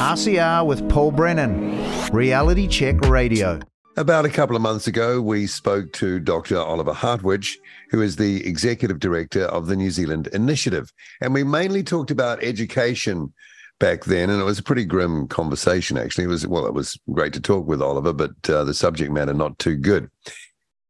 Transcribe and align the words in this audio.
RCR 0.00 0.64
with 0.64 0.88
Paul 0.88 1.12
Brennan, 1.12 1.78
Reality 2.10 2.66
Check 2.66 2.98
Radio. 3.02 3.60
About 3.98 4.24
a 4.24 4.30
couple 4.30 4.56
of 4.56 4.62
months 4.62 4.86
ago, 4.86 5.20
we 5.20 5.46
spoke 5.46 5.92
to 5.92 6.18
Dr. 6.18 6.56
Oliver 6.56 6.94
Hartwich, 6.94 7.58
who 7.90 8.00
is 8.00 8.16
the 8.16 8.42
executive 8.48 8.98
director 8.98 9.44
of 9.44 9.66
the 9.66 9.76
New 9.76 9.90
Zealand 9.90 10.28
Initiative. 10.28 10.90
And 11.20 11.34
we 11.34 11.44
mainly 11.44 11.82
talked 11.82 12.10
about 12.10 12.42
education 12.42 13.34
back 13.78 14.06
then, 14.06 14.30
and 14.30 14.40
it 14.40 14.44
was 14.44 14.58
a 14.58 14.62
pretty 14.62 14.86
grim 14.86 15.28
conversation, 15.28 15.98
actually. 15.98 16.24
It 16.24 16.28
was, 16.28 16.46
well, 16.46 16.64
it 16.64 16.72
was 16.72 16.98
great 17.12 17.34
to 17.34 17.40
talk 17.40 17.66
with 17.66 17.82
Oliver, 17.82 18.14
but 18.14 18.48
uh, 18.48 18.64
the 18.64 18.72
subject 18.72 19.12
matter 19.12 19.34
not 19.34 19.58
too 19.58 19.76
good. 19.76 20.10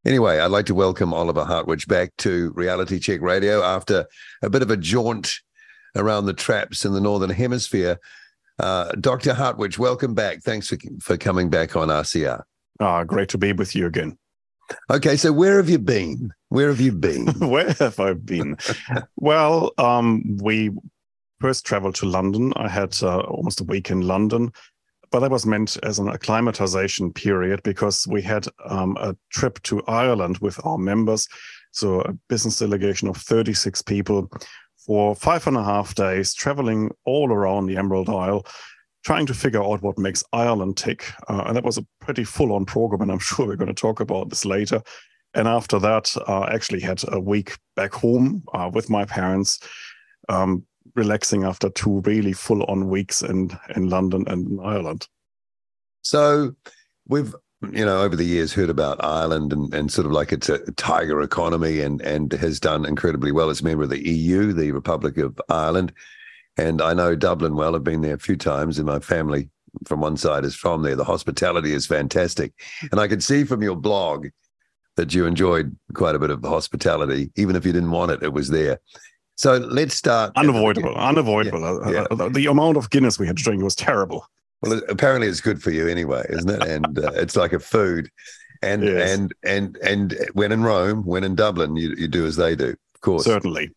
Anyway, 0.07 0.39
I'd 0.39 0.53
like 0.53 0.67
to 0.67 0.75
welcome 0.75 1.13
Oliver 1.13 1.45
Hartwich 1.45 1.89
back 1.89 2.13
to 2.19 2.53
Reality 2.55 3.01
Check 3.01 3.23
Radio 3.23 3.65
after 3.65 4.07
a 4.41 4.49
bit 4.49 4.63
of 4.63 4.71
a 4.71 4.77
jaunt 4.77 5.41
around 5.97 6.27
the 6.27 6.33
traps 6.33 6.85
in 6.85 6.93
the 6.93 7.01
Northern 7.01 7.31
Hemisphere. 7.31 7.99
Uh, 8.61 8.93
Dr. 9.01 9.33
Hartwich, 9.33 9.79
welcome 9.79 10.15
back. 10.15 10.43
Thanks 10.43 10.69
for, 10.69 10.77
for 11.01 11.16
coming 11.16 11.48
back 11.48 11.77
on 11.77 11.89
RCR. 11.89 12.43
Ah, 12.79 13.05
great 13.05 13.30
to 13.30 13.39
be 13.39 13.53
with 13.53 13.75
you 13.75 13.87
again. 13.87 14.19
Okay, 14.91 15.17
so 15.17 15.33
where 15.33 15.57
have 15.57 15.71
you 15.71 15.79
been? 15.79 16.30
Where 16.51 16.69
have 16.69 16.81
you 16.81 16.93
been? 16.93 17.27
where 17.39 17.73
have 17.73 17.98
I 17.98 18.12
been? 18.12 18.57
well, 19.17 19.73
um, 19.79 20.37
we 20.43 20.70
first 21.41 21.65
traveled 21.65 21.95
to 21.97 22.07
London. 22.07 22.53
I 22.57 22.69
had 22.69 22.97
uh, 23.03 23.20
almost 23.20 23.62
a 23.62 23.65
week 23.65 23.91
in 23.91 24.03
London, 24.03 24.53
but 25.11 25.20
that 25.20 25.31
was 25.31 25.47
meant 25.47 25.79
as 25.83 25.98
an 25.98 26.09
acclimatization 26.09 27.12
period 27.15 27.62
because 27.62 28.06
we 28.06 28.20
had 28.20 28.47
um, 28.67 28.97
a 29.01 29.17
trip 29.31 29.61
to 29.62 29.83
Ireland 29.87 30.39
with 30.39 30.61
our 30.67 30.77
members. 30.77 31.27
So 31.73 32.03
a 32.03 32.12
business 32.29 32.59
delegation 32.59 33.09
of 33.09 33.17
36 33.17 33.81
people 33.83 34.31
for 34.87 35.15
five 35.15 35.47
and 35.47 35.57
a 35.57 35.65
half 35.65 35.95
days, 35.95 36.34
traveling 36.34 36.91
all 37.05 37.33
around 37.33 37.66
the 37.66 37.77
Emerald 37.77 38.09
Isle, 38.09 38.47
trying 39.05 39.27
to 39.27 39.34
figure 39.34 39.62
out 39.62 39.83
what 39.83 39.98
makes 39.98 40.25
Ireland 40.33 40.77
tick. 40.77 41.12
Uh, 41.29 41.45
and 41.47 41.56
that 41.56 41.65
was 41.65 41.79
a 41.79 41.87
pretty 42.01 42.25
full 42.25 42.53
on 42.53 42.65
program. 42.65 43.03
And 43.03 43.12
I'm 43.12 43.19
sure 43.20 43.47
we're 43.47 43.56
going 43.56 43.75
to 43.75 43.75
talk 43.75 44.01
about 44.01 44.31
this 44.31 44.45
later. 44.45 44.83
And 45.34 45.47
after 45.47 45.78
that, 45.78 46.14
uh, 46.28 46.41
I 46.41 46.55
actually 46.55 46.81
had 46.81 47.03
a 47.08 47.20
week 47.20 47.56
back 47.77 47.92
home 47.95 48.42
uh, 48.53 48.70
with 48.73 48.91
my 48.91 49.05
parents, 49.05 49.61
um, 50.28 50.64
relaxing 50.97 51.45
after 51.45 51.70
two 51.70 52.01
really 52.01 52.33
full 52.33 52.64
on 52.64 52.89
weeks 52.89 53.23
in, 53.23 53.51
in 53.77 53.89
London 53.89 54.25
and 54.27 54.48
in 54.48 54.61
Ireland. 54.61 55.06
So 56.03 56.56
we've 57.06 57.34
you 57.62 57.84
know, 57.84 58.03
over 58.03 58.16
the 58.16 58.25
years 58.25 58.53
heard 58.53 58.70
about 58.70 59.03
Ireland 59.05 59.53
and, 59.53 59.72
and 59.75 59.92
sort 59.92 60.06
of 60.06 60.12
like 60.12 60.33
it's 60.33 60.48
a 60.48 60.58
tiger 60.72 61.20
economy 61.20 61.80
and 61.80 62.00
and 62.00 62.33
has 62.33 62.58
done 62.58 62.86
incredibly 62.86 63.33
well. 63.33 63.50
It's 63.50 63.61
a 63.61 63.64
member 63.64 63.84
of 63.84 63.91
the 63.91 64.08
EU, 64.08 64.52
the 64.52 64.72
Republic 64.72 65.19
of 65.19 65.41
Ireland. 65.48 65.92
And 66.56 66.80
I 66.80 66.94
know 66.94 67.14
Dublin 67.14 67.56
well. 67.56 67.77
I've 67.77 67.84
been 67.84 68.02
there 68.02 68.14
a 68.14 68.19
few 68.19 68.36
times, 68.36 68.78
and 68.78 68.86
my 68.86 68.98
family 68.98 69.48
from 69.84 70.00
one 70.00 70.17
side 70.17 70.44
is 70.44 70.55
from 70.55 70.83
there. 70.83 70.97
The 70.97 71.05
hospitality 71.05 71.72
is 71.72 71.86
fantastic. 71.86 72.52
And 72.91 73.00
I 73.00 73.08
could 73.08 73.22
see 73.22 73.44
from 73.44 73.62
your 73.62 73.77
blog 73.77 74.28
that 74.97 75.14
you 75.14 75.27
enjoyed 75.27 75.77
quite 75.95 76.14
a 76.14 76.19
bit 76.19 76.30
of 76.30 76.42
the 76.42 76.48
hospitality. 76.48 77.30
Even 77.36 77.56
if 77.56 77.64
you 77.64 77.72
didn't 77.72 77.92
want 77.92 78.11
it, 78.11 78.22
it 78.22 78.33
was 78.33 78.48
there. 78.48 78.80
So 79.36 79.56
let's 79.56 79.95
start. 79.95 80.33
Unavoidable, 80.36 80.95
unavoidable. 80.97 81.61
Yeah, 81.91 82.06
yeah. 82.11 82.28
The 82.28 82.47
amount 82.47 82.77
of 82.77 82.91
Guinness 82.91 83.19
we 83.19 83.27
had 83.27 83.36
to 83.36 83.42
drink 83.42 83.62
was 83.62 83.74
terrible. 83.74 84.27
Well, 84.62 84.80
apparently 84.89 85.28
it's 85.28 85.41
good 85.41 85.62
for 85.62 85.70
you 85.70 85.89
anyway, 85.89 86.25
isn't 86.28 86.50
it? 86.50 86.69
And 86.69 86.98
uh, 86.98 87.12
it's 87.14 87.36
like 87.36 87.53
a 87.53 87.61
food. 87.61 88.11
And 88.62 88.83
yes. 88.83 89.11
and 89.11 89.34
and 89.42 89.77
and 89.78 90.19
when 90.34 90.52
in 90.52 90.62
Rome, 90.62 91.05
when 91.06 91.25
in 91.25 91.34
Dublin, 91.34 91.77
you, 91.77 91.94
you 91.97 92.08
do 92.08 92.27
as 92.27 92.36
they 92.36 92.55
do, 92.55 92.77
of 92.94 93.00
course. 93.00 93.25
Certainly. 93.25 93.70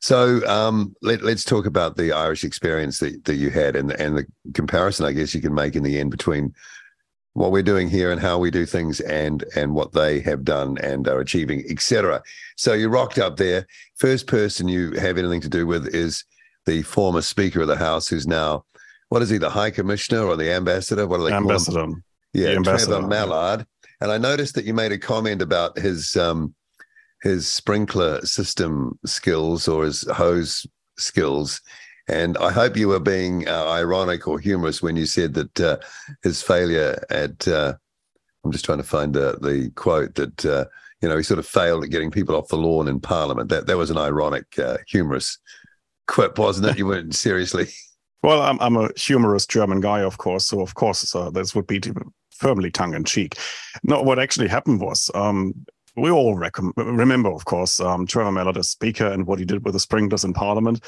So 0.00 0.46
um, 0.46 0.94
let, 1.02 1.22
us 1.22 1.44
talk 1.44 1.66
about 1.66 1.96
the 1.96 2.12
Irish 2.12 2.44
experience 2.44 2.98
that, 2.98 3.24
that 3.24 3.36
you 3.36 3.50
had 3.50 3.76
and, 3.76 3.92
and 3.92 4.18
the 4.18 4.26
comparison, 4.52 5.06
I 5.06 5.12
guess, 5.12 5.34
you 5.34 5.40
can 5.40 5.54
make 5.54 5.76
in 5.76 5.84
the 5.84 6.00
end 6.00 6.10
between 6.10 6.52
what 7.34 7.52
we're 7.52 7.62
doing 7.62 7.88
here 7.88 8.10
and 8.10 8.20
how 8.20 8.38
we 8.38 8.50
do 8.50 8.66
things 8.66 9.00
and 9.00 9.44
and 9.54 9.72
what 9.72 9.92
they 9.92 10.18
have 10.20 10.44
done 10.44 10.78
and 10.78 11.06
are 11.06 11.20
achieving, 11.20 11.64
etc. 11.70 12.22
So 12.56 12.72
you 12.72 12.88
rocked 12.88 13.18
up 13.18 13.36
there. 13.36 13.66
First 13.96 14.26
person 14.26 14.68
you 14.68 14.92
have 14.92 15.18
anything 15.18 15.40
to 15.42 15.48
do 15.48 15.66
with 15.66 15.94
is 15.94 16.24
the 16.66 16.82
former 16.82 17.22
Speaker 17.22 17.60
of 17.60 17.68
the 17.68 17.76
House, 17.76 18.08
who's 18.08 18.26
now 18.26 18.64
what 19.08 19.22
is 19.22 19.30
he, 19.30 19.38
the 19.38 19.50
High 19.50 19.70
Commissioner 19.70 20.24
or 20.24 20.36
the 20.36 20.52
Ambassador? 20.52 21.06
What 21.06 21.20
are 21.20 21.30
they 21.30 21.34
ambassador. 21.34 21.86
Yeah, 22.32 22.48
ambassador. 22.48 22.92
Trevor 22.92 23.06
Mallard. 23.06 23.66
And 24.00 24.12
I 24.12 24.18
noticed 24.18 24.54
that 24.54 24.64
you 24.64 24.74
made 24.74 24.92
a 24.92 24.98
comment 24.98 25.42
about 25.42 25.78
his 25.78 26.14
um, 26.16 26.54
his 27.22 27.48
sprinkler 27.48 28.24
system 28.24 28.98
skills 29.04 29.66
or 29.66 29.84
his 29.84 30.02
hose 30.12 30.66
skills. 30.98 31.60
And 32.08 32.38
I 32.38 32.50
hope 32.50 32.76
you 32.76 32.88
were 32.88 33.00
being 33.00 33.48
uh, 33.48 33.68
ironic 33.68 34.26
or 34.28 34.38
humorous 34.38 34.82
when 34.82 34.96
you 34.96 35.04
said 35.04 35.34
that 35.34 35.60
uh, 35.60 35.78
his 36.22 36.42
failure 36.42 37.02
at, 37.10 37.46
uh, 37.46 37.74
I'm 38.44 38.52
just 38.52 38.64
trying 38.64 38.78
to 38.78 38.84
find 38.84 39.16
uh, 39.16 39.36
the 39.40 39.70
quote 39.74 40.14
that, 40.14 40.46
uh, 40.46 40.64
you 41.02 41.08
know, 41.08 41.16
he 41.16 41.22
sort 41.22 41.38
of 41.38 41.46
failed 41.46 41.84
at 41.84 41.90
getting 41.90 42.10
people 42.10 42.34
off 42.34 42.48
the 42.48 42.56
lawn 42.56 42.88
in 42.88 42.98
Parliament. 42.98 43.50
That, 43.50 43.66
that 43.66 43.76
was 43.76 43.90
an 43.90 43.98
ironic, 43.98 44.58
uh, 44.58 44.78
humorous 44.86 45.38
quip, 46.06 46.38
wasn't 46.38 46.68
it? 46.68 46.78
You 46.78 46.86
weren't 46.86 47.14
seriously. 47.14 47.68
Well, 48.28 48.42
I'm, 48.42 48.60
I'm 48.60 48.76
a 48.76 48.90
humorous 48.94 49.46
German 49.46 49.80
guy, 49.80 50.02
of 50.02 50.18
course. 50.18 50.44
So, 50.44 50.60
of 50.60 50.74
course, 50.74 51.14
uh, 51.14 51.30
this 51.30 51.54
would 51.54 51.66
be 51.66 51.80
firmly 52.30 52.70
tongue 52.70 52.92
in 52.92 53.04
cheek. 53.04 53.38
No, 53.84 54.02
what 54.02 54.18
actually 54.18 54.48
happened 54.48 54.82
was 54.82 55.10
um, 55.14 55.54
we 55.96 56.10
all 56.10 56.36
remember, 56.76 57.30
of 57.30 57.46
course, 57.46 57.80
um, 57.80 58.06
Trevor 58.06 58.30
Mallard 58.30 58.58
as 58.58 58.68
speaker 58.68 59.06
and 59.06 59.26
what 59.26 59.38
he 59.38 59.46
did 59.46 59.64
with 59.64 59.72
the 59.72 59.80
sprinklers 59.80 60.24
in 60.24 60.34
Parliament. 60.34 60.84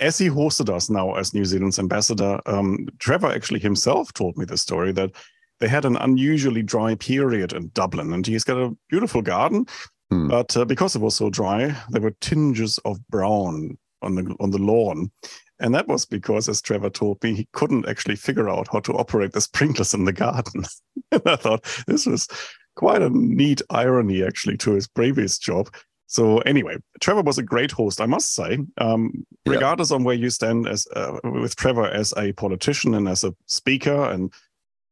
As 0.00 0.18
he 0.18 0.26
hosted 0.28 0.68
us 0.68 0.90
now 0.90 1.14
as 1.14 1.32
New 1.32 1.44
Zealand's 1.44 1.78
ambassador, 1.78 2.40
um, 2.46 2.88
Trevor 2.98 3.30
actually 3.30 3.60
himself 3.60 4.12
told 4.12 4.36
me 4.36 4.44
the 4.44 4.58
story 4.58 4.90
that 4.94 5.12
they 5.60 5.68
had 5.68 5.84
an 5.84 5.96
unusually 5.98 6.64
dry 6.64 6.96
period 6.96 7.52
in 7.52 7.70
Dublin, 7.74 8.12
and 8.12 8.26
he's 8.26 8.42
got 8.42 8.58
a 8.58 8.76
beautiful 8.90 9.22
garden. 9.22 9.64
Hmm. 10.10 10.26
But 10.26 10.56
uh, 10.56 10.64
because 10.64 10.96
it 10.96 11.02
was 11.02 11.14
so 11.14 11.30
dry, 11.30 11.72
there 11.90 12.02
were 12.02 12.16
tinges 12.20 12.78
of 12.78 12.98
brown 13.10 13.78
on 14.02 14.16
the 14.16 14.36
on 14.40 14.50
the 14.50 14.58
lawn, 14.58 15.12
and 15.60 15.74
that 15.74 15.88
was 15.88 16.04
because, 16.04 16.48
as 16.48 16.60
Trevor 16.60 16.90
told 16.90 17.22
me, 17.22 17.34
he 17.34 17.48
couldn't 17.52 17.88
actually 17.88 18.16
figure 18.16 18.48
out 18.48 18.68
how 18.72 18.80
to 18.80 18.94
operate 18.94 19.32
the 19.32 19.40
sprinklers 19.40 19.94
in 19.94 20.04
the 20.04 20.12
garden. 20.12 20.64
and 21.12 21.22
I 21.26 21.36
thought 21.36 21.64
this 21.86 22.06
was 22.06 22.28
quite 22.76 23.02
a 23.02 23.10
neat 23.10 23.62
irony, 23.70 24.24
actually, 24.24 24.56
to 24.58 24.72
his 24.72 24.88
previous 24.88 25.38
job. 25.38 25.72
So 26.06 26.38
anyway, 26.40 26.76
Trevor 27.00 27.22
was 27.22 27.38
a 27.38 27.42
great 27.42 27.70
host, 27.70 28.00
I 28.00 28.06
must 28.06 28.34
say. 28.34 28.58
Um, 28.78 29.26
yeah. 29.44 29.54
Regardless 29.54 29.90
on 29.90 30.04
where 30.04 30.14
you 30.14 30.30
stand 30.30 30.68
as 30.68 30.86
uh, 30.94 31.18
with 31.24 31.56
Trevor 31.56 31.86
as 31.86 32.12
a 32.16 32.32
politician 32.32 32.94
and 32.94 33.08
as 33.08 33.24
a 33.24 33.34
speaker, 33.46 34.10
and 34.10 34.32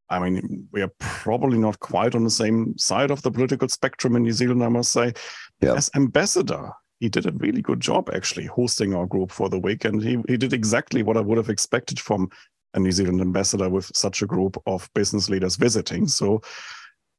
I 0.09 0.19
mean, 0.19 0.69
we 0.73 0.83
are 0.83 0.91
probably 0.99 1.59
not 1.59 1.79
quite 1.81 2.15
on 2.15 2.25
the 2.25 2.31
same 2.31 2.77
side 2.79 3.11
of 3.11 3.23
the 3.23 3.31
political 3.31 3.69
spectrum 3.69 4.17
in 4.17 4.23
New 4.23 4.33
Zealand, 4.33 4.63
I 4.63 4.69
must 4.69 4.93
say. 4.93 5.13
Yeah. 5.61 5.75
As 5.75 5.91
ambassador, 5.95 6.71
he 7.03 7.09
did 7.09 7.27
a 7.27 7.33
really 7.33 7.61
good 7.61 7.81
job 7.81 8.09
actually 8.15 8.47
hosting 8.47 8.95
our 8.95 9.07
group 9.07 9.33
for 9.33 9.49
the 9.49 9.59
week. 9.59 9.85
And 9.85 10.01
he, 10.01 10.23
he 10.29 10.37
did 10.37 10.53
exactly 10.53 11.03
what 11.03 11.17
I 11.17 11.21
would 11.21 11.37
have 11.37 11.49
expected 11.49 11.99
from 11.99 12.31
a 12.75 12.79
New 12.79 12.93
Zealand 12.93 13.21
ambassador 13.21 13.69
with 13.69 13.91
such 13.93 14.23
a 14.23 14.27
group 14.27 14.57
of 14.67 14.89
business 14.95 15.29
leaders 15.29 15.57
visiting. 15.57 16.07
So 16.07 16.43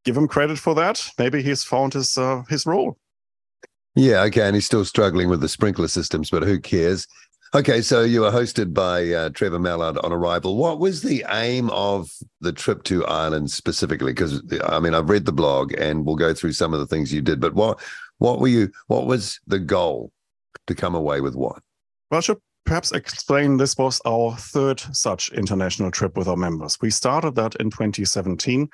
give 0.06 0.16
him 0.16 0.30
credit 0.30 0.58
for 0.58 0.74
that. 0.76 1.06
Maybe 1.20 1.44
he's 1.44 1.66
found 1.66 1.94
his 1.96 2.18
uh, 2.18 2.44
his 2.48 2.66
role. 2.66 2.98
Yeah, 3.94 4.22
okay, 4.22 4.48
and 4.48 4.56
he's 4.56 4.66
still 4.66 4.86
struggling 4.86 5.28
with 5.28 5.42
the 5.42 5.50
sprinkler 5.50 5.90
systems, 5.90 6.30
but 6.30 6.44
who 6.44 6.62
cares? 6.62 7.06
Okay, 7.56 7.84
so 7.84 8.02
you 8.02 8.22
were 8.22 8.32
hosted 8.32 8.74
by 8.74 9.12
uh, 9.12 9.30
Trevor 9.30 9.60
Mallard 9.60 10.00
on 10.00 10.12
arrival. 10.12 10.58
What 10.58 10.80
was 10.80 11.04
the 11.04 11.24
aim 11.30 11.70
of 11.70 12.12
the 12.42 12.52
trip 12.52 12.82
to 12.86 13.06
Ireland 13.06 13.52
specifically? 13.52 14.12
Because 14.12 14.42
I 14.66 14.80
mean, 14.80 14.96
I've 14.96 15.10
read 15.10 15.26
the 15.26 15.34
blog, 15.34 15.72
and 15.78 16.04
we'll 16.04 16.16
go 16.16 16.34
through 16.34 16.54
some 16.54 16.74
of 16.74 16.80
the 16.80 16.88
things 16.88 17.14
you 17.14 17.22
did. 17.22 17.40
But 17.40 17.54
what 17.54 17.80
what 18.18 18.40
were 18.40 18.48
you? 18.48 18.72
What 18.88 19.06
was 19.06 19.40
the 19.46 19.60
goal 19.60 20.12
to 20.66 20.74
come 20.74 20.96
away 20.96 21.22
with 21.22 21.36
what? 21.36 21.62
Well, 22.10 22.18
I 22.18 22.22
should 22.22 22.42
perhaps 22.66 22.92
explain 22.92 23.58
this 23.58 23.78
was 23.78 24.02
our 24.04 24.36
third 24.36 24.80
such 24.92 25.32
international 25.34 25.92
trip 25.92 26.18
with 26.18 26.28
our 26.28 26.38
members. 26.38 26.80
We 26.82 26.90
started 26.90 27.36
that 27.36 27.54
in 27.58 27.70
2017 27.70 28.68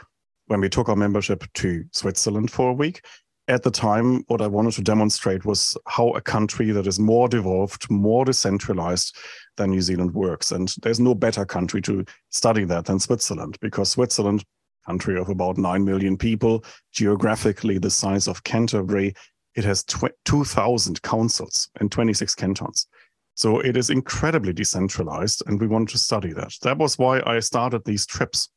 when 0.46 0.62
we 0.62 0.70
took 0.70 0.88
our 0.88 0.96
membership 0.96 1.44
to 1.56 1.84
Switzerland 1.92 2.50
for 2.50 2.70
a 2.70 2.74
week. 2.74 3.02
At 3.50 3.64
the 3.64 3.72
time, 3.72 4.24
what 4.28 4.42
I 4.42 4.48
wanted 4.48 4.74
to 4.74 4.84
demonstrate 4.84 5.44
was 5.44 5.76
how 5.88 6.12
a 6.12 6.22
country 6.22 6.70
that 6.70 6.86
is 6.86 7.00
more 7.00 7.28
devolved, 7.28 7.90
more 7.90 8.24
decentralized 8.24 9.18
than 9.58 9.72
New 9.72 9.82
Zealand 9.82 10.14
works. 10.14 10.52
And 10.52 10.72
there's 10.84 11.00
no 11.00 11.16
better 11.16 11.46
country 11.46 11.82
to 11.82 12.06
study 12.30 12.64
that 12.66 12.86
than 12.86 13.00
Switzerland, 13.00 13.58
because 13.60 13.90
Switzerland 13.90 14.46
country 14.86 15.20
of 15.20 15.30
about 15.30 15.58
9 15.58 15.84
million 15.84 16.16
people, 16.16 16.64
geographically 16.92 17.80
the 17.80 17.90
size 17.90 18.28
of 18.28 18.44
Canterbury. 18.44 19.16
It 19.56 19.64
has 19.64 19.84
2,000 19.84 21.02
councils 21.02 21.70
and 21.80 21.92
26 21.92 22.36
cantons. 22.36 22.86
So 23.34 23.62
it 23.62 23.76
is 23.76 23.90
incredibly 23.90 24.54
decentralized, 24.54 25.42
and 25.48 25.60
we 25.60 25.66
wanted 25.66 25.90
to 25.90 25.98
study 25.98 26.34
that. 26.34 26.54
That 26.62 26.78
was 26.78 27.00
why 27.00 27.24
I 27.26 27.40
started 27.40 27.84
these 27.84 28.06
trips. 28.06 28.50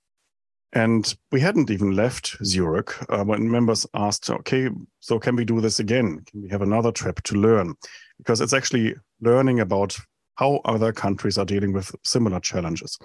And 0.73 1.15
we 1.31 1.41
hadn't 1.41 1.71
even 1.71 1.95
left 1.95 2.37
Zurich 2.45 2.95
uh, 3.11 3.25
when 3.25 3.51
members 3.51 3.87
asked, 3.95 4.31
okay, 4.31 4.71
so 5.01 5.19
can 5.19 5.37
we 5.37 5.45
do 5.45 5.61
this 5.61 5.81
again? 5.81 6.25
Can 6.31 6.43
we 6.43 6.49
have 6.49 6.63
another 6.63 6.91
trip 6.91 7.23
to 7.25 7.35
learn? 7.35 7.75
Because 8.17 8.41
it's 8.41 8.55
actually 8.55 8.95
learning 9.21 9.61
about 9.61 9.99
how 10.37 10.61
other 10.65 10.93
countries 10.93 11.37
are 11.37 11.45
dealing 11.45 11.73
with 11.73 11.95
similar 12.05 12.41
challenges. 12.41 12.99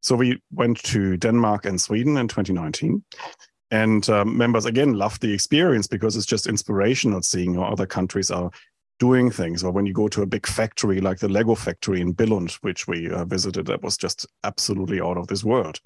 So 0.00 0.16
we 0.16 0.40
went 0.50 0.82
to 0.84 1.16
Denmark 1.16 1.66
and 1.66 1.80
Sweden 1.80 2.16
in 2.16 2.28
2019. 2.28 3.04
And 3.70 4.08
um, 4.08 4.36
members 4.36 4.66
again 4.66 4.94
loved 4.94 5.20
the 5.20 5.32
experience 5.32 5.86
because 5.86 6.16
it's 6.16 6.26
just 6.26 6.46
inspirational 6.46 7.22
seeing 7.22 7.54
how 7.54 7.64
other 7.64 7.86
countries 7.86 8.30
are 8.30 8.50
doing 8.98 9.30
things. 9.30 9.64
Or 9.64 9.72
when 9.72 9.84
you 9.84 9.92
go 9.92 10.08
to 10.08 10.22
a 10.22 10.26
big 10.26 10.46
factory 10.46 11.00
like 11.00 11.18
the 11.18 11.28
Lego 11.28 11.54
factory 11.54 12.00
in 12.00 12.14
Billund, 12.14 12.52
which 12.62 12.86
we 12.86 13.10
uh, 13.10 13.24
visited, 13.24 13.66
that 13.66 13.82
was 13.82 13.96
just 13.96 14.26
absolutely 14.44 15.00
out 15.00 15.18
of 15.18 15.26
this 15.26 15.44
world. 15.44 15.80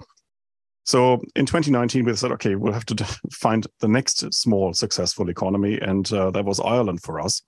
So 0.89 1.21
in 1.35 1.45
2019, 1.45 2.03
we 2.03 2.15
said, 2.15 2.31
okay, 2.31 2.55
we'll 2.55 2.73
have 2.73 2.85
to 2.85 2.95
find 3.31 3.67
the 3.79 3.87
next 3.87 4.33
small 4.33 4.73
successful 4.73 5.29
economy. 5.29 5.79
And 5.79 6.11
uh, 6.11 6.31
that 6.31 6.45
was 6.45 6.59
Ireland 6.59 7.03
for 7.03 7.19
us. 7.19 7.43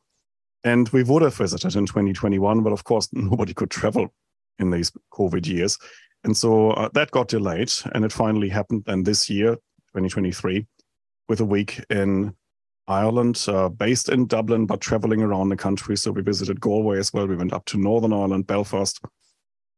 And 0.63 0.87
we 0.89 1.01
would 1.01 1.23
have 1.23 1.33
visited 1.33 1.75
in 1.75 1.87
2021, 1.87 2.61
but 2.61 2.71
of 2.71 2.83
course, 2.83 3.09
nobody 3.13 3.55
could 3.55 3.71
travel 3.71 4.13
in 4.59 4.69
these 4.69 4.91
COVID 5.11 5.47
years. 5.47 5.75
And 6.23 6.37
so 6.37 6.69
uh, 6.73 6.89
that 6.93 7.09
got 7.09 7.29
delayed. 7.29 7.73
And 7.95 8.05
it 8.05 8.11
finally 8.11 8.47
happened 8.47 8.83
then 8.85 9.01
this 9.01 9.27
year, 9.27 9.55
2023, 9.95 10.67
with 11.27 11.39
a 11.39 11.45
week 11.45 11.83
in 11.89 12.35
Ireland, 12.87 13.43
uh, 13.47 13.69
based 13.69 14.09
in 14.09 14.27
Dublin, 14.27 14.67
but 14.67 14.81
traveling 14.81 15.23
around 15.23 15.49
the 15.49 15.57
country. 15.57 15.97
So 15.97 16.11
we 16.11 16.21
visited 16.21 16.61
Galway 16.61 16.99
as 16.99 17.11
well. 17.11 17.25
We 17.25 17.37
went 17.37 17.53
up 17.53 17.65
to 17.65 17.79
Northern 17.79 18.13
Ireland, 18.13 18.45
Belfast. 18.45 19.03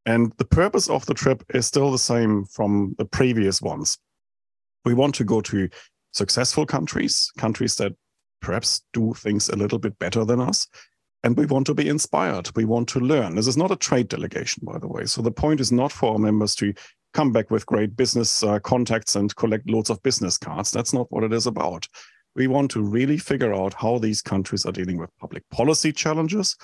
And 0.05 0.33
the 0.37 0.45
purpose 0.45 0.89
of 0.89 1.05
the 1.05 1.13
trip 1.13 1.43
is 1.53 1.65
still 1.65 1.91
the 1.91 1.97
same 1.97 2.45
from 2.45 2.95
the 2.97 3.05
previous 3.05 3.61
ones. 3.61 3.97
We 4.85 4.93
want 4.93 5.15
to 5.15 5.23
go 5.23 5.41
to 5.41 5.69
successful 6.11 6.65
countries, 6.65 7.31
countries 7.37 7.75
that 7.75 7.93
perhaps 8.41 8.81
do 8.91 9.13
things 9.13 9.49
a 9.49 9.55
little 9.55 9.79
bit 9.79 9.97
better 9.99 10.25
than 10.25 10.41
us. 10.41 10.67
And 11.23 11.37
we 11.37 11.45
want 11.45 11.65
to 11.67 11.73
be 11.73 11.87
inspired. 11.87 12.49
We 12.55 12.65
want 12.65 12.89
to 12.89 12.99
learn. 12.99 13.35
This 13.35 13.47
is 13.47 13.55
not 13.55 13.71
a 13.71 13.77
trade 13.77 14.09
delegation, 14.09 14.63
by 14.65 14.77
the 14.77 14.89
way. 14.89 15.05
So 15.05 15.21
the 15.21 15.31
point 15.31 15.61
is 15.61 15.71
not 15.71 15.93
for 15.93 16.11
our 16.11 16.19
members 16.19 16.53
to 16.55 16.73
come 17.13 17.31
back 17.31 17.49
with 17.49 17.65
great 17.65 17.95
business 17.95 18.43
uh, 18.43 18.59
contacts 18.59 19.15
and 19.15 19.33
collect 19.37 19.69
loads 19.69 19.89
of 19.89 20.03
business 20.03 20.37
cards. 20.37 20.71
That's 20.71 20.93
not 20.93 21.09
what 21.11 21.23
it 21.23 21.31
is 21.31 21.47
about. 21.47 21.87
We 22.35 22.47
want 22.47 22.71
to 22.71 22.81
really 22.81 23.17
figure 23.17 23.53
out 23.53 23.73
how 23.73 23.99
these 23.99 24.21
countries 24.21 24.65
are 24.65 24.71
dealing 24.71 24.97
with 24.97 25.15
public 25.17 25.47
policy 25.49 25.93
challenges. 25.93 26.57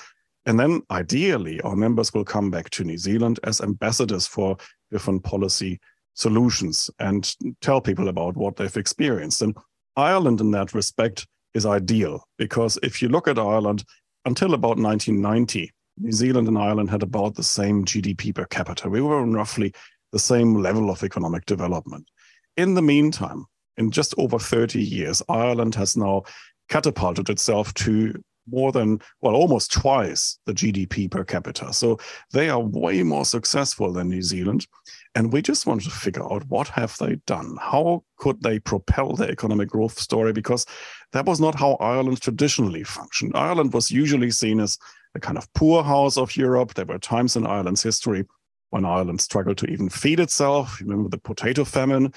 And 0.45 0.59
then 0.59 0.81
ideally, 0.89 1.61
our 1.61 1.75
members 1.75 2.13
will 2.13 2.25
come 2.25 2.49
back 2.49 2.69
to 2.71 2.83
New 2.83 2.97
Zealand 2.97 3.39
as 3.43 3.61
ambassadors 3.61 4.25
for 4.25 4.57
different 4.91 5.23
policy 5.23 5.79
solutions 6.13 6.89
and 6.99 7.33
tell 7.61 7.81
people 7.81 8.07
about 8.07 8.35
what 8.35 8.55
they've 8.55 8.77
experienced. 8.77 9.41
And 9.41 9.55
Ireland, 9.95 10.41
in 10.41 10.51
that 10.51 10.73
respect, 10.73 11.27
is 11.53 11.65
ideal 11.65 12.23
because 12.37 12.77
if 12.83 13.01
you 13.01 13.09
look 13.09 13.27
at 13.27 13.39
Ireland, 13.39 13.83
until 14.25 14.53
about 14.53 14.77
1990, 14.77 15.71
New 15.97 16.11
Zealand 16.11 16.47
and 16.47 16.57
Ireland 16.57 16.89
had 16.89 17.03
about 17.03 17.35
the 17.35 17.43
same 17.43 17.85
GDP 17.85 18.33
per 18.33 18.45
capita. 18.45 18.89
We 18.89 19.01
were 19.01 19.19
on 19.19 19.33
roughly 19.33 19.73
the 20.11 20.19
same 20.19 20.55
level 20.55 20.89
of 20.89 21.03
economic 21.03 21.45
development. 21.45 22.09
In 22.57 22.73
the 22.73 22.81
meantime, 22.81 23.45
in 23.77 23.91
just 23.91 24.13
over 24.17 24.39
30 24.39 24.81
years, 24.81 25.21
Ireland 25.29 25.75
has 25.75 25.95
now 25.95 26.23
catapulted 26.69 27.29
itself 27.29 27.73
to 27.75 28.13
more 28.51 28.71
than, 28.71 28.99
well, 29.21 29.35
almost 29.35 29.71
twice 29.71 30.39
the 30.45 30.53
GDP 30.53 31.09
per 31.09 31.23
capita. 31.23 31.73
So 31.73 31.99
they 32.31 32.49
are 32.49 32.59
way 32.59 33.03
more 33.03 33.25
successful 33.25 33.91
than 33.91 34.09
New 34.09 34.21
Zealand. 34.21 34.67
And 35.15 35.33
we 35.33 35.41
just 35.41 35.65
wanted 35.65 35.85
to 35.85 35.91
figure 35.95 36.23
out 36.23 36.47
what 36.47 36.67
have 36.69 36.95
they 36.97 37.15
done? 37.25 37.57
How 37.59 38.03
could 38.17 38.41
they 38.41 38.59
propel 38.59 39.13
the 39.13 39.27
economic 39.27 39.69
growth 39.69 39.97
story? 39.99 40.33
Because 40.33 40.65
that 41.13 41.25
was 41.25 41.39
not 41.39 41.55
how 41.55 41.73
Ireland 41.79 42.21
traditionally 42.21 42.83
functioned. 42.83 43.33
Ireland 43.35 43.73
was 43.73 43.91
usually 43.91 44.31
seen 44.31 44.59
as 44.59 44.77
a 45.15 45.19
kind 45.19 45.37
of 45.37 45.51
poorhouse 45.53 46.17
of 46.17 46.35
Europe. 46.35 46.73
There 46.73 46.85
were 46.85 46.99
times 46.99 47.35
in 47.35 47.47
Ireland's 47.47 47.83
history 47.83 48.25
when 48.69 48.85
Ireland 48.85 49.21
struggled 49.21 49.57
to 49.59 49.67
even 49.67 49.89
feed 49.89 50.19
itself. 50.19 50.79
Remember 50.79 51.09
the 51.09 51.17
potato 51.17 51.63
famine? 51.63 52.13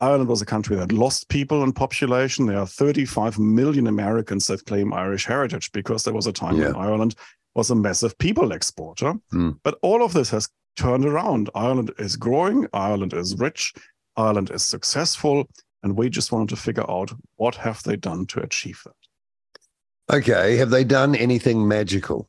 Ireland 0.00 0.28
was 0.28 0.40
a 0.40 0.46
country 0.46 0.76
that 0.76 0.92
lost 0.92 1.28
people 1.28 1.62
in 1.62 1.72
population. 1.72 2.46
There 2.46 2.58
are 2.58 2.66
35 2.66 3.38
million 3.38 3.86
Americans 3.86 4.46
that 4.46 4.64
claim 4.64 4.94
Irish 4.94 5.26
heritage 5.26 5.70
because 5.72 6.04
there 6.04 6.14
was 6.14 6.26
a 6.26 6.32
time 6.32 6.56
yeah. 6.56 6.68
when 6.68 6.76
Ireland 6.76 7.14
was 7.54 7.70
a 7.70 7.74
massive 7.74 8.16
people 8.18 8.52
exporter. 8.52 9.14
Mm. 9.32 9.58
But 9.62 9.78
all 9.82 10.02
of 10.02 10.14
this 10.14 10.30
has 10.30 10.48
turned 10.76 11.04
around. 11.04 11.50
Ireland 11.54 11.92
is 11.98 12.16
growing, 12.16 12.66
Ireland 12.72 13.12
is 13.12 13.36
rich, 13.36 13.74
Ireland 14.16 14.50
is 14.50 14.62
successful, 14.62 15.48
and 15.82 15.96
we 15.96 16.08
just 16.08 16.32
wanted 16.32 16.48
to 16.50 16.56
figure 16.56 16.90
out 16.90 17.12
what 17.36 17.56
have 17.56 17.82
they 17.82 17.96
done 17.96 18.26
to 18.26 18.40
achieve 18.40 18.82
that. 18.84 20.16
Okay, 20.16 20.56
have 20.56 20.70
they 20.70 20.84
done 20.84 21.14
anything 21.14 21.66
magical? 21.66 22.28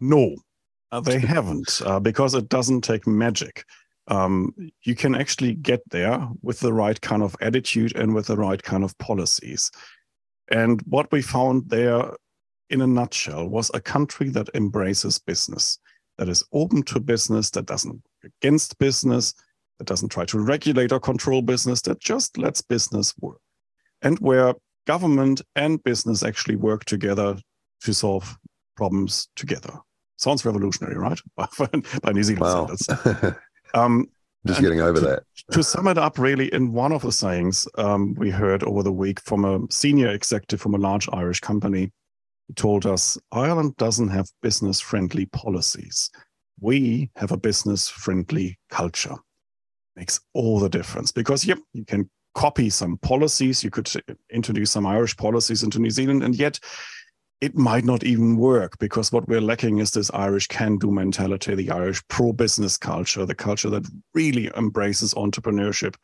No, 0.00 0.36
uh, 0.90 1.00
they 1.00 1.18
haven't, 1.18 1.80
uh, 1.84 2.00
because 2.00 2.34
it 2.34 2.48
doesn't 2.48 2.82
take 2.82 3.06
magic. 3.06 3.64
Um, 4.08 4.54
you 4.82 4.94
can 4.94 5.14
actually 5.14 5.54
get 5.54 5.80
there 5.90 6.28
with 6.42 6.60
the 6.60 6.72
right 6.72 7.00
kind 7.00 7.22
of 7.22 7.36
attitude 7.40 7.96
and 7.96 8.14
with 8.14 8.26
the 8.26 8.36
right 8.36 8.62
kind 8.62 8.84
of 8.84 8.96
policies. 8.98 9.70
And 10.50 10.82
what 10.82 11.10
we 11.12 11.22
found 11.22 11.68
there, 11.68 12.10
in 12.68 12.80
a 12.80 12.86
nutshell, 12.86 13.48
was 13.48 13.70
a 13.74 13.80
country 13.80 14.28
that 14.30 14.48
embraces 14.54 15.18
business 15.18 15.78
that 16.18 16.28
is 16.28 16.44
open 16.52 16.82
to 16.84 17.00
business, 17.00 17.50
that 17.50 17.66
doesn't 17.66 18.02
against 18.24 18.78
business, 18.78 19.34
that 19.78 19.86
doesn't 19.86 20.10
try 20.10 20.24
to 20.26 20.38
regulate 20.38 20.92
or 20.92 21.00
control 21.00 21.42
business, 21.42 21.82
that 21.82 22.00
just 22.00 22.38
lets 22.38 22.62
business 22.62 23.14
work. 23.20 23.40
And 24.02 24.18
where 24.18 24.54
government 24.86 25.42
and 25.56 25.82
business 25.82 26.22
actually 26.22 26.56
work 26.56 26.84
together 26.84 27.36
to 27.82 27.94
solve 27.94 28.36
problems 28.76 29.28
together. 29.36 29.72
Sounds 30.16 30.44
revolutionary, 30.44 30.96
right? 30.96 31.20
By 31.36 32.12
New 32.12 32.22
Zealand 32.22 32.78
wow. 32.88 33.34
Um, 33.74 34.08
Just 34.46 34.60
getting 34.60 34.80
over 34.80 35.00
to, 35.00 35.06
that. 35.06 35.22
to 35.52 35.62
sum 35.62 35.88
it 35.88 35.98
up, 35.98 36.18
really, 36.18 36.52
in 36.52 36.72
one 36.72 36.92
of 36.92 37.02
the 37.02 37.12
sayings 37.12 37.66
um, 37.78 38.14
we 38.14 38.30
heard 38.30 38.62
over 38.64 38.82
the 38.82 38.92
week 38.92 39.20
from 39.20 39.44
a 39.44 39.60
senior 39.70 40.08
executive 40.08 40.60
from 40.60 40.74
a 40.74 40.78
large 40.78 41.08
Irish 41.12 41.40
company, 41.40 41.92
he 42.48 42.54
told 42.54 42.86
us 42.86 43.18
Ireland 43.30 43.76
doesn't 43.76 44.08
have 44.08 44.28
business 44.42 44.80
friendly 44.80 45.26
policies. 45.26 46.10
We 46.60 47.10
have 47.16 47.32
a 47.32 47.36
business 47.36 47.88
friendly 47.88 48.58
culture. 48.70 49.16
Makes 49.96 50.20
all 50.32 50.58
the 50.58 50.68
difference 50.68 51.12
because, 51.12 51.44
yep, 51.44 51.58
you 51.72 51.84
can 51.84 52.08
copy 52.34 52.70
some 52.70 52.96
policies. 52.98 53.62
You 53.62 53.70
could 53.70 53.90
introduce 54.30 54.70
some 54.70 54.86
Irish 54.86 55.16
policies 55.16 55.62
into 55.62 55.78
New 55.78 55.90
Zealand, 55.90 56.22
and 56.22 56.34
yet 56.34 56.58
it 57.42 57.54
might 57.56 57.84
not 57.84 58.04
even 58.04 58.38
work 58.38 58.78
because 58.78 59.12
what 59.12 59.28
we're 59.28 59.40
lacking 59.40 59.78
is 59.78 59.90
this 59.90 60.10
Irish 60.14 60.46
can 60.46 60.78
do 60.78 60.90
mentality, 60.90 61.54
the 61.54 61.70
Irish 61.70 62.02
pro 62.08 62.32
business 62.32 62.78
culture, 62.78 63.26
the 63.26 63.34
culture 63.34 63.68
that 63.68 63.86
really 64.14 64.50
embraces 64.56 65.12
entrepreneurship. 65.14 65.96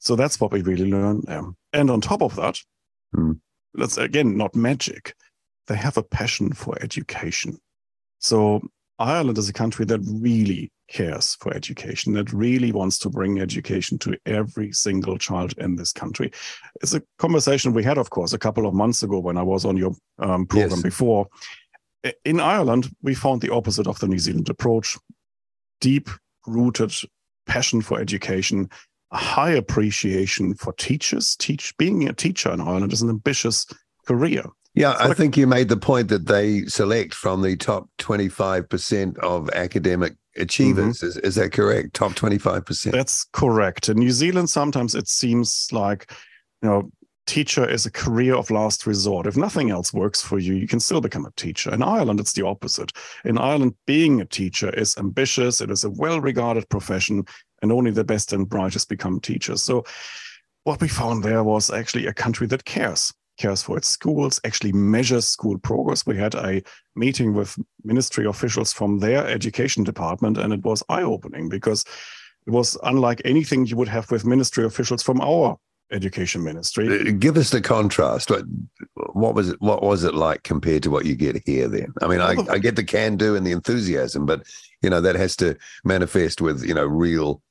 So 0.00 0.16
that's 0.16 0.40
what 0.40 0.52
we 0.52 0.60
really 0.62 0.90
learn 0.90 1.22
there. 1.26 1.44
And 1.72 1.90
on 1.90 2.00
top 2.00 2.20
of 2.20 2.36
that, 2.36 2.58
hmm. 3.14 3.32
that's 3.74 3.96
again 3.96 4.36
not 4.36 4.54
magic 4.54 5.14
they 5.70 5.76
have 5.76 5.96
a 5.96 6.02
passion 6.02 6.52
for 6.52 6.76
education. 6.82 7.56
So 8.18 8.60
Ireland 9.00 9.38
is 9.38 9.48
a 9.48 9.52
country 9.54 9.86
that 9.86 10.00
really 10.20 10.70
cares 10.88 11.34
for 11.40 11.54
education, 11.54 12.12
that 12.14 12.32
really 12.32 12.70
wants 12.70 12.98
to 12.98 13.08
bring 13.08 13.40
education 13.40 13.98
to 14.00 14.18
every 14.26 14.72
single 14.72 15.16
child 15.16 15.54
in 15.56 15.76
this 15.76 15.92
country. 15.92 16.30
It's 16.82 16.92
a 16.92 17.02
conversation 17.18 17.72
we 17.72 17.82
had, 17.82 17.96
of 17.96 18.10
course, 18.10 18.34
a 18.34 18.38
couple 18.38 18.66
of 18.66 18.74
months 18.74 19.02
ago 19.02 19.18
when 19.18 19.38
I 19.38 19.42
was 19.42 19.64
on 19.64 19.78
your 19.78 19.92
um, 20.18 20.46
program 20.46 20.70
yes. 20.70 20.82
before. 20.82 21.26
In 22.24 22.40
Ireland, 22.40 22.94
we 23.02 23.14
found 23.14 23.40
the 23.40 23.52
opposite 23.52 23.86
of 23.86 23.98
the 24.00 24.08
New 24.08 24.18
Zealand 24.18 24.50
approach 24.50 24.98
deep 25.80 26.10
rooted 26.46 26.92
passion 27.46 27.80
for 27.80 27.98
education, 27.98 28.68
a 29.12 29.16
high 29.16 29.50
appreciation 29.50 30.54
for 30.54 30.74
teachers. 30.74 31.36
Teach 31.36 31.74
being 31.78 32.06
a 32.06 32.12
teacher 32.12 32.52
in 32.52 32.60
Ireland 32.60 32.92
is 32.92 33.02
an 33.02 33.08
ambitious 33.08 33.66
career. 34.06 34.44
Yeah, 34.74 34.94
I 34.98 35.14
think 35.14 35.36
you 35.36 35.46
made 35.46 35.68
the 35.68 35.76
point 35.76 36.08
that 36.08 36.26
they 36.26 36.62
select 36.66 37.12
from 37.12 37.42
the 37.42 37.56
top 37.56 37.88
25% 37.98 39.18
of 39.18 39.50
academic 39.50 40.14
achievers. 40.36 40.98
Mm-hmm. 40.98 41.06
Is, 41.06 41.16
is 41.16 41.34
that 41.34 41.52
correct? 41.52 41.94
Top 41.94 42.12
25%? 42.12 42.92
That's 42.92 43.24
correct. 43.32 43.88
In 43.88 43.98
New 43.98 44.12
Zealand, 44.12 44.48
sometimes 44.48 44.94
it 44.94 45.08
seems 45.08 45.68
like, 45.72 46.12
you 46.62 46.68
know, 46.68 46.92
teacher 47.26 47.68
is 47.68 47.84
a 47.84 47.90
career 47.90 48.36
of 48.36 48.50
last 48.50 48.86
resort. 48.86 49.26
If 49.26 49.36
nothing 49.36 49.70
else 49.70 49.92
works 49.92 50.22
for 50.22 50.38
you, 50.38 50.54
you 50.54 50.68
can 50.68 50.80
still 50.80 51.00
become 51.00 51.26
a 51.26 51.32
teacher. 51.32 51.72
In 51.74 51.82
Ireland, 51.82 52.20
it's 52.20 52.32
the 52.32 52.46
opposite. 52.46 52.92
In 53.24 53.38
Ireland, 53.38 53.74
being 53.86 54.20
a 54.20 54.24
teacher 54.24 54.70
is 54.70 54.96
ambitious, 54.98 55.60
it 55.60 55.70
is 55.70 55.82
a 55.82 55.90
well 55.90 56.20
regarded 56.20 56.68
profession, 56.68 57.24
and 57.62 57.72
only 57.72 57.90
the 57.90 58.04
best 58.04 58.32
and 58.32 58.48
brightest 58.48 58.88
become 58.88 59.20
teachers. 59.20 59.62
So, 59.62 59.84
what 60.64 60.80
we 60.80 60.88
found 60.88 61.24
there 61.24 61.42
was 61.42 61.70
actually 61.70 62.06
a 62.06 62.12
country 62.12 62.46
that 62.48 62.64
cares 62.64 63.12
cares 63.40 63.62
for 63.62 63.76
its 63.76 63.88
schools, 63.88 64.40
actually 64.44 64.72
measures 64.72 65.26
school 65.26 65.58
progress. 65.58 66.06
We 66.06 66.16
had 66.16 66.34
a 66.34 66.62
meeting 66.94 67.34
with 67.34 67.58
ministry 67.82 68.26
officials 68.26 68.72
from 68.72 68.98
their 68.98 69.26
education 69.26 69.82
department, 69.82 70.36
and 70.38 70.52
it 70.52 70.62
was 70.62 70.82
eye 70.88 71.02
opening 71.02 71.48
because 71.48 71.84
it 72.46 72.50
was 72.50 72.76
unlike 72.82 73.22
anything 73.24 73.66
you 73.66 73.76
would 73.76 73.88
have 73.88 74.10
with 74.10 74.24
ministry 74.24 74.64
officials 74.64 75.02
from 75.02 75.20
our 75.20 75.56
education 75.92 76.44
ministry. 76.44 77.08
Uh, 77.08 77.12
give 77.18 77.36
us 77.36 77.50
the 77.50 77.60
contrast. 77.60 78.30
What, 78.30 78.44
what 79.12 79.34
was 79.34 79.48
it? 79.48 79.60
What 79.60 79.82
was 79.82 80.04
it 80.04 80.14
like 80.14 80.42
compared 80.42 80.82
to 80.84 80.90
what 80.90 81.06
you 81.06 81.14
get 81.14 81.42
here? 81.46 81.68
Then, 81.68 81.92
I 82.02 82.06
mean, 82.06 82.20
I, 82.20 82.36
I 82.50 82.58
get 82.58 82.76
the 82.76 82.84
can 82.84 83.16
do 83.16 83.36
and 83.36 83.46
the 83.46 83.52
enthusiasm, 83.52 84.26
but 84.26 84.42
you 84.82 84.90
know 84.90 85.00
that 85.00 85.16
has 85.16 85.34
to 85.36 85.56
manifest 85.84 86.40
with 86.40 86.64
you 86.64 86.74
know 86.74 86.86
real 86.86 87.42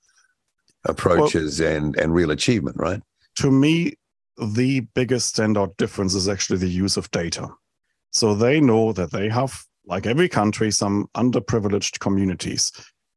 approaches 0.86 1.60
well, 1.60 1.76
and 1.76 1.96
and 1.98 2.14
real 2.14 2.32
achievement, 2.32 2.78
right? 2.78 3.02
To 3.38 3.52
me, 3.52 3.96
the 4.42 4.82
biggest 4.94 5.36
standout 5.36 5.78
difference 5.78 6.16
is 6.16 6.30
actually 6.30 6.60
the 6.60 6.70
use 6.70 6.98
of 6.98 7.12
data. 7.12 7.48
So 8.12 8.34
they 8.34 8.60
know 8.60 8.94
that 8.94 9.12
they 9.12 9.30
have, 9.30 9.64
like 9.86 10.06
every 10.06 10.30
country, 10.30 10.72
some 10.72 11.08
underprivileged 11.16 12.00
communities, 12.00 12.72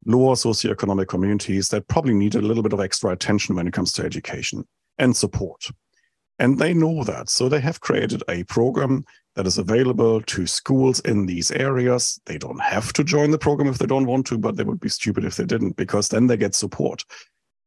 lower 0.04 0.34
socioeconomic 0.34 1.08
communities 1.08 1.68
that 1.68 1.88
probably 1.88 2.14
need 2.14 2.34
a 2.34 2.42
little 2.42 2.62
bit 2.62 2.72
of 2.72 2.80
extra 2.80 3.10
attention 3.10 3.54
when 3.54 3.66
it 3.66 3.72
comes 3.72 3.92
to 3.92 4.04
education 4.04 4.66
and 4.98 5.16
support. 5.16 5.70
And 6.38 6.58
they 6.58 6.74
know 6.74 7.04
that. 7.04 7.28
So 7.28 7.48
they 7.48 7.60
have 7.60 7.80
created 7.80 8.22
a 8.28 8.44
program 8.44 9.04
that 9.36 9.46
is 9.46 9.58
available 9.58 10.20
to 10.20 10.46
schools 10.46 11.00
in 11.00 11.26
these 11.26 11.50
areas. 11.52 12.20
They 12.26 12.36
don't 12.36 12.60
have 12.60 12.92
to 12.94 13.04
join 13.04 13.30
the 13.30 13.38
program 13.38 13.68
if 13.68 13.78
they 13.78 13.86
don't 13.86 14.06
want 14.06 14.26
to, 14.26 14.38
but 14.38 14.56
they 14.56 14.64
would 14.64 14.80
be 14.80 14.88
stupid 14.88 15.24
if 15.24 15.36
they 15.36 15.44
didn't, 15.44 15.76
because 15.76 16.08
then 16.08 16.26
they 16.26 16.36
get 16.36 16.54
support. 16.54 17.04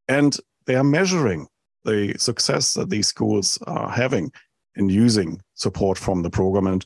And 0.07 0.37
they 0.65 0.75
are 0.75 0.83
measuring 0.83 1.47
the 1.85 2.15
success 2.17 2.73
that 2.73 2.89
these 2.89 3.07
schools 3.07 3.57
are 3.67 3.89
having 3.89 4.31
in 4.75 4.89
using 4.89 5.41
support 5.53 5.97
from 5.97 6.21
the 6.21 6.29
program. 6.29 6.67
And 6.67 6.85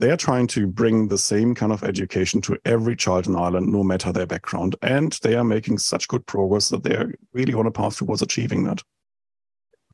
they 0.00 0.10
are 0.10 0.16
trying 0.16 0.46
to 0.48 0.66
bring 0.66 1.08
the 1.08 1.18
same 1.18 1.54
kind 1.54 1.72
of 1.72 1.82
education 1.82 2.40
to 2.42 2.58
every 2.64 2.96
child 2.96 3.26
in 3.26 3.36
Ireland, 3.36 3.68
no 3.68 3.82
matter 3.82 4.12
their 4.12 4.26
background. 4.26 4.76
And 4.82 5.12
they 5.22 5.34
are 5.34 5.44
making 5.44 5.78
such 5.78 6.08
good 6.08 6.26
progress 6.26 6.68
that 6.68 6.84
they 6.84 6.94
are 6.94 7.12
really 7.32 7.54
on 7.54 7.66
a 7.66 7.70
path 7.70 7.96
towards 7.96 8.22
achieving 8.22 8.64
that. 8.64 8.82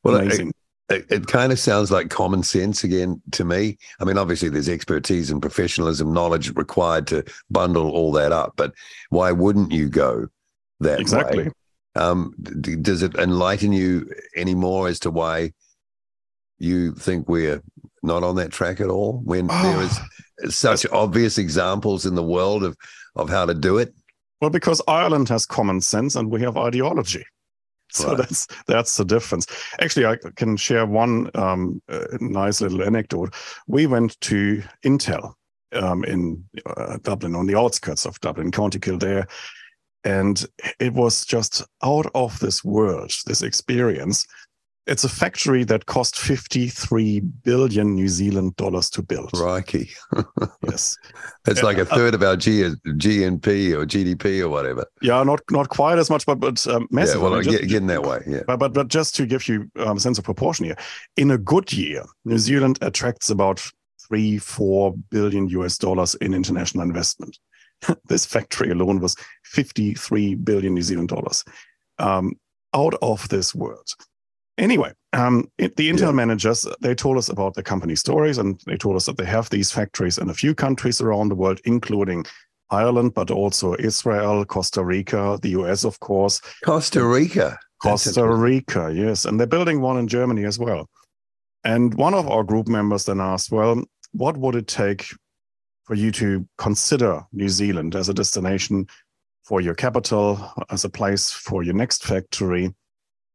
Well, 0.02 0.16
Amazing. 0.16 0.52
It, 0.90 1.06
it, 1.11 1.26
kind 1.28 1.50
of 1.50 1.58
sounds 1.58 1.90
like 1.90 2.11
common 2.11 2.42
sense 2.42 2.84
again 2.84 3.23
to 3.32 3.42
me. 3.42 3.78
I 4.00 4.04
mean, 4.04 4.18
obviously, 4.18 4.50
there's 4.50 4.68
expertise 4.68 5.30
and 5.30 5.40
professionalism, 5.40 6.12
knowledge 6.12 6.54
required 6.56 7.06
to 7.06 7.25
bundle 7.50 7.88
all 7.88 8.12
that 8.12 8.32
up. 8.32 8.52
But 8.56 8.75
why 9.08 9.32
wouldn't 9.32 9.73
you 9.73 9.88
go 9.88 10.28
that 10.80 11.00
exactly. 11.00 11.44
way? 11.44 11.52
Um, 11.96 12.34
does 12.82 13.02
it 13.02 13.14
enlighten 13.14 13.72
you 13.72 14.10
anymore 14.36 14.88
as 14.88 14.98
to 15.00 15.10
why 15.10 15.52
you 16.58 16.92
think 16.94 17.28
we're 17.28 17.62
not 18.02 18.22
on 18.22 18.36
that 18.36 18.50
track 18.50 18.80
at 18.80 18.88
all 18.88 19.20
when 19.24 19.48
oh, 19.50 19.62
there 19.62 19.82
is 19.82 20.54
such 20.54 20.86
obvious 20.92 21.38
examples 21.38 22.06
in 22.06 22.14
the 22.14 22.22
world 22.22 22.64
of 22.64 22.76
of 23.16 23.30
how 23.30 23.46
to 23.46 23.54
do 23.54 23.78
it? 23.78 23.94
Well, 24.40 24.50
because 24.50 24.82
Ireland 24.88 25.28
has 25.28 25.46
common 25.46 25.80
sense 25.80 26.16
and 26.16 26.30
we 26.30 26.40
have 26.42 26.56
ideology. 26.56 27.24
So 27.92 28.08
right. 28.08 28.18
that's 28.18 28.48
that's 28.66 28.96
the 28.96 29.04
difference. 29.04 29.46
Actually, 29.78 30.06
I 30.06 30.16
can 30.34 30.56
share 30.56 30.84
one 30.84 31.30
um, 31.36 31.80
uh, 31.88 32.06
nice 32.18 32.60
little 32.60 32.82
anecdote. 32.82 33.32
We 33.68 33.86
went 33.86 34.20
to 34.22 34.64
Intel 34.84 35.34
um, 35.74 36.02
in 36.02 36.44
uh, 36.66 36.98
Dublin, 37.02 37.36
on 37.36 37.46
the 37.46 37.56
outskirts 37.56 38.04
of 38.04 38.18
Dublin, 38.20 38.50
County 38.50 38.80
Kildare, 38.80 39.28
and 40.04 40.46
it 40.78 40.92
was 40.92 41.25
just 41.25 41.62
out 41.82 42.06
of 42.14 42.38
this 42.40 42.64
world. 42.64 43.12
This 43.26 43.42
experience 43.42 44.26
it's 44.87 45.04
a 45.04 45.08
factory 45.08 45.64
that 45.64 45.87
cost 45.87 46.18
53 46.18 47.20
billion 47.20 47.94
New 47.94 48.08
Zealand 48.08 48.56
dollars 48.56 48.90
to 48.90 49.02
build. 49.02 49.32
Crikey. 49.32 49.90
yes. 50.66 50.96
It's 51.46 51.62
like 51.62 51.78
a 51.78 51.82
uh, 51.82 51.96
third 51.96 52.14
of 52.14 52.23
our 52.23 52.37
G- 52.37 52.75
GNP 52.87 53.73
or 53.73 53.87
GDP 53.87 54.40
or 54.40 54.50
whatever. 54.50 54.84
Yeah, 55.00 55.23
not 55.23 55.40
not 55.50 55.68
quite 55.70 55.99
as 55.99 56.11
much, 56.11 56.26
but 56.26 56.37
but 56.37 56.66
um, 56.66 56.87
massive. 56.90 57.16
Yeah, 57.16 57.23
well, 57.23 57.34
I 57.34 57.42
just, 57.42 57.66
getting 57.66 57.87
that 57.87 58.02
way. 58.02 58.20
Yeah. 58.26 58.42
But, 58.46 58.58
but 58.58 58.75
but 58.75 58.88
just 58.88 59.14
to 59.16 59.26
give 59.26 59.49
you 59.49 59.70
um, 59.76 59.96
a 59.96 60.00
sense 60.00 60.18
of 60.18 60.25
proportion 60.25 60.66
here, 60.66 60.76
in 61.16 61.30
a 61.30 61.38
good 61.38 61.73
year, 61.73 62.04
New 62.25 62.38
Zealand 62.38 62.78
attracts 62.82 63.30
about 63.30 63.66
three, 64.06 64.37
four 64.37 64.94
billion 65.11 65.49
US 65.49 65.78
dollars 65.78 66.14
in 66.16 66.34
international 66.34 66.82
investment. 66.82 67.38
this 68.08 68.26
factory 68.26 68.70
alone 68.70 69.00
was 69.00 69.16
53 69.54 70.34
billion 70.37 70.75
New 70.75 70.82
Zealand 70.82 71.08
dollars. 71.08 71.44
Um, 71.99 72.34
out 72.75 72.94
of 73.02 73.28
this 73.28 73.54
world. 73.54 73.88
Anyway, 74.58 74.92
um, 75.12 75.50
it, 75.58 75.76
the 75.76 75.90
Intel 75.90 76.08
yeah. 76.08 76.12
managers 76.12 76.66
they 76.80 76.94
told 76.94 77.16
us 77.16 77.28
about 77.28 77.54
the 77.54 77.62
company 77.62 77.96
stories, 77.96 78.38
and 78.38 78.61
they 78.66 78.76
told 78.76 78.96
us 78.96 79.06
that 79.06 79.16
they 79.16 79.25
have 79.25 79.50
these 79.50 79.73
factories 79.73 80.18
in 80.18 80.30
a 80.30 80.34
few 80.34 80.54
countries 80.54 81.00
around 81.00 81.28
the 81.28 81.34
world, 81.34 81.61
including 81.64 82.25
Ireland, 82.70 83.14
but 83.14 83.30
also 83.30 83.75
Israel, 83.78 84.44
Costa 84.44 84.84
Rica, 84.84 85.38
the 85.42 85.50
US, 85.50 85.84
of 85.84 85.99
course. 86.00 86.40
Costa 86.64 87.04
Rica. 87.04 87.58
Costa 87.82 88.26
Rica, 88.26 88.92
yes, 88.94 89.25
and 89.25 89.38
they're 89.38 89.46
building 89.46 89.80
one 89.80 89.99
in 89.99 90.08
Germany 90.08 90.44
as 90.44 90.58
well. 90.58 90.88
And 91.64 91.94
one 91.94 92.14
of 92.14 92.28
our 92.28 92.44
group 92.44 92.68
members 92.68 93.04
then 93.04 93.20
asked, 93.20 93.50
"Well, 93.50 93.84
what 94.12 94.37
would 94.37 94.54
it 94.54 94.68
take 94.68 95.06
for 95.84 95.94
you 95.94 96.11
to 96.12 96.46
consider 96.58 97.25
New 97.32 97.49
Zealand 97.49 97.94
as 97.94 98.08
a 98.08 98.14
destination 98.14 98.87
for 99.44 99.60
your 99.60 99.74
capital, 99.74 100.52
as 100.70 100.84
a 100.84 100.90
place 100.90 101.30
for 101.30 101.62
your 101.62 101.74
next 101.74 102.04
factory?" 102.04 102.74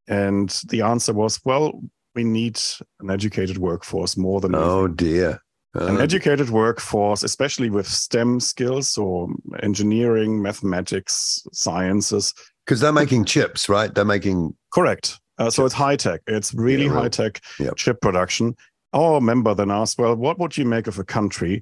And 0.09 0.49
the 0.69 0.81
answer 0.81 1.13
was, 1.13 1.39
well, 1.45 1.81
we 2.15 2.23
need 2.23 2.59
an 2.99 3.11
educated 3.11 3.59
workforce 3.59 4.17
more 4.17 4.41
than 4.41 4.55
oh 4.55 4.87
dear. 4.87 5.41
Uh, 5.79 5.85
an 5.85 6.01
educated 6.01 6.49
workforce 6.49 7.21
especially 7.21 7.69
with 7.69 7.87
stem 7.87 8.39
skills 8.39 8.97
or 8.97 9.29
engineering 9.61 10.41
mathematics 10.41 11.43
sciences. 11.53 12.33
Because 12.65 12.79
they're 12.81 12.91
making 12.91 13.25
chips 13.25 13.69
right? 13.69 13.93
They're 13.93 14.03
making 14.03 14.55
correct. 14.73 15.19
Uh, 15.37 15.49
so 15.49 15.65
it's 15.65 15.75
high 15.75 15.95
tech 15.95 16.21
it's 16.25 16.53
really 16.55 16.85
yeah, 16.85 16.93
high 16.93 17.09
tech 17.09 17.39
yep. 17.59 17.75
chip 17.75 18.01
production. 18.01 18.55
Our 18.93 19.21
member 19.21 19.53
then 19.53 19.69
asked 19.69 19.99
well 19.99 20.15
what 20.15 20.39
would 20.39 20.57
you 20.57 20.65
make 20.65 20.87
of 20.87 20.97
a 20.97 21.03
country 21.03 21.61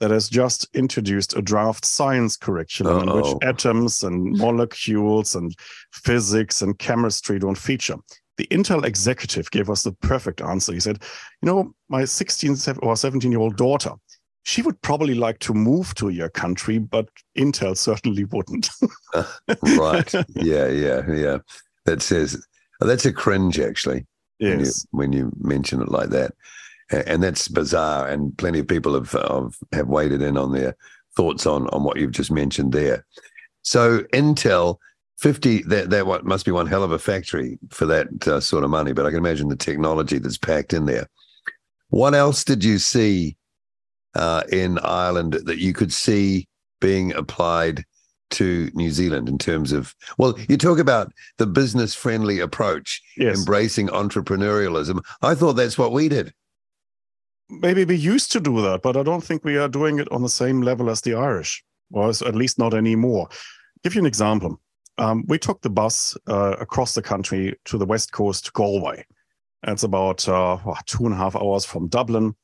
that 0.00 0.10
has 0.10 0.28
just 0.28 0.66
introduced 0.74 1.36
a 1.36 1.42
draft 1.42 1.84
science 1.84 2.36
curriculum 2.36 3.08
Uh-oh. 3.08 3.16
in 3.18 3.22
which 3.22 3.44
atoms 3.44 4.02
and 4.02 4.36
molecules 4.38 5.34
and 5.34 5.54
physics 5.92 6.62
and 6.62 6.78
chemistry 6.78 7.38
don't 7.38 7.58
feature. 7.58 7.96
The 8.36 8.46
Intel 8.48 8.84
executive 8.84 9.50
gave 9.50 9.70
us 9.70 9.82
the 9.82 9.92
perfect 9.92 10.40
answer. 10.40 10.72
He 10.72 10.80
said, 10.80 11.02
You 11.40 11.46
know, 11.46 11.74
my 11.88 12.04
16 12.04 12.56
or 12.82 12.96
17 12.96 13.30
year 13.30 13.40
old 13.40 13.56
daughter, 13.56 13.92
she 14.42 14.60
would 14.62 14.80
probably 14.82 15.14
like 15.14 15.38
to 15.40 15.54
move 15.54 15.94
to 15.94 16.08
your 16.08 16.28
country, 16.28 16.78
but 16.78 17.08
Intel 17.38 17.76
certainly 17.76 18.24
wouldn't. 18.24 18.68
right. 19.78 20.12
Yeah, 20.34 20.66
yeah, 20.66 21.10
yeah. 21.10 21.38
That 21.86 22.02
says, 22.02 22.44
that's 22.80 23.06
a 23.06 23.12
cringe, 23.12 23.60
actually. 23.60 24.06
Yes. 24.40 24.84
When 24.90 25.12
you, 25.12 25.22
when 25.26 25.32
you 25.32 25.32
mention 25.38 25.80
it 25.80 25.88
like 25.88 26.10
that 26.10 26.32
and 26.90 27.22
that's 27.22 27.48
bizarre. 27.48 28.08
And 28.08 28.36
plenty 28.36 28.58
of 28.58 28.68
people 28.68 28.94
have 28.94 29.12
have, 29.12 29.56
have 29.72 29.88
weighed 29.88 30.12
in 30.12 30.36
on 30.36 30.52
their 30.52 30.76
thoughts 31.16 31.46
on 31.46 31.68
on 31.68 31.84
what 31.84 31.98
you've 31.98 32.12
just 32.12 32.30
mentioned 32.30 32.72
there. 32.72 33.04
So 33.62 34.00
Intel. 34.12 34.78
50 35.18 35.62
that 35.68 35.90
that 35.90 36.08
what 36.08 36.26
must 36.26 36.44
be 36.44 36.50
one 36.50 36.66
hell 36.66 36.82
of 36.82 36.90
a 36.90 36.98
factory 36.98 37.56
for 37.70 37.86
that 37.86 38.08
uh, 38.26 38.40
sort 38.40 38.64
of 38.64 38.68
money 38.68 38.92
but 38.92 39.06
i 39.06 39.10
can 39.10 39.18
imagine 39.20 39.48
the 39.48 39.54
technology 39.54 40.18
that's 40.18 40.36
packed 40.36 40.72
in 40.72 40.86
there 40.86 41.08
what 41.90 42.14
else 42.14 42.42
did 42.42 42.64
you 42.64 42.78
see 42.80 43.36
uh, 44.16 44.42
in 44.50 44.76
ireland 44.80 45.34
that 45.44 45.58
you 45.58 45.72
could 45.72 45.92
see 45.92 46.48
being 46.80 47.14
applied 47.14 47.84
to 48.30 48.70
New 48.74 48.90
Zealand 48.90 49.28
in 49.28 49.38
terms 49.38 49.72
of 49.72 49.94
well, 50.18 50.36
you 50.48 50.56
talk 50.56 50.78
about 50.78 51.12
the 51.38 51.46
business 51.46 51.94
friendly 51.94 52.40
approach, 52.40 53.00
yes. 53.16 53.38
embracing 53.38 53.88
entrepreneurialism. 53.88 55.00
I 55.22 55.34
thought 55.34 55.54
that's 55.54 55.78
what 55.78 55.92
we 55.92 56.08
did 56.08 56.34
maybe 57.48 57.84
we 57.84 57.96
used 57.96 58.32
to 58.32 58.40
do 58.40 58.60
that, 58.62 58.82
but 58.82 58.96
I 58.96 59.02
don't 59.02 59.22
think 59.22 59.44
we 59.44 59.56
are 59.56 59.68
doing 59.68 59.98
it 59.98 60.10
on 60.10 60.22
the 60.22 60.28
same 60.28 60.62
level 60.62 60.90
as 60.90 61.00
the 61.00 61.14
Irish, 61.14 61.64
or 61.92 62.08
at 62.08 62.34
least 62.34 62.58
not 62.58 62.74
anymore. 62.74 63.28
give 63.82 63.94
you 63.94 64.00
an 64.00 64.06
example. 64.06 64.60
Um, 64.96 65.24
we 65.26 65.38
took 65.38 65.60
the 65.60 65.70
bus 65.70 66.16
uh, 66.28 66.56
across 66.60 66.94
the 66.94 67.02
country 67.02 67.58
to 67.66 67.78
the 67.78 67.86
west 67.86 68.12
coast, 68.12 68.52
Galway. 68.52 69.04
It's 69.66 69.82
about 69.82 70.28
uh, 70.28 70.58
two 70.86 71.04
and 71.04 71.14
a 71.14 71.16
half 71.16 71.34
hours 71.34 71.64
from 71.64 71.88
Dublin. 71.88 72.34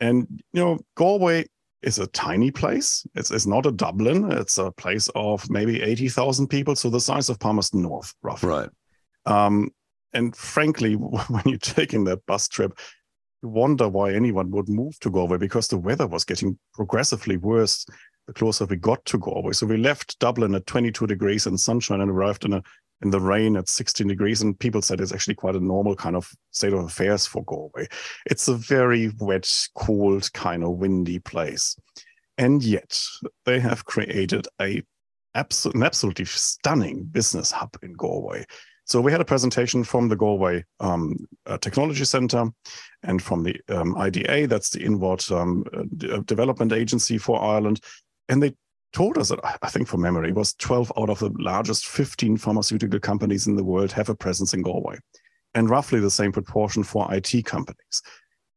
And, 0.00 0.26
you 0.52 0.62
know, 0.62 0.78
Galway 0.94 1.46
is 1.82 1.98
a 1.98 2.06
tiny 2.08 2.50
place. 2.50 3.06
It's, 3.14 3.30
it's 3.30 3.46
not 3.46 3.66
a 3.66 3.72
Dublin. 3.72 4.30
It's 4.32 4.58
a 4.58 4.70
place 4.72 5.08
of 5.14 5.48
maybe 5.50 5.82
80,000 5.82 6.48
people, 6.48 6.76
so 6.76 6.90
the 6.90 7.00
size 7.00 7.28
of 7.28 7.38
Palmerston 7.38 7.82
North, 7.82 8.14
roughly. 8.22 8.48
Right. 8.50 8.70
Um, 9.24 9.70
and 10.12 10.34
frankly, 10.36 10.94
when 11.28 11.42
you're 11.46 11.58
taking 11.58 12.04
that 12.04 12.24
bus 12.26 12.48
trip, 12.48 12.78
wonder 13.42 13.88
why 13.88 14.12
anyone 14.12 14.50
would 14.50 14.68
move 14.68 14.98
to 15.00 15.10
Galway 15.10 15.38
because 15.38 15.68
the 15.68 15.78
weather 15.78 16.06
was 16.06 16.24
getting 16.24 16.58
progressively 16.74 17.36
worse 17.36 17.86
the 18.26 18.32
closer 18.32 18.64
we 18.64 18.76
got 18.76 19.04
to 19.06 19.18
Galway. 19.18 19.52
So 19.52 19.66
we 19.66 19.76
left 19.76 20.18
Dublin 20.18 20.54
at 20.54 20.66
22 20.66 21.06
degrees 21.06 21.46
and 21.46 21.58
sunshine 21.58 22.00
and 22.00 22.10
arrived 22.10 22.44
in 22.44 22.54
a 22.54 22.62
in 23.02 23.10
the 23.10 23.20
rain 23.20 23.56
at 23.56 23.68
16 23.68 24.06
degrees. 24.06 24.42
And 24.42 24.58
people 24.58 24.82
said 24.82 25.00
it's 25.00 25.12
actually 25.12 25.34
quite 25.34 25.54
a 25.54 25.60
normal 25.60 25.94
kind 25.94 26.16
of 26.16 26.30
state 26.50 26.72
of 26.72 26.84
affairs 26.84 27.26
for 27.26 27.44
Galway. 27.44 27.86
It's 28.24 28.48
a 28.48 28.54
very 28.54 29.12
wet, 29.20 29.50
cold, 29.74 30.32
kind 30.32 30.64
of 30.64 30.70
windy 30.70 31.18
place. 31.18 31.76
And 32.38 32.62
yet 32.62 32.98
they 33.44 33.60
have 33.60 33.84
created 33.84 34.48
a 34.60 34.82
an 35.34 35.82
absolutely 35.82 36.24
stunning 36.24 37.04
business 37.04 37.50
hub 37.50 37.76
in 37.82 37.92
Galway. 37.92 38.46
So 38.86 39.00
we 39.00 39.10
had 39.10 39.20
a 39.20 39.24
presentation 39.24 39.82
from 39.82 40.08
the 40.08 40.14
Galway 40.14 40.64
um, 40.78 41.16
uh, 41.44 41.58
Technology 41.58 42.04
Center 42.04 42.48
and 43.02 43.20
from 43.20 43.42
the 43.42 43.60
um, 43.68 43.96
IDA, 43.98 44.46
that's 44.46 44.70
the 44.70 44.80
Inward 44.80 45.24
um, 45.32 45.64
uh, 45.74 46.18
Development 46.24 46.72
Agency 46.72 47.18
for 47.18 47.42
Ireland. 47.42 47.80
And 48.28 48.40
they 48.40 48.54
told 48.92 49.18
us 49.18 49.30
that, 49.30 49.40
I 49.60 49.68
think 49.70 49.88
from 49.88 50.02
memory, 50.02 50.32
was 50.32 50.54
12 50.54 50.92
out 50.96 51.10
of 51.10 51.18
the 51.18 51.32
largest 51.36 51.86
15 51.86 52.36
pharmaceutical 52.36 53.00
companies 53.00 53.48
in 53.48 53.56
the 53.56 53.64
world 53.64 53.90
have 53.90 54.08
a 54.08 54.14
presence 54.14 54.54
in 54.54 54.62
Galway, 54.62 54.98
and 55.54 55.68
roughly 55.68 55.98
the 55.98 56.08
same 56.08 56.30
proportion 56.30 56.84
for 56.84 57.12
IT 57.12 57.44
companies. 57.44 58.02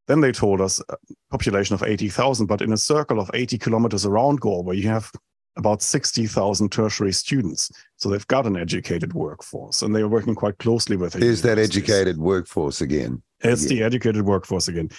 Then 0.08 0.22
they 0.22 0.32
told 0.32 0.62
us 0.62 0.80
a 0.90 0.96
population 1.32 1.74
of 1.74 1.82
80,000, 1.82 2.46
but 2.46 2.62
in 2.62 2.72
a 2.72 2.78
circle 2.78 3.20
of 3.20 3.32
80 3.34 3.58
kilometers 3.58 4.06
around 4.06 4.42
Galway, 4.42 4.78
you 4.78 4.90
have 4.90 5.12
about 5.60 5.84
60,000 5.84 6.72
tertiary 6.72 7.14
students. 7.14 7.72
So 7.98 8.10
they've 8.10 8.28
got 8.28 8.48
an 8.48 8.58
educated 8.58 9.14
workforce 9.14 9.84
and 9.84 9.96
they 9.96 10.02
are 10.02 10.08
working 10.08 10.34
quite 10.34 10.58
closely 10.58 10.96
with 10.96 11.16
it. 11.16 11.22
Is 11.22 11.44
that 11.44 11.60
educated 11.60 12.18
workforce 12.18 12.82
again? 12.82 13.22
It's 13.42 13.66
the 13.66 13.84
educated 13.84 14.26
workforce 14.26 14.68
again. 14.68 14.90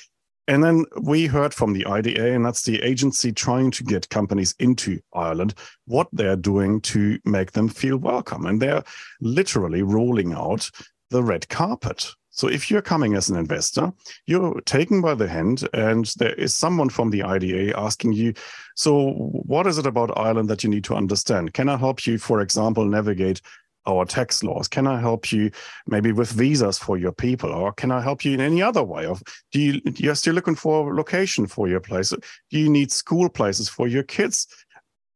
And 0.49 0.65
then 0.65 0.85
we 1.03 1.27
heard 1.27 1.55
from 1.55 1.73
the 1.75 1.87
IDA, 1.87 2.35
and 2.35 2.45
that's 2.45 2.63
the 2.63 2.83
agency 2.83 3.31
trying 3.31 3.71
to 3.73 3.85
get 3.85 4.09
companies 4.09 4.55
into 4.59 4.99
Ireland, 5.15 5.55
what 5.87 6.09
they're 6.13 6.35
doing 6.35 6.81
to 6.83 7.21
make 7.25 7.53
them 7.53 7.69
feel 7.69 7.99
welcome. 7.99 8.47
And 8.47 8.61
they're 8.61 8.83
literally 9.21 9.83
rolling 9.83 10.33
out 10.33 10.69
the 11.11 11.23
red 11.23 11.49
carpet. 11.49 12.09
So 12.31 12.49
if 12.49 12.71
you're 12.71 12.83
coming 12.83 13.15
as 13.15 13.29
an 13.29 13.37
investor, 13.37 13.93
you're 14.27 14.61
taken 14.63 15.01
by 15.01 15.15
the 15.15 15.29
hand, 15.29 15.69
and 15.75 16.07
there 16.19 16.35
is 16.35 16.55
someone 16.55 16.89
from 16.89 17.11
the 17.11 17.23
IDA 17.23 17.79
asking 17.79 18.13
you, 18.13 18.35
so 18.77 19.13
what 19.13 19.67
is 19.67 19.79
it 19.79 19.87
about 19.87 20.17
Ireland 20.17 20.49
that 20.49 20.63
you 20.63 20.71
need 20.71 20.85
to 20.85 20.95
understand? 20.95 21.55
Can 21.55 21.69
I 21.69 21.77
help 21.77 22.07
you, 22.07 22.19
for 22.19 22.41
example, 22.41 22.85
navigate 22.85 23.41
our 23.87 24.05
tax 24.05 24.43
laws? 24.43 24.69
Can 24.69 24.87
I 24.87 25.01
help 25.01 25.33
you 25.33 25.51
maybe 25.87 26.13
with 26.13 26.31
visas 26.31 26.79
for 26.79 26.97
your 26.97 27.13
people, 27.13 27.51
or 27.51 27.73
can 27.73 27.91
I 27.91 28.01
help 28.01 28.25
you 28.25 28.33
in 28.33 28.41
any 28.41 28.63
other 28.63 28.85
way? 28.85 29.07
Of 29.07 29.23
do 29.53 29.61
you 29.61 29.81
you're 29.97 30.15
still 30.15 30.35
looking 30.35 30.55
for 30.55 30.93
a 30.93 30.97
location 30.97 31.47
for 31.47 31.69
your 31.69 31.81
place? 31.81 32.11
Do 32.11 32.59
you 32.59 32.69
need 32.69 32.93
school 32.93 33.29
places 33.29 33.69
for 33.69 33.89
your 33.89 34.03
kids? 34.03 34.47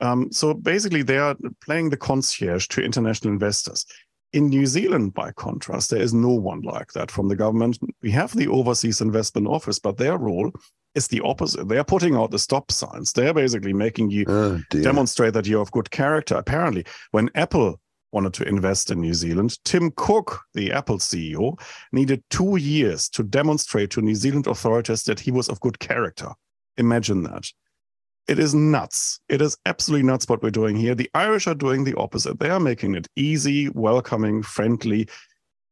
Um, 0.01 0.33
so 0.33 0.55
basically, 0.55 1.03
they 1.03 1.19
are 1.19 1.37
playing 1.65 1.91
the 1.91 1.97
concierge 1.97 2.67
to 2.69 2.83
international 2.83 3.33
investors. 3.33 3.87
In 4.35 4.49
New 4.49 4.67
Zealand, 4.67 5.15
by 5.15 5.31
contrast, 5.31 5.91
there 5.91 6.03
is 6.03 6.13
no 6.13 6.31
one 6.31 6.61
like 6.63 6.93
that 6.95 7.09
from 7.09 7.29
the 7.29 7.37
government. 7.37 7.79
We 8.03 8.11
have 8.11 8.33
the 8.33 8.49
Overseas 8.49 9.01
Investment 9.01 9.47
Office, 9.47 9.79
but 9.79 9.97
their 9.97 10.19
role 10.19 10.51
is 10.97 11.07
the 11.07 11.21
opposite. 11.21 11.69
They're 11.69 11.85
putting 11.85 12.17
out 12.17 12.33
the 12.33 12.41
stop 12.41 12.73
signs. 12.73 13.13
They're 13.13 13.33
basically 13.33 13.73
making 13.73 14.11
you 14.11 14.25
oh, 14.27 14.61
demonstrate 14.71 15.35
that 15.35 15.47
you're 15.47 15.63
of 15.63 15.71
good 15.71 15.93
character. 15.93 16.35
Apparently, 16.35 16.85
when 17.13 17.31
Apple 17.37 17.81
wanted 18.11 18.35
to 18.35 18.49
invest 18.49 18.91
in 18.91 19.01
New 19.01 19.15
Zealand, 19.15 19.57
Tim 19.65 19.93
Cook, 19.95 20.41
the 20.53 20.73
Apple 20.73 20.99
CEO, 20.99 21.57
needed 21.93 22.25
two 22.29 22.57
years 22.57 23.09
to 23.11 23.23
demonstrate 23.23 23.91
to 23.91 24.03
New 24.03 24.17
Zealand 24.17 24.49
authorities 24.49 25.05
that 25.05 25.21
he 25.21 25.31
was 25.31 25.49
of 25.49 25.61
good 25.61 25.79
character. 25.79 26.31
Imagine 26.77 27.23
that 27.23 27.47
it 28.29 28.39
is 28.39 28.55
nuts. 28.55 29.21
It 29.29 29.43
is 29.43 29.57
absolutely 29.67 30.07
nuts 30.07 30.29
what 30.29 30.43
we're 30.43 30.51
doing 30.51 30.77
here. 30.77 30.95
The 30.95 31.11
Irish 31.15 31.47
are 31.47 31.55
doing 31.55 31.85
the 31.85 31.97
opposite. 31.97 32.39
They 32.39 32.51
are 32.51 32.61
making 32.61 32.95
it 32.95 33.09
easy, 33.17 33.69
welcoming, 33.71 34.43
friendly, 34.43 35.09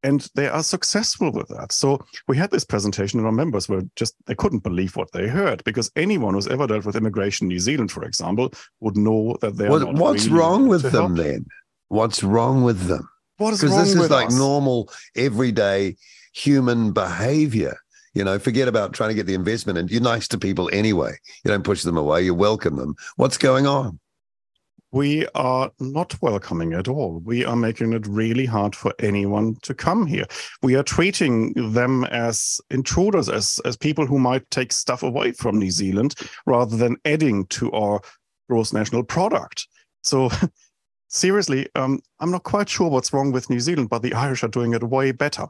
and 0.03 0.29
they 0.35 0.49
are 0.49 0.63
successful 0.63 1.31
with 1.33 1.49
that. 1.49 1.73
So 1.73 2.05
we 2.29 2.37
had 2.37 2.51
this 2.51 2.65
presentation, 2.65 3.19
and 3.19 3.27
our 3.27 3.33
members 3.33 3.69
were 3.69 3.83
just 3.97 4.15
they 4.27 4.35
couldn't 4.35 4.63
believe 4.65 4.97
what 4.97 5.13
they 5.13 5.29
heard 5.29 5.63
because 5.65 5.91
anyone 5.97 6.35
who's 6.35 6.49
ever 6.49 6.67
dealt 6.67 6.85
with 6.85 6.97
immigration 6.97 7.45
in 7.45 7.49
New 7.49 7.61
Zealand, 7.61 7.93
for 7.93 8.05
example, 8.05 8.53
would 8.81 8.97
know 8.97 9.37
that 9.41 9.57
they 9.57 9.67
are. 9.67 9.71
What, 9.71 9.95
what's 9.95 10.27
really 10.27 10.39
wrong 10.39 10.69
with 10.69 10.83
them 10.83 10.93
help. 10.93 11.17
then? 11.17 11.47
What's 11.89 12.23
wrong 12.23 12.65
with 12.65 12.87
them? 12.87 13.09
What 13.37 13.55
is 13.55 13.61
Because 13.61 13.77
this 13.77 13.95
is 13.95 14.11
like 14.11 14.29
us? 14.29 14.39
normal, 14.39 14.91
everyday 15.17 15.97
human 16.33 16.93
behavior. 16.93 17.77
You 18.15 18.25
know, 18.25 18.39
forget 18.39 18.69
about 18.69 18.93
trying 18.93 19.11
to 19.11 19.15
get 19.15 19.27
the 19.27 19.35
investment 19.35 19.79
and 19.79 19.91
you're 19.91 20.03
nice 20.03 20.29
to 20.29 20.39
people 20.39 20.69
anyway. 20.73 21.13
You 21.45 21.51
don't 21.51 21.65
push 21.65 21.83
them 21.83 21.97
away, 21.97 22.23
you 22.23 22.35
welcome 22.35 22.77
them. 22.77 22.95
What's 23.17 23.39
going 23.39 23.67
on? 23.67 23.99
We 24.91 25.27
are 25.35 25.71
not 25.81 26.21
welcoming 26.21 26.75
at 26.75 26.87
all. 26.87 27.23
We 27.25 27.47
are 27.47 27.57
making 27.57 27.95
it 27.95 28.07
really 28.07 28.45
hard 28.45 28.77
for 28.77 28.93
anyone 28.99 29.57
to 29.63 29.73
come 29.73 30.07
here. 30.07 30.27
We 30.63 30.77
are 30.77 30.83
treating 30.83 31.55
them 31.73 32.05
as 32.05 32.61
intruders, 32.69 33.31
as, 33.31 33.59
as 33.65 33.79
people 33.79 34.07
who 34.07 34.19
might 34.19 34.49
take 34.51 34.71
stuff 34.71 35.03
away 35.03 35.33
from 35.33 35.59
New 35.59 35.71
Zealand 35.71 36.15
rather 36.45 36.77
than 36.77 36.99
adding 37.07 37.47
to 37.47 37.73
our 37.73 38.03
gross 38.51 38.75
national 38.75 39.05
product. 39.05 39.67
So 40.03 40.29
seriously, 41.09 41.71
um, 41.75 42.01
I'm 42.21 42.31
not 42.31 42.43
quite 42.43 42.69
sure 42.69 42.91
what's 42.91 43.15
wrong 43.15 43.33
with 43.33 43.49
New 43.49 43.61
Zealand, 43.61 43.89
but 43.89 44.03
the 44.03 44.13
Irish 44.13 44.45
are 44.45 44.49
doing 44.49 44.75
it 44.75 44.83
way 44.83 45.13
better. 45.13 45.47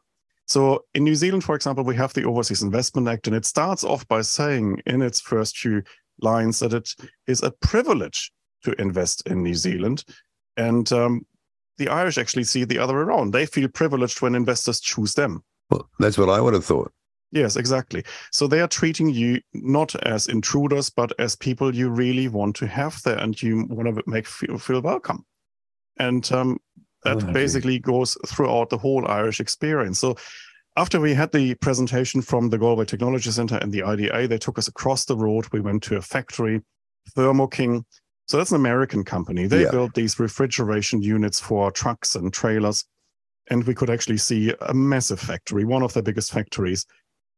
So 0.52 0.84
in 0.92 1.04
New 1.04 1.14
Zealand, 1.14 1.44
for 1.44 1.54
example, 1.54 1.82
we 1.82 1.96
have 1.96 2.12
the 2.12 2.24
Overseas 2.24 2.60
Investment 2.60 3.08
Act, 3.08 3.26
and 3.26 3.34
it 3.34 3.46
starts 3.46 3.84
off 3.84 4.06
by 4.06 4.20
saying 4.20 4.82
in 4.84 5.00
its 5.00 5.18
first 5.18 5.56
few 5.56 5.82
lines 6.20 6.58
that 6.58 6.74
it 6.74 6.90
is 7.26 7.42
a 7.42 7.52
privilege 7.62 8.30
to 8.64 8.78
invest 8.78 9.26
in 9.26 9.42
New 9.42 9.54
Zealand. 9.54 10.04
And 10.58 10.92
um, 10.92 11.24
the 11.78 11.88
Irish 11.88 12.18
actually 12.18 12.44
see 12.44 12.64
the 12.64 12.78
other 12.78 12.92
way 12.94 13.00
around. 13.00 13.30
They 13.30 13.46
feel 13.46 13.66
privileged 13.66 14.20
when 14.20 14.34
investors 14.34 14.78
choose 14.78 15.14
them. 15.14 15.42
Well, 15.70 15.88
that's 15.98 16.18
what 16.18 16.28
I 16.28 16.38
would 16.38 16.52
have 16.52 16.66
thought. 16.66 16.92
Yes, 17.30 17.56
exactly. 17.56 18.04
So 18.30 18.46
they 18.46 18.60
are 18.60 18.68
treating 18.68 19.08
you 19.08 19.40
not 19.54 19.96
as 20.04 20.26
intruders, 20.26 20.90
but 20.90 21.18
as 21.18 21.34
people 21.34 21.74
you 21.74 21.88
really 21.88 22.28
want 22.28 22.56
to 22.56 22.66
have 22.66 23.02
there 23.04 23.16
and 23.16 23.40
you 23.40 23.64
want 23.70 23.88
to 23.88 24.02
make 24.06 24.26
feel, 24.26 24.58
feel 24.58 24.82
welcome. 24.82 25.24
And 25.98 26.30
um, 26.30 26.58
that 27.04 27.22
oh, 27.22 27.32
basically 27.32 27.78
goes 27.78 28.16
throughout 28.26 28.70
the 28.70 28.78
whole 28.78 29.06
Irish 29.08 29.40
experience. 29.40 29.98
So 29.98 30.16
after 30.76 31.00
we 31.00 31.14
had 31.14 31.32
the 31.32 31.54
presentation 31.56 32.22
from 32.22 32.48
the 32.48 32.58
Galway 32.58 32.84
Technology 32.84 33.30
Center 33.30 33.56
and 33.56 33.72
the 33.72 33.82
IDA, 33.82 34.28
they 34.28 34.38
took 34.38 34.58
us 34.58 34.68
across 34.68 35.04
the 35.04 35.16
road. 35.16 35.46
We 35.52 35.60
went 35.60 35.82
to 35.84 35.96
a 35.96 36.02
factory, 36.02 36.62
Thermo 37.14 37.46
King. 37.46 37.84
So 38.26 38.38
that's 38.38 38.52
an 38.52 38.56
American 38.56 39.04
company. 39.04 39.46
They 39.46 39.64
yeah. 39.64 39.70
built 39.70 39.94
these 39.94 40.18
refrigeration 40.18 41.02
units 41.02 41.40
for 41.40 41.70
trucks 41.70 42.14
and 42.14 42.32
trailers. 42.32 42.84
And 43.50 43.64
we 43.64 43.74
could 43.74 43.90
actually 43.90 44.18
see 44.18 44.54
a 44.62 44.72
massive 44.72 45.20
factory, 45.20 45.64
one 45.64 45.82
of 45.82 45.92
the 45.92 46.02
biggest 46.02 46.32
factories 46.32 46.86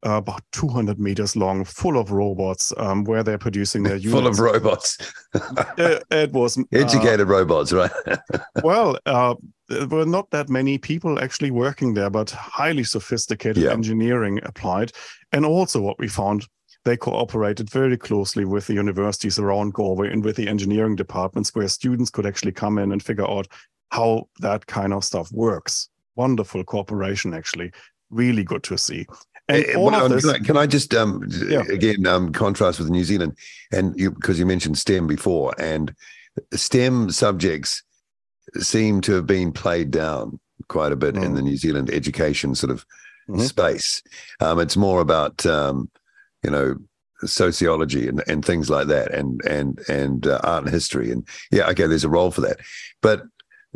uh, 0.05 0.17
about 0.17 0.41
200 0.51 0.99
meters 0.99 1.35
long, 1.35 1.63
full 1.63 1.97
of 1.97 2.11
robots, 2.11 2.71
um, 2.77 3.03
where 3.05 3.23
they're 3.23 3.37
producing 3.37 3.83
their 3.83 3.95
units. 3.95 4.11
full 4.13 4.27
of 4.27 4.39
robots. 4.39 4.97
it, 5.77 6.03
it, 6.11 6.31
was 6.31 6.57
uh, 6.59 6.63
educated 6.71 7.27
robots, 7.27 7.73
right? 7.73 7.91
well, 8.63 8.97
uh, 9.05 9.33
there 9.67 9.87
were 9.87 10.05
not 10.05 10.29
that 10.31 10.49
many 10.49 10.77
people 10.77 11.19
actually 11.19 11.51
working 11.51 11.93
there, 11.93 12.09
but 12.09 12.31
highly 12.31 12.83
sophisticated 12.83 13.63
yeah. 13.63 13.71
engineering 13.71 14.39
applied. 14.43 14.91
And 15.31 15.45
also, 15.45 15.81
what 15.81 15.99
we 15.99 16.07
found, 16.07 16.47
they 16.83 16.97
cooperated 16.97 17.69
very 17.69 17.97
closely 17.97 18.45
with 18.45 18.67
the 18.67 18.73
universities 18.73 19.39
around 19.39 19.73
Galway 19.73 20.11
and 20.11 20.23
with 20.23 20.35
the 20.35 20.47
engineering 20.47 20.95
departments, 20.95 21.53
where 21.55 21.67
students 21.67 22.09
could 22.09 22.25
actually 22.25 22.51
come 22.51 22.77
in 22.77 22.91
and 22.91 23.01
figure 23.01 23.29
out 23.29 23.47
how 23.89 24.27
that 24.39 24.65
kind 24.67 24.93
of 24.93 25.03
stuff 25.03 25.31
works. 25.31 25.89
Wonderful 26.15 26.63
cooperation, 26.63 27.33
actually. 27.33 27.71
Really 28.09 28.43
good 28.43 28.63
to 28.63 28.77
see. 28.77 29.05
And 29.47 29.65
uh, 29.75 29.79
well, 29.79 30.09
this, 30.09 30.25
can, 30.25 30.35
I, 30.35 30.39
can, 30.39 30.57
I, 30.57 30.65
just 30.65 30.93
um, 30.95 31.27
yeah. 31.47 31.61
again 31.69 32.05
um, 32.07 32.31
contrast 32.31 32.79
with 32.79 32.89
New 32.89 33.03
Zealand 33.03 33.37
and 33.71 33.97
you 33.99 34.11
because 34.11 34.39
you 34.39 34.45
mentioned 34.45 34.77
STEM 34.77 35.05
before 35.05 35.53
and 35.59 35.93
STEM 36.53 37.11
subjects 37.11 37.83
seem 38.57 39.01
to 39.01 39.13
have 39.13 39.27
been 39.27 39.51
played 39.51 39.91
down 39.91 40.39
quite 40.67 40.91
a 40.91 40.95
bit 40.95 41.15
mm. 41.15 41.23
in 41.23 41.35
the. 41.35 41.41
New 41.41 41.57
Zealand 41.57 41.89
education 41.89 42.55
sort 42.55 42.71
of 42.71 42.85
mm-hmm. 43.29 43.41
space. 43.41 44.01
Um, 44.39 44.59
it's 44.59 44.77
more 44.77 45.01
about 45.01 45.45
um, 45.45 45.89
you 46.43 46.49
know 46.49 46.75
sociology 47.23 48.07
and, 48.07 48.23
and 48.27 48.43
things 48.43 48.69
like 48.69 48.87
that 48.87 49.11
and 49.13 49.41
and 49.45 49.79
and 49.87 50.27
uh, 50.27 50.39
art 50.43 50.65
and 50.65 50.73
history 50.73 51.11
and 51.11 51.25
yeah 51.49 51.65
okay 51.69 51.87
there's 51.87 52.03
a 52.03 52.09
role 52.09 52.29
for 52.29 52.41
that 52.41 52.57
but 53.01 53.23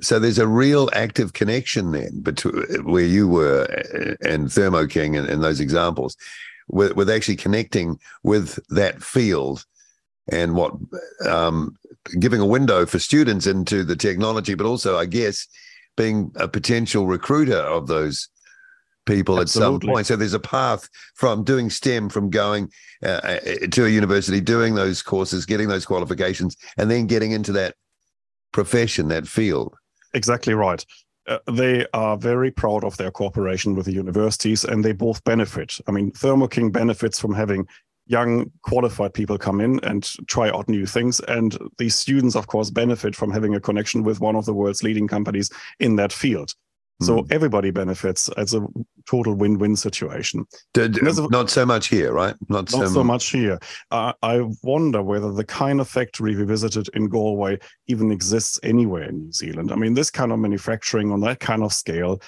so 0.01 0.19
there's 0.19 0.39
a 0.39 0.47
real 0.47 0.89
active 0.93 1.33
connection 1.33 1.91
then 1.91 2.21
between 2.21 2.83
where 2.85 3.03
you 3.03 3.27
were 3.27 3.65
and 4.21 4.51
Thermo 4.51 4.87
King 4.87 5.15
and, 5.15 5.27
and 5.29 5.43
those 5.43 5.59
examples, 5.59 6.15
with, 6.67 6.95
with 6.95 7.09
actually 7.09 7.35
connecting 7.35 7.99
with 8.23 8.59
that 8.69 9.01
field 9.01 9.65
and 10.31 10.55
what 10.55 10.73
um, 11.27 11.75
giving 12.19 12.41
a 12.41 12.45
window 12.45 12.85
for 12.85 12.99
students 12.99 13.47
into 13.47 13.83
the 13.83 13.95
technology, 13.95 14.55
but 14.55 14.65
also, 14.65 14.97
I 14.97 15.05
guess, 15.05 15.47
being 15.97 16.31
a 16.35 16.47
potential 16.47 17.07
recruiter 17.07 17.57
of 17.57 17.87
those 17.87 18.29
people 19.05 19.39
Absolutely. 19.39 19.75
at 19.75 19.81
some 19.81 19.93
point. 19.93 20.07
So 20.07 20.15
there's 20.15 20.33
a 20.33 20.39
path 20.39 20.87
from 21.15 21.43
doing 21.43 21.69
STEM, 21.69 22.09
from 22.09 22.29
going 22.29 22.71
uh, 23.03 23.07
uh, 23.23 23.39
to 23.71 23.85
a 23.85 23.89
university, 23.89 24.39
doing 24.39 24.75
those 24.75 25.01
courses, 25.01 25.45
getting 25.45 25.67
those 25.67 25.85
qualifications, 25.85 26.55
and 26.77 26.89
then 26.89 27.07
getting 27.07 27.31
into 27.31 27.51
that 27.53 27.75
profession, 28.51 29.07
that 29.09 29.27
field. 29.27 29.75
Exactly 30.13 30.53
right. 30.53 30.85
Uh, 31.27 31.37
they 31.51 31.85
are 31.93 32.17
very 32.17 32.49
proud 32.49 32.83
of 32.83 32.97
their 32.97 33.11
cooperation 33.11 33.75
with 33.75 33.85
the 33.85 33.93
universities 33.93 34.63
and 34.63 34.83
they 34.83 34.93
both 34.93 35.23
benefit. 35.23 35.77
I 35.87 35.91
mean, 35.91 36.11
Thermo 36.11 36.47
King 36.47 36.71
benefits 36.71 37.19
from 37.19 37.33
having 37.33 37.67
young 38.09 38.51
qualified 38.63 39.13
people 39.13 39.37
come 39.37 39.61
in 39.61 39.79
and 39.83 40.03
try 40.27 40.49
out 40.49 40.67
new 40.67 40.85
things. 40.85 41.19
And 41.21 41.57
these 41.77 41.95
students, 41.95 42.35
of 42.35 42.47
course, 42.47 42.71
benefit 42.71 43.15
from 43.15 43.31
having 43.31 43.55
a 43.55 43.59
connection 43.61 44.03
with 44.03 44.19
one 44.19 44.35
of 44.35 44.45
the 44.45 44.53
world's 44.53 44.83
leading 44.83 45.07
companies 45.07 45.49
in 45.79 45.95
that 45.97 46.11
field. 46.11 46.53
So 47.01 47.21
Hmm. 47.21 47.27
everybody 47.31 47.71
benefits. 47.71 48.29
It's 48.35 48.53
a 48.53 48.67
total 49.07 49.33
win-win 49.33 49.77
situation. 49.77 50.45
D- 50.73 50.89
d- 50.89 50.99
not 51.29 51.49
so 51.49 51.65
much 51.65 51.87
here, 51.87 52.11
right? 52.11 52.35
Not, 52.49 52.73
Not 52.73 52.89
so 52.89 53.03
much 53.05 53.29
here. 53.29 53.57
Uh, 53.89 54.11
I 54.21 54.41
wonder 54.63 55.01
whether 55.01 55.31
the 55.31 55.45
kind 55.45 55.79
of 55.79 55.87
factory 55.87 56.35
we 56.35 56.43
visited 56.43 56.89
in 56.93 57.07
Galway 57.07 57.57
even 57.87 58.11
exists 58.11 58.59
anywhere 58.63 59.03
in 59.03 59.19
New 59.25 59.31
Zealand. 59.31 59.71
I 59.71 59.75
mean, 59.75 59.93
this 59.93 60.09
kind 60.11 60.33
of 60.33 60.39
manufacturing 60.39 61.09
on 61.13 61.21
that 61.21 61.39
kind 61.39 61.63
of 61.63 61.71
scale, 61.71 62.21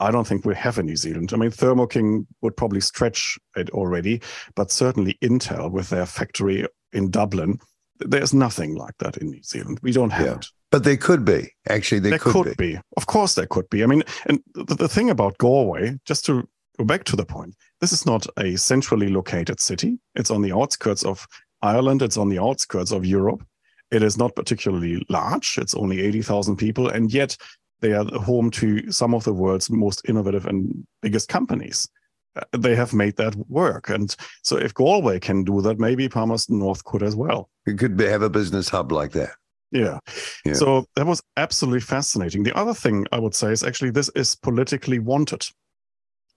I 0.00 0.10
don't 0.10 0.26
think 0.26 0.44
we 0.44 0.54
have 0.54 0.78
in 0.78 0.86
New 0.86 0.96
Zealand. 0.96 1.32
I 1.32 1.36
mean, 1.36 1.50
Thermo 1.50 1.86
King 1.86 2.26
would 2.42 2.56
probably 2.56 2.80
stretch 2.80 3.38
it 3.56 3.70
already, 3.70 4.20
but 4.54 4.70
certainly 4.70 5.16
Intel 5.22 5.70
with 5.70 5.88
their 5.88 6.06
factory 6.06 6.66
in 6.92 7.10
Dublin, 7.10 7.58
there's 7.98 8.34
nothing 8.34 8.74
like 8.74 8.94
that 8.98 9.16
in 9.16 9.30
New 9.30 9.42
Zealand. 9.42 9.78
We 9.82 9.92
don't 9.92 10.10
have 10.10 10.26
Yeah. 10.26 10.34
it. 10.36 10.46
But 10.70 10.84
there 10.84 10.96
could 10.96 11.24
be. 11.24 11.50
Actually, 11.68 12.00
there, 12.00 12.10
There 12.10 12.18
could, 12.18 12.32
could, 12.32 12.56
be. 12.56 12.74
be. 12.74 12.80
Of 12.96 13.06
course, 13.06 13.34
there 13.36 13.46
could 13.46 13.70
be. 13.70 13.82
I 13.82 13.86
mean, 13.86 14.02
and 14.26 14.40
the, 14.54 14.74
the 14.74 14.88
thing 14.88 15.08
about 15.10 15.38
Galway, 15.38 15.96
just 16.04 16.26
to 16.26 16.46
go 16.76 16.84
back 16.84 17.04
to 17.04 17.16
the 17.16 17.24
point, 17.24 17.54
this 17.80 17.92
is 17.92 18.04
not 18.04 18.26
a 18.38 18.56
centrally 18.56 19.08
located 19.08 19.60
city. 19.60 19.98
It's 20.14 20.30
on 20.30 20.42
the 20.42 20.52
outskirts 20.52 21.04
of 21.04 21.26
Ireland. 21.62 22.02
It's 22.02 22.16
on 22.18 22.28
the 22.28 22.38
outskirts 22.40 22.90
of 22.90 23.06
Europe. 23.06 23.46
It 23.92 24.02
is 24.02 24.18
not 24.18 24.34
particularly 24.34 25.06
large. 25.08 25.56
It's 25.56 25.74
only 25.74 26.00
80,000 26.00 26.56
people. 26.56 26.88
And 26.88 27.12
yet 27.14 27.36
they 27.80 27.92
are 27.92 28.04
home 28.04 28.50
to 28.52 28.90
some 28.90 29.14
of 29.14 29.24
the 29.24 29.32
world's 29.32 29.70
most 29.70 30.08
innovative 30.08 30.46
and 30.46 30.86
biggest 31.02 31.28
companies. 31.28 31.88
Uh, 32.36 32.58
They 32.58 32.74
have 32.76 32.94
made 32.94 33.16
that 33.16 33.34
work. 33.48 33.90
And 33.90 34.14
so 34.42 34.56
if 34.56 34.74
Galway 34.74 35.20
can 35.20 35.44
do 35.44 35.60
that, 35.62 35.78
maybe 35.78 36.08
Palmerston 36.08 36.58
North 36.58 36.84
could 36.84 37.02
as 37.02 37.16
well. 37.16 37.48
You 37.66 37.74
could 37.74 38.00
have 38.00 38.22
a 38.22 38.30
business 38.30 38.68
hub 38.68 38.92
like 38.92 39.12
that. 39.12 39.30
Yeah. 39.72 39.98
Yeah. 40.44 40.54
So 40.54 40.86
that 40.94 41.06
was 41.06 41.22
absolutely 41.36 41.80
fascinating. 41.80 42.44
The 42.44 42.56
other 42.56 42.74
thing 42.74 43.06
I 43.12 43.18
would 43.18 43.34
say 43.34 43.52
is 43.52 43.64
actually 43.64 43.90
this 43.90 44.10
is 44.14 44.36
politically 44.36 44.98
wanted 44.98 45.44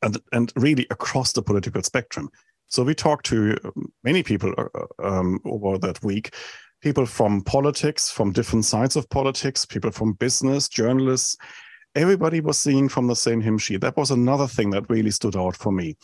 and, 0.01 0.17
and 0.31 0.51
really 0.55 0.87
across 0.89 1.33
the 1.33 1.41
political 1.41 1.83
spectrum. 1.83 2.29
So 2.67 2.83
we 2.83 2.95
talked 2.95 3.25
to 3.27 3.57
many 4.03 4.23
people 4.23 4.53
uh, 4.57 4.85
um, 5.03 5.39
over 5.45 5.77
that 5.79 6.03
week, 6.03 6.35
people 6.81 7.05
from 7.05 7.41
politics, 7.41 8.09
from 8.09 8.31
different 8.31 8.65
sides 8.65 8.95
of 8.95 9.09
politics, 9.09 9.65
people 9.65 9.91
from 9.91 10.13
business, 10.13 10.69
journalists. 10.69 11.37
Everybody 11.95 12.39
was 12.39 12.57
singing 12.57 12.89
from 12.89 13.07
the 13.07 13.15
same 13.15 13.41
hymn 13.41 13.57
sheet. 13.57 13.81
That 13.81 13.97
was 13.97 14.11
another 14.11 14.47
thing 14.47 14.69
that 14.71 14.89
really 14.89 15.11
stood 15.11 15.35
out 15.35 15.55
for 15.55 15.71
me. 15.71 15.97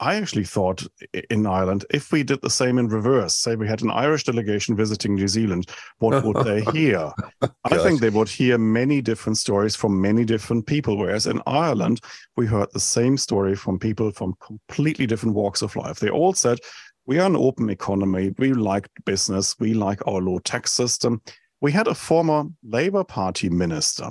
I 0.00 0.16
actually 0.16 0.44
thought 0.44 0.84
in 1.30 1.46
Ireland, 1.46 1.84
if 1.90 2.10
we 2.10 2.24
did 2.24 2.42
the 2.42 2.50
same 2.50 2.78
in 2.78 2.88
reverse, 2.88 3.36
say 3.36 3.54
we 3.54 3.68
had 3.68 3.82
an 3.82 3.90
Irish 3.90 4.24
delegation 4.24 4.76
visiting 4.76 5.14
New 5.14 5.28
Zealand, 5.28 5.68
what 5.98 6.24
would 6.24 6.44
they 6.44 6.62
hear? 6.72 7.12
I 7.40 7.78
think 7.78 8.00
they 8.00 8.10
would 8.10 8.28
hear 8.28 8.58
many 8.58 9.00
different 9.00 9.38
stories 9.38 9.76
from 9.76 10.00
many 10.00 10.24
different 10.24 10.66
people. 10.66 10.98
Whereas 10.98 11.28
in 11.28 11.40
Ireland, 11.46 12.00
we 12.36 12.44
heard 12.44 12.72
the 12.72 12.80
same 12.80 13.16
story 13.16 13.54
from 13.54 13.78
people 13.78 14.10
from 14.10 14.34
completely 14.40 15.06
different 15.06 15.36
walks 15.36 15.62
of 15.62 15.76
life. 15.76 16.00
They 16.00 16.10
all 16.10 16.34
said, 16.34 16.58
We 17.06 17.18
are 17.18 17.26
an 17.26 17.36
open 17.36 17.68
economy. 17.68 18.34
We 18.38 18.52
like 18.54 18.88
business. 19.04 19.58
We 19.58 19.74
like 19.74 20.06
our 20.06 20.20
low 20.20 20.38
tax 20.38 20.70
system. 20.72 21.20
We 21.60 21.72
had 21.72 21.86
a 21.86 21.94
former 21.94 22.44
Labour 22.62 23.04
Party 23.04 23.48
minister 23.48 24.08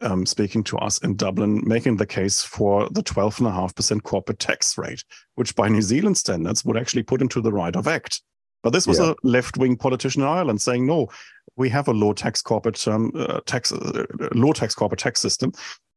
um, 0.00 0.24
speaking 0.24 0.62
to 0.64 0.78
us 0.78 0.98
in 0.98 1.16
Dublin, 1.16 1.62
making 1.66 1.96
the 1.96 2.06
case 2.06 2.42
for 2.42 2.88
the 2.90 3.02
12.5% 3.02 4.02
corporate 4.04 4.38
tax 4.38 4.78
rate, 4.78 5.02
which 5.34 5.56
by 5.56 5.68
New 5.68 5.82
Zealand 5.82 6.16
standards 6.16 6.64
would 6.64 6.76
actually 6.76 7.02
put 7.02 7.20
into 7.20 7.40
the 7.40 7.52
right 7.52 7.74
of 7.74 7.88
act. 7.88 8.22
But 8.62 8.72
this 8.72 8.86
was 8.86 8.98
Yeah. 8.98 9.12
a 9.12 9.14
left-wing 9.22 9.76
politician 9.76 10.22
in 10.22 10.28
Ireland 10.28 10.60
saying, 10.60 10.86
"No, 10.86 11.08
we 11.56 11.68
have 11.70 11.88
a 11.88 11.92
low 11.92 12.12
tax 12.12 12.42
corporate 12.42 12.86
um, 12.86 13.12
uh, 13.14 13.40
tax, 13.46 13.72
uh, 13.72 14.04
low 14.32 14.52
tax 14.52 14.74
corporate 14.74 15.00
tax 15.00 15.20
system, 15.20 15.52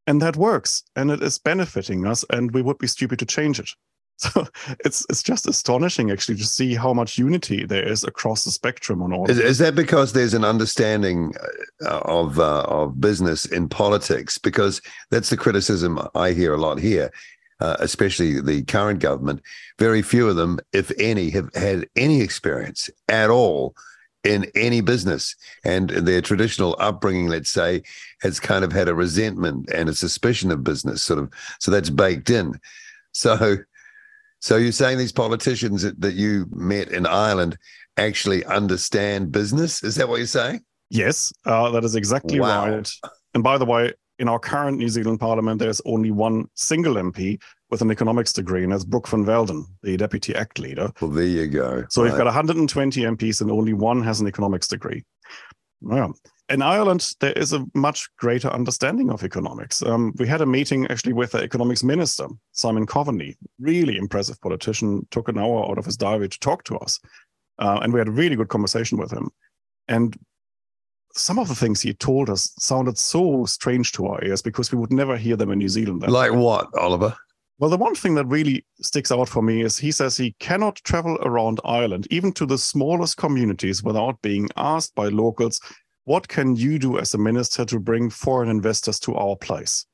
and 0.08 0.22
that 0.22 0.36
works, 0.36 0.84
and 0.96 1.12
it 1.12 1.22
is 1.22 1.38
benefiting 1.40 2.06
us, 2.06 2.24
and 2.30 2.52
we 2.52 2.62
would 2.62 2.78
be 2.78 2.88
stupid 2.88 3.20
to 3.20 3.26
change 3.26 3.60
it." 3.60 3.70
So 4.32 4.48
it's 4.86 5.06
it's 5.10 5.24
just 5.24 5.48
astonishing 5.48 6.12
actually 6.12 6.38
to 6.38 6.46
see 6.46 6.76
how 6.76 6.94
much 6.94 7.18
unity 7.18 7.66
there 7.66 7.88
is 7.88 8.04
across 8.04 8.44
the 8.44 8.52
spectrum 8.52 9.02
on 9.02 9.14
all. 9.14 9.30
Is, 9.30 9.40
is 9.40 9.58
that 9.58 9.74
because 9.74 10.14
there's 10.14 10.36
an 10.36 10.46
understanding 10.46 11.34
uh, 11.84 12.02
of 12.06 12.40
uh, 12.40 12.62
of 12.68 13.02
business 13.02 13.46
in 13.46 13.68
politics? 13.68 14.38
Because 14.38 14.80
that's 15.10 15.32
the 15.32 15.38
criticism 15.38 16.00
I 16.14 16.34
hear 16.34 16.54
a 16.54 16.58
lot 16.58 16.78
here, 16.78 17.12
uh, 17.62 17.78
especially 17.80 18.40
the 18.42 18.64
current 18.64 19.00
government. 19.00 19.42
Very 19.80 20.04
few 20.04 20.30
of 20.30 20.36
them, 20.36 20.60
if 20.72 20.92
any, 21.00 21.32
have 21.32 21.50
had 21.56 21.88
any 21.96 22.22
experience 22.22 22.92
at 23.10 23.32
all 23.32 23.76
in 24.24 24.46
any 24.54 24.82
business, 24.82 25.36
and 25.66 25.90
their 25.90 26.22
traditional 26.22 26.76
upbringing, 26.78 27.28
let's 27.28 27.50
say, 27.50 27.82
has 28.22 28.40
kind 28.40 28.64
of 28.64 28.72
had 28.72 28.88
a 28.88 28.94
resentment 28.94 29.68
and 29.74 29.90
a 29.90 29.96
suspicion 29.96 30.52
of 30.52 30.64
business, 30.64 31.02
sort 31.02 31.18
of. 31.18 31.32
So 31.60 31.72
that's 31.72 31.90
baked 31.90 32.30
in. 32.30 32.60
So. 33.14 33.58
So 34.42 34.58
you're 34.58 34.72
saying 34.72 34.98
these 34.98 35.12
politicians 35.12 35.84
that, 35.84 36.14
you 36.14 36.48
met 36.52 36.90
in 36.90 37.06
Ireland 37.06 37.58
actually 37.98 38.44
understand 38.46 39.32
business? 39.32 39.84
Is 39.84 39.96
that 39.96 40.10
what 40.10 40.18
you're 40.18 40.26
saying? 40.28 40.62
Yes, 40.90 41.32
uh, 41.46 41.70
that 41.72 41.84
is 41.84 41.96
exactly 41.96 42.40
Wow. 42.40 42.70
right. 42.70 42.92
And 43.34 43.44
by 43.44 43.58
the 43.58 43.66
way, 43.66 43.94
in 44.20 44.28
our 44.28 44.40
current 44.40 44.78
New 44.78 44.90
Zealand 44.90 45.20
Parliament, 45.20 45.60
there's 45.60 45.82
only 45.86 46.12
one 46.12 46.46
single 46.56 46.96
MP 46.96 47.40
with 47.70 47.82
an 47.82 47.92
economics 47.92 48.34
degree, 48.34 48.64
and 48.64 48.72
that's 48.72 48.84
Brooke 48.84 49.08
van 49.08 49.24
Velden, 49.26 49.66
the 49.84 49.96
Deputy 49.96 50.36
Act 50.36 50.60
Leader. 50.60 50.92
Well, 51.00 51.12
there 51.12 51.24
you 51.26 51.48
go. 51.48 51.86
So 51.90 52.04
we've 52.04 52.12
got 52.12 52.26
120 52.26 53.02
MPs, 53.02 53.42
and 53.42 53.50
only 53.50 53.74
one 53.74 54.04
has 54.04 54.20
an 54.22 54.28
economics 54.28 54.68
degree. 54.68 55.06
Well, 55.82 56.14
in 56.52 56.62
Ireland, 56.62 57.14
there 57.20 57.34
is 57.34 57.54
a 57.54 57.66
much 57.74 58.10
greater 58.18 58.50
understanding 58.50 59.10
of 59.10 59.24
economics. 59.24 59.82
Um, 59.84 60.14
we 60.18 60.28
had 60.28 60.42
a 60.42 60.46
meeting 60.46 60.86
actually 60.88 61.14
with 61.14 61.32
the 61.32 61.40
economics 61.40 61.84
minister, 61.84 62.28
Simon 62.52 62.86
Coveney, 62.86 63.36
really 63.60 63.98
impressive 63.98 64.40
politician, 64.42 65.08
took 65.12 65.30
an 65.30 65.38
hour 65.38 65.70
out 65.70 65.78
of 65.78 65.86
his 65.86 65.98
diary 65.98 66.30
to 66.30 66.40
talk 66.40 66.64
to 66.66 66.78
us. 66.78 67.00
Uh, 67.60 67.80
and 67.82 67.94
we 67.94 68.00
had 68.00 68.08
a 68.08 68.12
really 68.12 68.36
good 68.36 68.50
conversation 68.50 68.98
with 68.98 69.12
him. 69.12 69.30
And 69.88 70.18
some 71.14 71.40
of 71.40 71.48
the 71.48 71.56
things 71.56 71.82
he 71.82 71.94
told 71.94 72.30
us 72.30 72.54
sounded 72.58 72.98
so 72.98 73.46
strange 73.46 73.92
to 73.94 74.08
our 74.08 74.24
ears 74.24 74.42
because 74.42 74.72
we 74.72 74.78
would 74.78 74.94
never 74.94 75.18
hear 75.18 75.36
them 75.36 75.52
in 75.52 75.60
New 75.60 75.70
Zealand. 75.70 76.08
like 76.08 76.34
what, 76.34 76.68
Oliver? 76.78 77.16
Well, 77.60 77.70
the 77.70 77.78
one 77.78 77.94
thing 77.94 78.16
that 78.16 78.26
really 78.26 78.66
sticks 78.82 79.12
out 79.12 79.30
for 79.30 79.44
me 79.44 79.62
is 79.62 79.78
he 79.78 79.92
says 79.92 80.18
he 80.18 80.36
cannot 80.40 80.78
travel 80.78 81.18
around 81.22 81.60
Ireland, 81.64 82.08
even 82.10 82.32
to 82.34 82.48
the 82.48 82.58
smallest 82.58 83.18
communities, 83.18 83.84
without 83.84 84.20
being 84.24 84.50
asked 84.58 84.96
by 84.96 85.10
locals, 85.10 85.62
What 86.06 86.28
can 86.28 86.56
you 86.56 86.80
do 86.80 86.98
as 86.98 87.14
a 87.14 87.18
minister 87.18 87.64
to 87.66 87.80
bring 87.80 88.10
foreign 88.10 88.50
investors 88.50 89.00
to 89.02 89.16
our 89.16 89.36
place? 89.36 89.86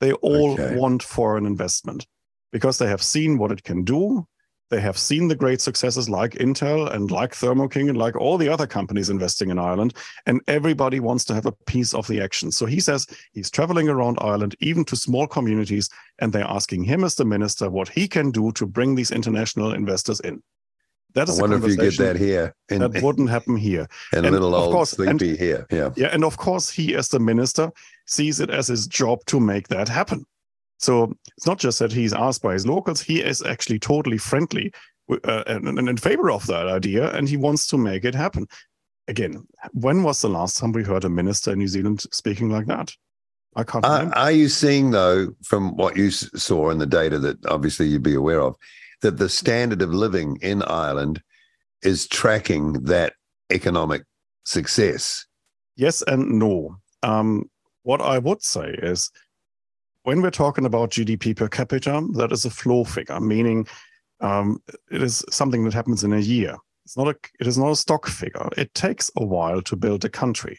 They 0.00 0.12
all 0.12 0.52
Okay. 0.52 0.76
want 0.76 1.02
foreign 1.02 1.46
investment 1.46 2.06
because 2.52 2.78
they 2.78 2.88
have 2.88 3.02
seen 3.02 3.38
what 3.38 3.50
it 3.52 3.62
can 3.62 3.84
do. 3.84 4.26
They 4.70 4.80
have 4.80 4.98
seen 4.98 5.28
the 5.28 5.36
great 5.36 5.60
successes 5.60 6.08
like 6.08 6.32
Intel 6.32 6.92
and 6.92 7.10
like 7.10 7.34
Thermo 7.34 7.68
King 7.68 7.88
and 7.88 7.98
like 7.98 8.16
all 8.16 8.38
the 8.38 8.48
other 8.48 8.66
companies 8.66 9.08
investing 9.10 9.50
in 9.50 9.58
Ireland. 9.58 9.94
And 10.26 10.40
everybody 10.48 11.00
wants 11.00 11.24
to 11.26 11.34
have 11.34 11.46
a 11.46 11.52
piece 11.66 11.94
of 11.94 12.06
the 12.08 12.20
action. 12.20 12.50
So 12.50 12.66
he 12.66 12.80
says 12.80 13.06
he's 13.32 13.50
traveling 13.50 13.88
around 13.88 14.18
Ireland, 14.20 14.56
even 14.60 14.84
to 14.86 14.96
small 14.96 15.26
communities, 15.26 15.88
and 16.18 16.32
they're 16.32 16.44
asking 16.44 16.84
him 16.84 17.04
as 17.04 17.14
the 17.14 17.24
minister 17.24 17.70
what 17.70 17.88
he 17.88 18.08
can 18.08 18.30
do 18.30 18.52
to 18.52 18.66
bring 18.66 18.94
these 18.94 19.10
international 19.10 19.74
investors 19.74 20.20
in. 20.20 20.42
That 21.14 21.28
I 21.28 21.32
is 21.32 21.38
a 21.38 21.42
wonder 21.42 21.56
if 21.56 21.64
you 21.70 21.76
get 21.76 21.96
that 21.98 22.16
here 22.16 22.54
in, 22.68 22.80
that 22.80 23.02
wouldn't 23.02 23.30
happen 23.30 23.56
here. 23.56 23.86
in 24.12 24.24
and 24.24 24.32
little 24.32 24.54
of 24.54 24.62
old 24.64 24.72
course- 24.72 24.98
and- 24.98 25.18
sleepy 25.18 25.36
here. 25.36 25.66
Yeah. 25.70 25.90
Yeah, 25.96 26.08
and 26.12 26.24
of 26.24 26.36
course, 26.36 26.70
he 26.70 26.94
as 26.94 27.08
the 27.08 27.20
minister 27.20 27.70
sees 28.06 28.40
it 28.40 28.50
as 28.50 28.66
his 28.68 28.86
job 28.86 29.24
to 29.26 29.38
make 29.40 29.68
that 29.68 29.88
happen. 29.88 30.26
So 30.78 31.14
it's 31.36 31.46
not 31.46 31.58
just 31.58 31.78
that 31.78 31.92
he's 31.92 32.12
asked 32.12 32.42
by 32.42 32.52
his 32.52 32.66
locals; 32.66 33.00
he 33.00 33.22
is 33.22 33.42
actually 33.42 33.78
totally 33.78 34.18
friendly 34.18 34.72
uh, 35.10 35.44
and, 35.46 35.68
and 35.68 35.88
in 35.88 35.96
favor 35.96 36.30
of 36.30 36.46
that 36.48 36.66
idea, 36.66 37.10
and 37.12 37.28
he 37.28 37.36
wants 37.36 37.66
to 37.68 37.78
make 37.78 38.04
it 38.04 38.14
happen. 38.14 38.46
Again, 39.06 39.46
when 39.72 40.02
was 40.02 40.20
the 40.22 40.28
last 40.28 40.56
time 40.58 40.72
we 40.72 40.82
heard 40.82 41.04
a 41.04 41.08
minister 41.10 41.52
in 41.52 41.58
New 41.58 41.68
Zealand 41.68 42.00
speaking 42.12 42.48
like 42.50 42.66
that? 42.66 42.92
I 43.54 43.62
can't 43.62 43.84
Are, 43.84 43.98
remember. 43.98 44.16
are 44.16 44.32
you 44.32 44.48
seeing, 44.48 44.90
though, 44.90 45.28
from 45.44 45.76
what 45.76 45.96
you 45.96 46.10
saw 46.10 46.70
in 46.70 46.78
the 46.78 46.86
data 46.86 47.18
that 47.20 47.44
obviously 47.46 47.86
you'd 47.86 48.02
be 48.02 48.14
aware 48.14 48.40
of, 48.40 48.56
that 49.04 49.18
the 49.18 49.28
standard 49.28 49.82
of 49.82 49.90
living 49.90 50.38
in 50.40 50.62
Ireland 50.62 51.22
is 51.82 52.08
tracking 52.08 52.72
that 52.84 53.12
economic 53.52 54.02
success? 54.44 55.26
Yes 55.76 56.02
and 56.06 56.38
no. 56.38 56.78
Um, 57.02 57.50
what 57.82 58.00
I 58.00 58.18
would 58.18 58.42
say 58.42 58.70
is 58.70 59.10
when 60.04 60.22
we're 60.22 60.30
talking 60.30 60.64
about 60.64 60.90
GDP 60.90 61.36
per 61.36 61.48
capita, 61.48 62.02
that 62.14 62.32
is 62.32 62.46
a 62.46 62.50
flow 62.50 62.82
figure, 62.82 63.20
meaning 63.20 63.66
um, 64.20 64.62
it 64.90 65.02
is 65.02 65.22
something 65.30 65.64
that 65.64 65.74
happens 65.74 66.02
in 66.02 66.14
a 66.14 66.18
year. 66.18 66.56
It's 66.86 66.96
not 66.96 67.08
a 67.08 67.16
it 67.40 67.46
is 67.46 67.58
not 67.58 67.72
a 67.72 67.76
stock 67.76 68.06
figure. 68.06 68.48
It 68.56 68.72
takes 68.72 69.10
a 69.16 69.24
while 69.24 69.60
to 69.62 69.76
build 69.76 70.06
a 70.06 70.10
country. 70.10 70.58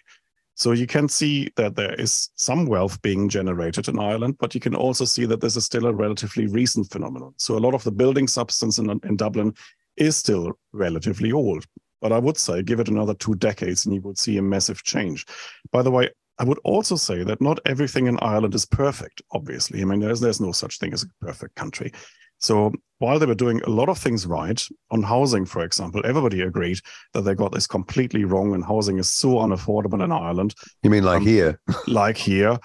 So 0.55 0.71
you 0.71 0.87
can 0.87 1.09
see 1.09 1.51
that 1.57 1.75
there 1.75 1.93
is 1.95 2.29
some 2.35 2.65
wealth 2.65 3.01
being 3.01 3.27
generated 3.27 3.89
in 3.89 3.99
Ireland, 3.99 4.37
but 4.39 4.55
you 4.55 4.61
can 4.61 4.73
also 4.73 5.03
see 5.03 5.25
that 5.25 5.41
this 5.41 5.57
is 5.57 5.65
still 5.65 5.85
a 5.85 5.93
relatively 5.93 6.47
recent 6.47 6.89
phenomenon. 6.89 7.33
So 7.37 7.57
a 7.57 7.59
lot 7.59 7.73
of 7.73 7.83
the 7.83 7.91
building 7.91 8.27
substance 8.27 8.77
in, 8.77 8.89
in 9.03 9.17
Dublin 9.17 9.53
is 9.97 10.15
still 10.15 10.57
relatively 10.71 11.33
old. 11.33 11.65
But 12.01 12.13
I 12.13 12.19
would 12.19 12.37
say 12.37 12.63
give 12.63 12.79
it 12.79 12.87
another 12.87 13.13
two 13.13 13.35
decades 13.35 13.85
and 13.85 13.93
you 13.93 14.01
would 14.01 14.17
see 14.17 14.37
a 14.37 14.41
massive 14.41 14.81
change. 14.83 15.25
By 15.71 15.81
the 15.81 15.91
way, 15.91 16.09
I 16.39 16.45
would 16.45 16.59
also 16.63 16.95
say 16.95 17.23
that 17.23 17.41
not 17.41 17.59
everything 17.65 18.07
in 18.07 18.19
Ireland 18.21 18.55
is 18.55 18.65
perfect, 18.65 19.21
obviously. 19.31 19.81
I 19.81 19.85
mean, 19.85 19.99
there's, 19.99 20.19
there's 20.19 20.41
no 20.41 20.51
such 20.51 20.79
thing 20.79 20.93
as 20.93 21.03
a 21.03 21.25
perfect 21.25 21.55
country. 21.55 21.91
So 22.39 22.73
while 22.99 23.19
they 23.19 23.25
were 23.25 23.35
doing 23.35 23.61
a 23.63 23.69
lot 23.69 23.89
of 23.89 23.97
things 23.97 24.25
right 24.25 24.61
on 24.91 25.03
housing, 25.03 25.45
for 25.45 25.63
example, 25.63 26.01
everybody 26.05 26.41
agreed 26.41 26.79
that 27.13 27.21
they 27.21 27.35
got 27.35 27.51
this 27.51 27.67
completely 27.67 28.23
wrong 28.23 28.53
and 28.53 28.63
housing 28.63 28.99
is 28.99 29.09
so 29.09 29.35
unaffordable 29.35 30.03
in 30.03 30.11
Ireland. 30.11 30.55
You 30.83 30.89
mean 30.89 31.03
like 31.03 31.21
um, 31.21 31.27
here? 31.27 31.59
like 31.87 32.17
here. 32.17 32.57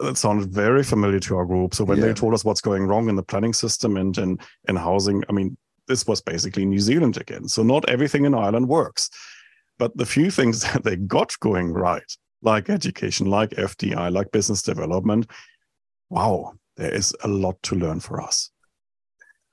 That 0.00 0.16
sounded 0.16 0.50
very 0.52 0.82
familiar 0.82 1.20
to 1.20 1.36
our 1.36 1.44
group. 1.44 1.74
So 1.74 1.84
when 1.84 1.98
yeah. 1.98 2.06
they 2.06 2.14
told 2.14 2.34
us 2.34 2.44
what's 2.44 2.62
going 2.62 2.86
wrong 2.86 3.08
in 3.08 3.16
the 3.16 3.22
planning 3.22 3.52
system 3.52 3.96
and 3.96 4.16
in, 4.16 4.38
in 4.68 4.76
housing, 4.76 5.22
I 5.28 5.32
mean, 5.32 5.56
this 5.86 6.06
was 6.06 6.22
basically 6.22 6.64
New 6.64 6.80
Zealand 6.80 7.18
again. 7.18 7.46
So 7.48 7.62
not 7.62 7.88
everything 7.88 8.24
in 8.24 8.34
Ireland 8.34 8.68
works. 8.68 9.10
But 9.78 9.96
the 9.96 10.06
few 10.06 10.30
things 10.30 10.62
that 10.72 10.84
they 10.84 10.96
got 10.96 11.38
going 11.40 11.72
right, 11.72 12.02
like 12.42 12.70
education, 12.70 13.26
like 13.26 13.50
FDI, 13.50 14.10
like 14.10 14.32
business 14.32 14.62
development, 14.62 15.30
wow, 16.08 16.54
there 16.76 16.92
is 16.92 17.14
a 17.22 17.28
lot 17.28 17.62
to 17.64 17.76
learn 17.76 18.00
for 18.00 18.20
us. 18.22 18.50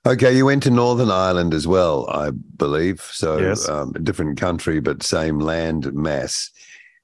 Okay, 0.03 0.35
you 0.35 0.47
went 0.47 0.63
to 0.63 0.71
Northern 0.71 1.11
Ireland 1.11 1.53
as 1.53 1.67
well, 1.67 2.09
I 2.09 2.31
believe. 2.31 3.01
So, 3.01 3.37
yes. 3.37 3.69
um, 3.69 3.91
a 3.93 3.99
different 3.99 4.39
country, 4.39 4.79
but 4.79 5.03
same 5.03 5.39
land 5.39 5.93
mass. 5.93 6.49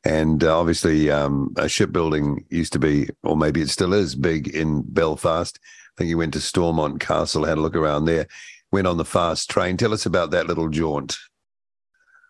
And 0.04 0.44
uh, 0.44 0.58
obviously, 0.58 1.12
um, 1.12 1.54
shipbuilding 1.68 2.46
used 2.50 2.74
to 2.74 2.80
be, 2.80 3.10
or 3.24 3.38
maybe 3.38 3.62
it 3.62 3.70
still 3.70 3.94
is, 3.94 4.16
big 4.16 4.48
in 4.48 4.82
Belfast. 4.82 5.60
I 5.64 5.94
think 5.98 6.10
you 6.10 6.18
went 6.18 6.34
to 6.34 6.42
Stormont 6.42 7.00
Castle, 7.00 7.46
had 7.46 7.60
a 7.60 7.62
look 7.62 7.76
around 7.76 8.06
there, 8.06 8.28
went 8.72 8.88
on 8.88 8.98
the 8.98 9.06
fast 9.06 9.50
train. 9.50 9.78
Tell 9.78 9.94
us 9.94 10.06
about 10.06 10.32
that 10.32 10.48
little 10.48 10.70
jaunt. 10.70 11.18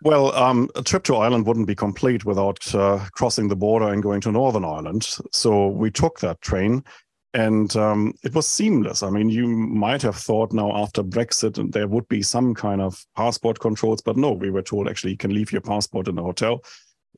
Well, 0.04 0.34
um, 0.36 0.70
a 0.76 0.84
trip 0.84 1.04
to 1.06 1.16
Ireland 1.16 1.48
wouldn't 1.48 1.68
be 1.68 1.76
complete 1.76 2.26
without 2.26 2.76
uh, 2.76 3.06
crossing 3.14 3.48
the 3.48 3.56
border 3.56 3.88
and 3.88 4.04
going 4.04 4.22
to 4.22 4.32
Northern 4.32 4.66
Ireland. 4.66 5.08
So 5.32 5.68
we 5.68 5.92
took 5.92 6.20
that 6.20 6.42
train 6.42 6.84
and 7.34 7.76
um, 7.76 8.14
it 8.24 8.34
was 8.34 8.48
seamless. 8.48 9.04
I 9.04 9.10
mean, 9.10 9.30
you 9.30 9.48
might 9.48 10.02
have 10.02 10.16
thought 10.16 10.54
now 10.54 10.76
after 10.76 11.04
Brexit 11.04 11.72
there 11.72 11.88
would 11.88 12.08
be 12.08 12.22
some 12.22 12.56
kind 12.56 12.82
of 12.82 13.06
passport 13.16 13.60
controls, 13.60 14.02
but 14.02 14.18
no, 14.18 14.32
we 14.32 14.50
were 14.50 14.62
told 14.62 14.88
actually 14.88 15.12
you 15.12 15.18
can 15.18 15.34
leave 15.34 15.52
your 15.52 15.62
passport 15.62 16.08
in 16.08 16.16
the 16.16 16.24
hotel 16.24 16.64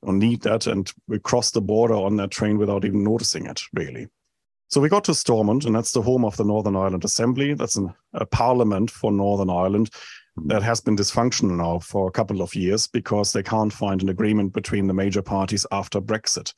or 0.01 0.13
need 0.13 0.41
that. 0.41 0.67
And 0.67 0.91
we 1.07 1.19
crossed 1.19 1.53
the 1.53 1.61
border 1.61 1.95
on 1.95 2.15
that 2.17 2.31
train 2.31 2.57
without 2.57 2.85
even 2.85 3.03
noticing 3.03 3.45
it, 3.45 3.61
really. 3.73 4.07
So 4.69 4.79
we 4.79 4.89
got 4.89 5.03
to 5.05 5.15
Stormont, 5.15 5.65
and 5.65 5.73
that's 5.73 5.91
the 5.91 6.01
home 6.01 6.23
of 6.23 6.37
the 6.37 6.43
Northern 6.43 6.75
Ireland 6.75 7.03
Assembly. 7.03 7.53
That's 7.53 7.75
an, 7.75 7.93
a 8.13 8.25
parliament 8.25 8.91
for 8.91 9.11
Northern 9.11 9.49
Ireland 9.49 9.89
that 10.45 10.63
has 10.63 10.79
been 10.79 10.95
dysfunctional 10.95 11.57
now 11.57 11.79
for 11.79 12.07
a 12.07 12.11
couple 12.11 12.41
of 12.41 12.55
years 12.55 12.87
because 12.87 13.31
they 13.31 13.43
can't 13.43 13.73
find 13.73 14.01
an 14.01 14.09
agreement 14.09 14.53
between 14.53 14.87
the 14.87 14.93
major 14.93 15.21
parties 15.21 15.65
after 15.71 15.99
Brexit. 15.99 16.53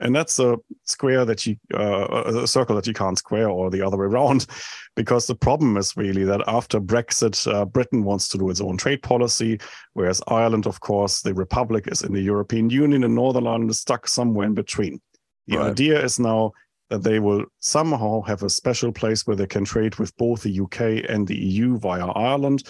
And 0.00 0.14
that's 0.14 0.38
a 0.38 0.56
square 0.84 1.24
that 1.24 1.46
you, 1.46 1.56
uh, 1.72 2.42
a 2.42 2.46
circle 2.46 2.76
that 2.76 2.86
you 2.86 2.94
can't 2.94 3.18
square, 3.18 3.48
or 3.48 3.70
the 3.70 3.82
other 3.82 3.96
way 3.96 4.06
around, 4.06 4.46
because 4.96 5.26
the 5.26 5.34
problem 5.34 5.76
is 5.76 5.96
really 5.96 6.24
that 6.24 6.42
after 6.46 6.80
Brexit, 6.80 7.52
uh, 7.52 7.64
Britain 7.64 8.04
wants 8.04 8.28
to 8.28 8.38
do 8.38 8.50
its 8.50 8.60
own 8.60 8.76
trade 8.76 9.02
policy, 9.02 9.58
whereas 9.92 10.22
Ireland, 10.28 10.66
of 10.66 10.80
course, 10.80 11.22
the 11.22 11.34
Republic 11.34 11.88
is 11.90 12.02
in 12.02 12.12
the 12.12 12.22
European 12.22 12.70
Union, 12.70 13.04
and 13.04 13.14
Northern 13.14 13.46
Ireland 13.46 13.70
is 13.70 13.80
stuck 13.80 14.08
somewhere 14.08 14.46
in 14.46 14.54
between. 14.54 15.00
The 15.46 15.58
right. 15.58 15.70
idea 15.70 16.02
is 16.02 16.18
now 16.18 16.52
that 16.90 17.02
they 17.02 17.18
will 17.18 17.44
somehow 17.60 18.22
have 18.22 18.42
a 18.42 18.50
special 18.50 18.92
place 18.92 19.26
where 19.26 19.36
they 19.36 19.46
can 19.46 19.64
trade 19.64 19.96
with 19.96 20.16
both 20.16 20.42
the 20.42 20.60
UK 20.60 21.08
and 21.08 21.26
the 21.26 21.36
EU 21.36 21.78
via 21.78 22.06
Ireland. 22.06 22.64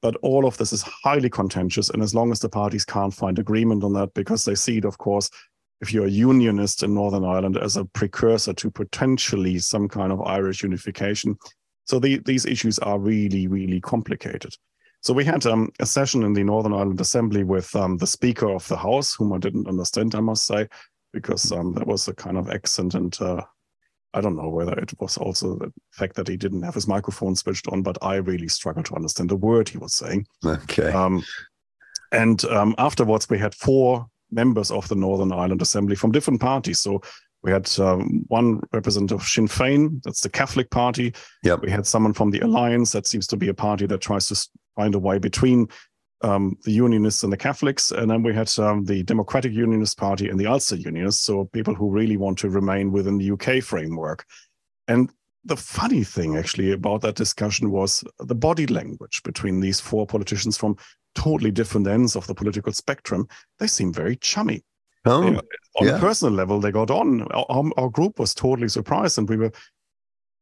But 0.00 0.16
all 0.16 0.46
of 0.46 0.56
this 0.58 0.72
is 0.72 0.82
highly 0.82 1.30
contentious. 1.30 1.88
And 1.90 2.02
as 2.02 2.14
long 2.14 2.32
as 2.32 2.40
the 2.40 2.48
parties 2.48 2.84
can't 2.84 3.14
find 3.14 3.38
agreement 3.38 3.84
on 3.84 3.92
that, 3.92 4.12
because 4.14 4.44
they 4.44 4.56
see 4.56 4.78
it, 4.78 4.84
of 4.84 4.98
course, 4.98 5.30
if 5.82 5.92
you're 5.92 6.06
a 6.06 6.10
unionist 6.10 6.84
in 6.84 6.94
Northern 6.94 7.24
Ireland 7.24 7.58
as 7.58 7.76
a 7.76 7.84
precursor 7.84 8.54
to 8.54 8.70
potentially 8.70 9.58
some 9.58 9.88
kind 9.88 10.12
of 10.12 10.22
Irish 10.22 10.62
unification. 10.62 11.36
So 11.84 11.98
the, 11.98 12.18
these 12.24 12.46
issues 12.46 12.78
are 12.78 13.00
really, 13.00 13.48
really 13.48 13.80
complicated. 13.80 14.54
So 15.00 15.12
we 15.12 15.24
had 15.24 15.44
um, 15.44 15.70
a 15.80 15.86
session 15.86 16.22
in 16.22 16.32
the 16.32 16.44
Northern 16.44 16.72
Ireland 16.72 17.00
Assembly 17.00 17.42
with 17.42 17.74
um, 17.74 17.96
the 17.96 18.06
Speaker 18.06 18.48
of 18.50 18.66
the 18.68 18.76
House, 18.76 19.14
whom 19.14 19.32
I 19.32 19.38
didn't 19.38 19.66
understand, 19.66 20.14
I 20.14 20.20
must 20.20 20.46
say, 20.46 20.68
because 21.12 21.50
um, 21.50 21.72
there 21.72 21.84
was 21.84 22.06
a 22.06 22.14
kind 22.14 22.38
of 22.38 22.48
accent 22.48 22.94
and 22.94 23.20
uh, 23.20 23.42
I 24.14 24.20
don't 24.20 24.36
know 24.36 24.50
whether 24.50 24.78
it 24.78 24.92
was 25.00 25.16
also 25.16 25.56
the 25.56 25.72
fact 25.90 26.14
that 26.14 26.28
he 26.28 26.36
didn't 26.36 26.62
have 26.62 26.74
his 26.74 26.86
microphone 26.86 27.34
switched 27.34 27.66
on, 27.68 27.82
but 27.82 27.98
I 28.02 28.16
really 28.16 28.48
struggled 28.48 28.86
to 28.86 28.94
understand 28.94 29.30
the 29.30 29.36
word 29.36 29.68
he 29.68 29.78
was 29.78 29.94
saying. 29.94 30.26
Okay. 30.44 30.92
Um, 30.92 31.24
and 32.12 32.44
um, 32.44 32.74
afterwards, 32.78 33.28
we 33.28 33.38
had 33.38 33.54
four 33.54 34.06
members 34.32 34.70
of 34.70 34.88
the 34.88 34.94
Northern 34.94 35.32
Ireland 35.32 35.62
Assembly 35.62 35.96
from 35.96 36.12
different 36.12 36.40
parties. 36.40 36.80
So 36.80 37.02
we 37.42 37.50
had 37.50 37.68
um, 37.78 38.24
one 38.28 38.60
representative 38.72 39.20
of 39.20 39.26
Sinn 39.26 39.48
Féin, 39.48 40.02
that's 40.02 40.20
the 40.20 40.28
Catholic 40.28 40.70
Party. 40.70 41.12
Yep. 41.42 41.62
We 41.62 41.70
had 41.70 41.86
someone 41.86 42.12
from 42.12 42.30
the 42.30 42.40
Alliance, 42.40 42.92
that 42.92 43.06
seems 43.06 43.26
to 43.28 43.36
be 43.36 43.48
a 43.48 43.54
party 43.54 43.86
that 43.86 44.00
tries 44.00 44.28
to 44.28 44.48
find 44.76 44.94
a 44.94 44.98
way 44.98 45.18
between 45.18 45.68
um, 46.22 46.56
the 46.64 46.70
Unionists 46.70 47.24
and 47.24 47.32
the 47.32 47.36
Catholics. 47.36 47.90
And 47.90 48.10
then 48.10 48.22
we 48.22 48.32
had 48.32 48.50
um, 48.58 48.84
the 48.84 49.02
Democratic 49.02 49.52
Unionist 49.52 49.98
Party 49.98 50.28
and 50.28 50.38
the 50.38 50.46
Ulster 50.46 50.76
Unionists, 50.76 51.22
so 51.22 51.46
people 51.46 51.74
who 51.74 51.90
really 51.90 52.16
want 52.16 52.38
to 52.38 52.48
remain 52.48 52.92
within 52.92 53.18
the 53.18 53.32
UK 53.32 53.62
framework. 53.62 54.24
And 54.86 55.10
the 55.44 55.56
funny 55.56 56.04
thing 56.04 56.36
actually 56.36 56.70
about 56.70 57.00
that 57.00 57.16
discussion 57.16 57.70
was 57.70 58.04
the 58.20 58.34
body 58.34 58.66
language 58.66 59.22
between 59.24 59.58
these 59.58 59.80
four 59.80 60.06
politicians 60.06 60.56
from 60.56 60.76
totally 61.14 61.50
different 61.50 61.86
ends 61.86 62.16
of 62.16 62.26
the 62.26 62.34
political 62.34 62.72
spectrum, 62.72 63.26
they 63.58 63.66
seem 63.66 63.92
very 63.92 64.16
chummy. 64.16 64.62
Oh, 65.04 65.40
on 65.80 65.86
yeah. 65.86 65.96
a 65.96 65.98
personal 65.98 66.32
level, 66.32 66.60
they 66.60 66.70
got 66.70 66.90
on. 66.90 67.22
Our, 67.32 67.70
our, 67.76 67.88
group 67.88 68.20
was 68.20 68.34
totally 68.34 68.68
surprised, 68.68 69.18
and 69.18 69.28
we 69.28 69.36
were 69.36 69.50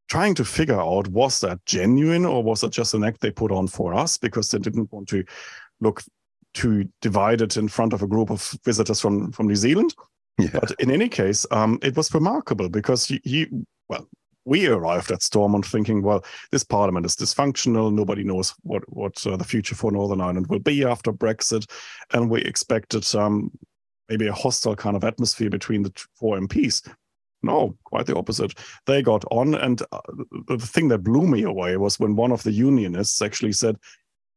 trying 0.08 0.34
to 0.34 0.44
figure 0.44 0.78
out 0.78 1.08
was 1.08 1.40
that 1.40 1.64
genuine 1.64 2.26
or 2.26 2.42
was 2.42 2.60
that 2.60 2.72
just 2.72 2.92
an 2.92 3.04
act 3.04 3.20
they 3.20 3.30
put 3.30 3.52
on 3.52 3.68
for 3.68 3.94
us 3.94 4.18
because 4.18 4.50
they 4.50 4.58
didn't 4.58 4.92
want 4.92 5.08
to 5.08 5.24
look 5.80 6.02
too 6.52 6.88
divided 7.00 7.56
in 7.56 7.68
front 7.68 7.92
of 7.92 8.02
a 8.02 8.06
group 8.06 8.30
of 8.30 8.54
visitors 8.64 9.00
from 9.00 9.32
from 9.32 9.46
New 9.46 9.56
Zealand. 9.56 9.94
Yeah. 10.38 10.48
But 10.52 10.72
in 10.78 10.90
any 10.90 11.08
case, 11.08 11.46
um, 11.50 11.78
it 11.82 11.96
was 11.96 12.12
remarkable 12.12 12.68
because 12.68 13.06
he, 13.06 13.20
he 13.24 13.46
well, 13.88 14.06
we 14.44 14.66
arrived 14.66 15.10
at 15.10 15.22
Stormont 15.22 15.66
thinking, 15.66 16.02
well, 16.02 16.24
this 16.50 16.64
parliament 16.64 17.06
is 17.06 17.16
dysfunctional. 17.16 17.92
Nobody 17.92 18.24
knows 18.24 18.54
what 18.62 18.82
what 18.88 19.26
uh, 19.26 19.36
the 19.36 19.44
future 19.44 19.74
for 19.74 19.92
Northern 19.92 20.20
Ireland 20.20 20.46
will 20.48 20.58
be 20.58 20.84
after 20.84 21.12
Brexit, 21.12 21.70
and 22.12 22.30
we 22.30 22.42
expected 22.42 23.14
um, 23.14 23.50
maybe 24.08 24.26
a 24.26 24.32
hostile 24.32 24.76
kind 24.76 24.96
of 24.96 25.04
atmosphere 25.04 25.50
between 25.50 25.82
the 25.82 25.92
four 26.14 26.38
MPs. 26.38 26.88
No, 27.42 27.74
quite 27.84 28.06
the 28.06 28.16
opposite. 28.16 28.54
They 28.86 29.02
got 29.02 29.24
on, 29.30 29.54
and 29.54 29.80
uh, 29.92 30.00
the 30.46 30.58
thing 30.58 30.88
that 30.88 31.04
blew 31.04 31.26
me 31.26 31.44
away 31.44 31.76
was 31.78 31.98
when 31.98 32.16
one 32.16 32.32
of 32.32 32.42
the 32.42 32.52
unionists 32.52 33.22
actually 33.22 33.52
said, 33.52 33.76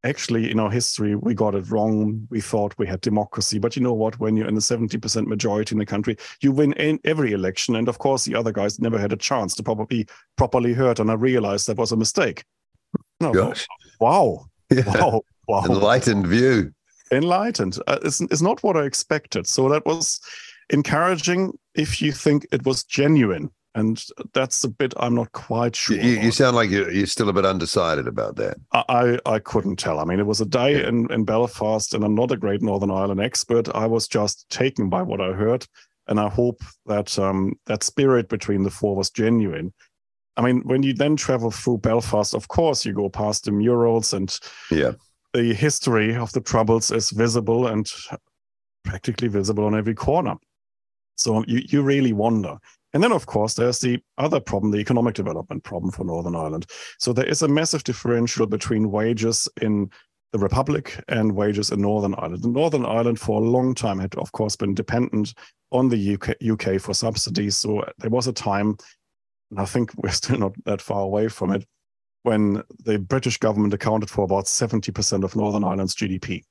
actually 0.04 0.52
in 0.52 0.60
our 0.60 0.72
history 0.72 1.16
we 1.16 1.34
got 1.34 1.56
it 1.56 1.70
wrong. 1.70 2.28
We 2.30 2.42
thought 2.42 2.76
we 2.78 2.88
had 2.88 3.02
democracy. 3.02 3.60
But 3.60 3.76
you 3.76 3.82
know 3.82 3.94
what? 3.94 4.20
When 4.20 4.36
you're 4.36 4.48
in 4.48 4.58
a 4.58 4.60
70% 4.60 5.28
majority 5.28 5.74
in 5.74 5.80
the 5.80 5.86
country 5.86 6.18
you 6.42 6.52
win 6.52 6.74
in 6.74 7.00
every 7.04 7.34
election. 7.34 7.76
And 7.76 7.88
of 7.88 8.00
course 8.00 8.26
the 8.26 8.36
other 8.36 8.52
guys 8.52 8.80
never 8.80 9.00
had 9.00 9.14
a 9.14 9.18
chance 9.18 9.56
to 9.56 9.64
probably 9.64 10.08
properly 10.36 10.74
heard. 10.74 11.00
And 11.00 11.10
i 11.10 11.14
realized 11.14 11.68
that 11.68 11.78
was 11.78 11.92
a 11.92 11.98
mistake. 11.98 12.44
No, 13.20 13.32
Gosh. 13.32 13.68
wow. 14.00 14.46
Yeah. 14.70 14.84
wow. 14.88 15.22
Wow. 15.48 15.64
Enlightened 15.66 16.28
view. 16.28 16.74
Enlightened. 17.12 17.78
Uh, 17.88 18.00
it's, 18.04 18.22
it's 18.22 18.42
not 18.42 18.64
what 18.64 18.78
i 18.78 18.84
expected. 18.84 19.48
So 19.48 19.70
that 19.70 19.86
was 19.86 20.20
encouraging 20.70 21.54
if 21.76 22.02
you 22.02 22.12
think 22.12 22.46
it 22.52 22.66
was 22.66 22.84
genuine 22.84 23.52
and 23.76 24.04
that's 24.34 24.62
the 24.62 24.68
bit 24.68 24.94
I'm 24.98 25.16
not 25.16 25.32
quite 25.32 25.76
sure. 25.76 25.98
You, 25.98 26.20
you 26.20 26.32
sound 26.32 26.56
like 26.56 26.70
you're, 26.70 26.92
you're, 26.92 27.08
still 27.08 27.30
a 27.30 27.34
bit 27.34 27.46
undecided 27.46 28.08
about 28.08 28.36
that. 28.36 28.58
I, 28.72 29.20
I 29.26 29.40
couldn't 29.40 29.78
tell. 29.78 30.00
I 30.00 30.06
mean, 30.06 30.20
it 30.20 30.28
was 30.28 30.42
a 30.42 30.46
day 30.46 30.82
yeah. 30.82 30.90
in, 30.90 31.12
in 31.12 31.26
Belfast, 31.26 31.94
and 31.94 32.04
I'm 32.04 32.16
not 32.16 32.32
a 32.32 32.38
great 32.38 32.62
Northern 32.62 32.92
Ireland 32.92 33.22
expert. 33.22 33.70
I 33.74 33.88
was 33.88 34.08
just 34.08 34.48
taken 34.50 34.90
by 34.90 35.02
what 35.02 35.22
I 35.22 35.34
heard, 35.34 35.66
and 36.08 36.20
I 36.20 36.30
hope 36.30 36.62
that 36.86 37.18
um, 37.18 37.54
that 37.66 37.84
spirit 37.84 38.30
between 38.30 38.64
the 38.64 38.72
four 38.72 38.96
was 38.96 39.10
genuine. 39.10 39.74
I 40.38 40.42
mean, 40.42 40.62
when 40.62 40.84
you 40.84 40.94
then 40.94 41.16
travel 41.16 41.52
through 41.52 41.80
Belfast, 41.80 42.34
of 42.34 42.48
course, 42.48 42.86
you 42.86 42.94
go 42.94 43.10
past 43.10 43.46
the 43.46 43.52
murals, 43.52 44.14
and 44.14 44.38
yeah, 44.70 44.92
the 45.34 45.54
history 45.54 46.16
of 46.16 46.32
the 46.34 46.42
Troubles 46.42 46.92
is 46.92 47.10
visible 47.10 47.68
and 47.68 47.92
practically 48.84 49.30
visible 49.30 49.66
on 49.66 49.76
every 49.76 49.96
corner. 49.96 50.36
So 51.16 51.44
you, 51.48 51.62
you 51.68 51.82
really 51.82 52.14
wonder 52.14 52.58
and 52.94 53.04
then, 53.04 53.12
of 53.12 53.26
course, 53.26 53.56
there's 53.56 53.80
the 53.80 54.00
other 54.18 54.40
problem, 54.40 54.72
the 54.72 54.78
economic 54.78 55.16
development 55.16 55.64
problem 55.64 55.92
for 55.92 56.04
Northern 56.04 56.36
Ireland. 56.36 56.68
So 57.00 57.12
there 57.12 57.26
is 57.26 57.42
a 57.42 57.48
massive 57.48 57.84
differential 57.84 58.46
between 58.46 58.92
wages 58.92 59.50
in 59.62 59.90
the 60.32 60.40
Republic 60.40 61.00
and 61.08 61.36
wages 61.36 61.72
in 61.72 61.82
Northern 61.82 62.16
Ireland. 62.16 62.44
Northern 62.44 62.86
Ireland, 62.86 63.20
for 63.20 63.42
a 63.42 63.46
long 63.46 63.74
time, 63.74 64.00
had, 64.00 64.16
of 64.16 64.32
course, 64.32 64.56
been 64.56 64.76
dependent 64.76 65.34
on 65.72 65.90
the 65.90 66.16
UK, 66.16 66.36
UK 66.48 66.80
for 66.80 66.94
subsidies. 66.94 67.58
So 67.58 67.84
there 67.98 68.12
was 68.12 68.28
a 68.28 68.34
time, 68.34 68.78
and 69.50 69.60
I 69.60 69.66
think 69.66 69.92
we're 69.98 70.12
still 70.12 70.38
not 70.38 70.54
that 70.66 70.82
far 70.82 71.02
away 71.02 71.30
from 71.30 71.52
it, 71.52 71.66
when 72.22 72.64
the 72.86 73.00
British 73.00 73.38
government 73.38 73.74
accounted 73.74 74.10
for 74.10 74.24
about 74.24 74.46
70% 74.46 75.24
of 75.24 75.36
Northern 75.36 75.64
Ireland's 75.64 75.96
GDP 75.96 76.44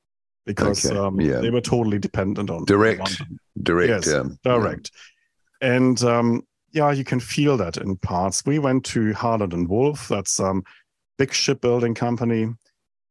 because 0.45 0.85
okay. 0.85 0.99
um, 0.99 1.21
yeah. 1.21 1.39
they 1.39 1.51
were 1.51 1.61
totally 1.61 1.99
dependent 1.99 2.51
on 2.51 2.65
direct, 2.65 3.23
direct, 3.63 4.07
yes, 4.07 4.27
direct. 4.43 4.91
And 5.63 6.03
um, 6.03 6.43
yeah, 6.73 6.91
you 6.91 7.05
can 7.05 7.21
feel 7.21 7.57
that 7.57 7.79
in 7.79 7.97
parts. 7.97 8.45
We 8.45 8.59
went 8.59 8.85
to 8.87 9.15
Harland 9.15 9.55
and 9.55 9.69
Wolff. 9.69 10.09
That's 10.09 10.39
um 10.41 10.65
big 11.19 11.33
shipbuilding 11.33 11.95
company, 11.95 12.49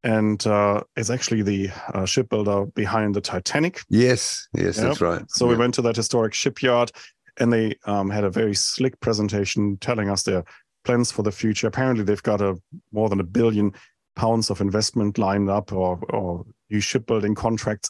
and 0.04 0.46
uh, 0.46 0.82
it's 0.96 1.10
actually 1.10 1.44
the 1.44 1.70
uh, 1.94 2.06
shipbuilder 2.06 2.66
behind 2.76 3.16
the 3.16 3.22
Titanic. 3.22 3.82
Yes, 3.90 4.48
yes, 4.54 4.78
Yep. 4.78 4.86
that's 4.86 5.02
right. 5.02 5.24
So 5.32 5.48
we 5.48 5.56
went 5.56 5.74
to 5.76 5.82
that 5.84 5.96
historic 5.96 6.34
shipyard, 6.34 6.92
and 7.40 7.54
they 7.54 7.76
um, 7.86 8.10
had 8.10 8.26
a 8.26 8.30
very 8.30 8.54
slick 8.54 9.00
presentation 9.00 9.78
telling 9.78 10.10
us 10.10 10.24
their 10.24 10.44
plans 10.84 11.12
for 11.12 11.24
the 11.24 11.32
future. 11.32 11.68
Apparently, 11.68 12.04
they've 12.04 12.22
got 12.24 12.42
a 12.42 12.58
more 12.92 13.08
than 13.10 13.20
a 13.20 13.24
billion 13.24 13.72
pounds 14.16 14.50
of 14.50 14.60
investment 14.60 15.18
lined 15.18 15.50
up, 15.50 15.72
or 15.72 16.00
or 16.10 16.46
new 16.70 16.82
shipbuilding 16.82 17.36
contracts. 17.36 17.90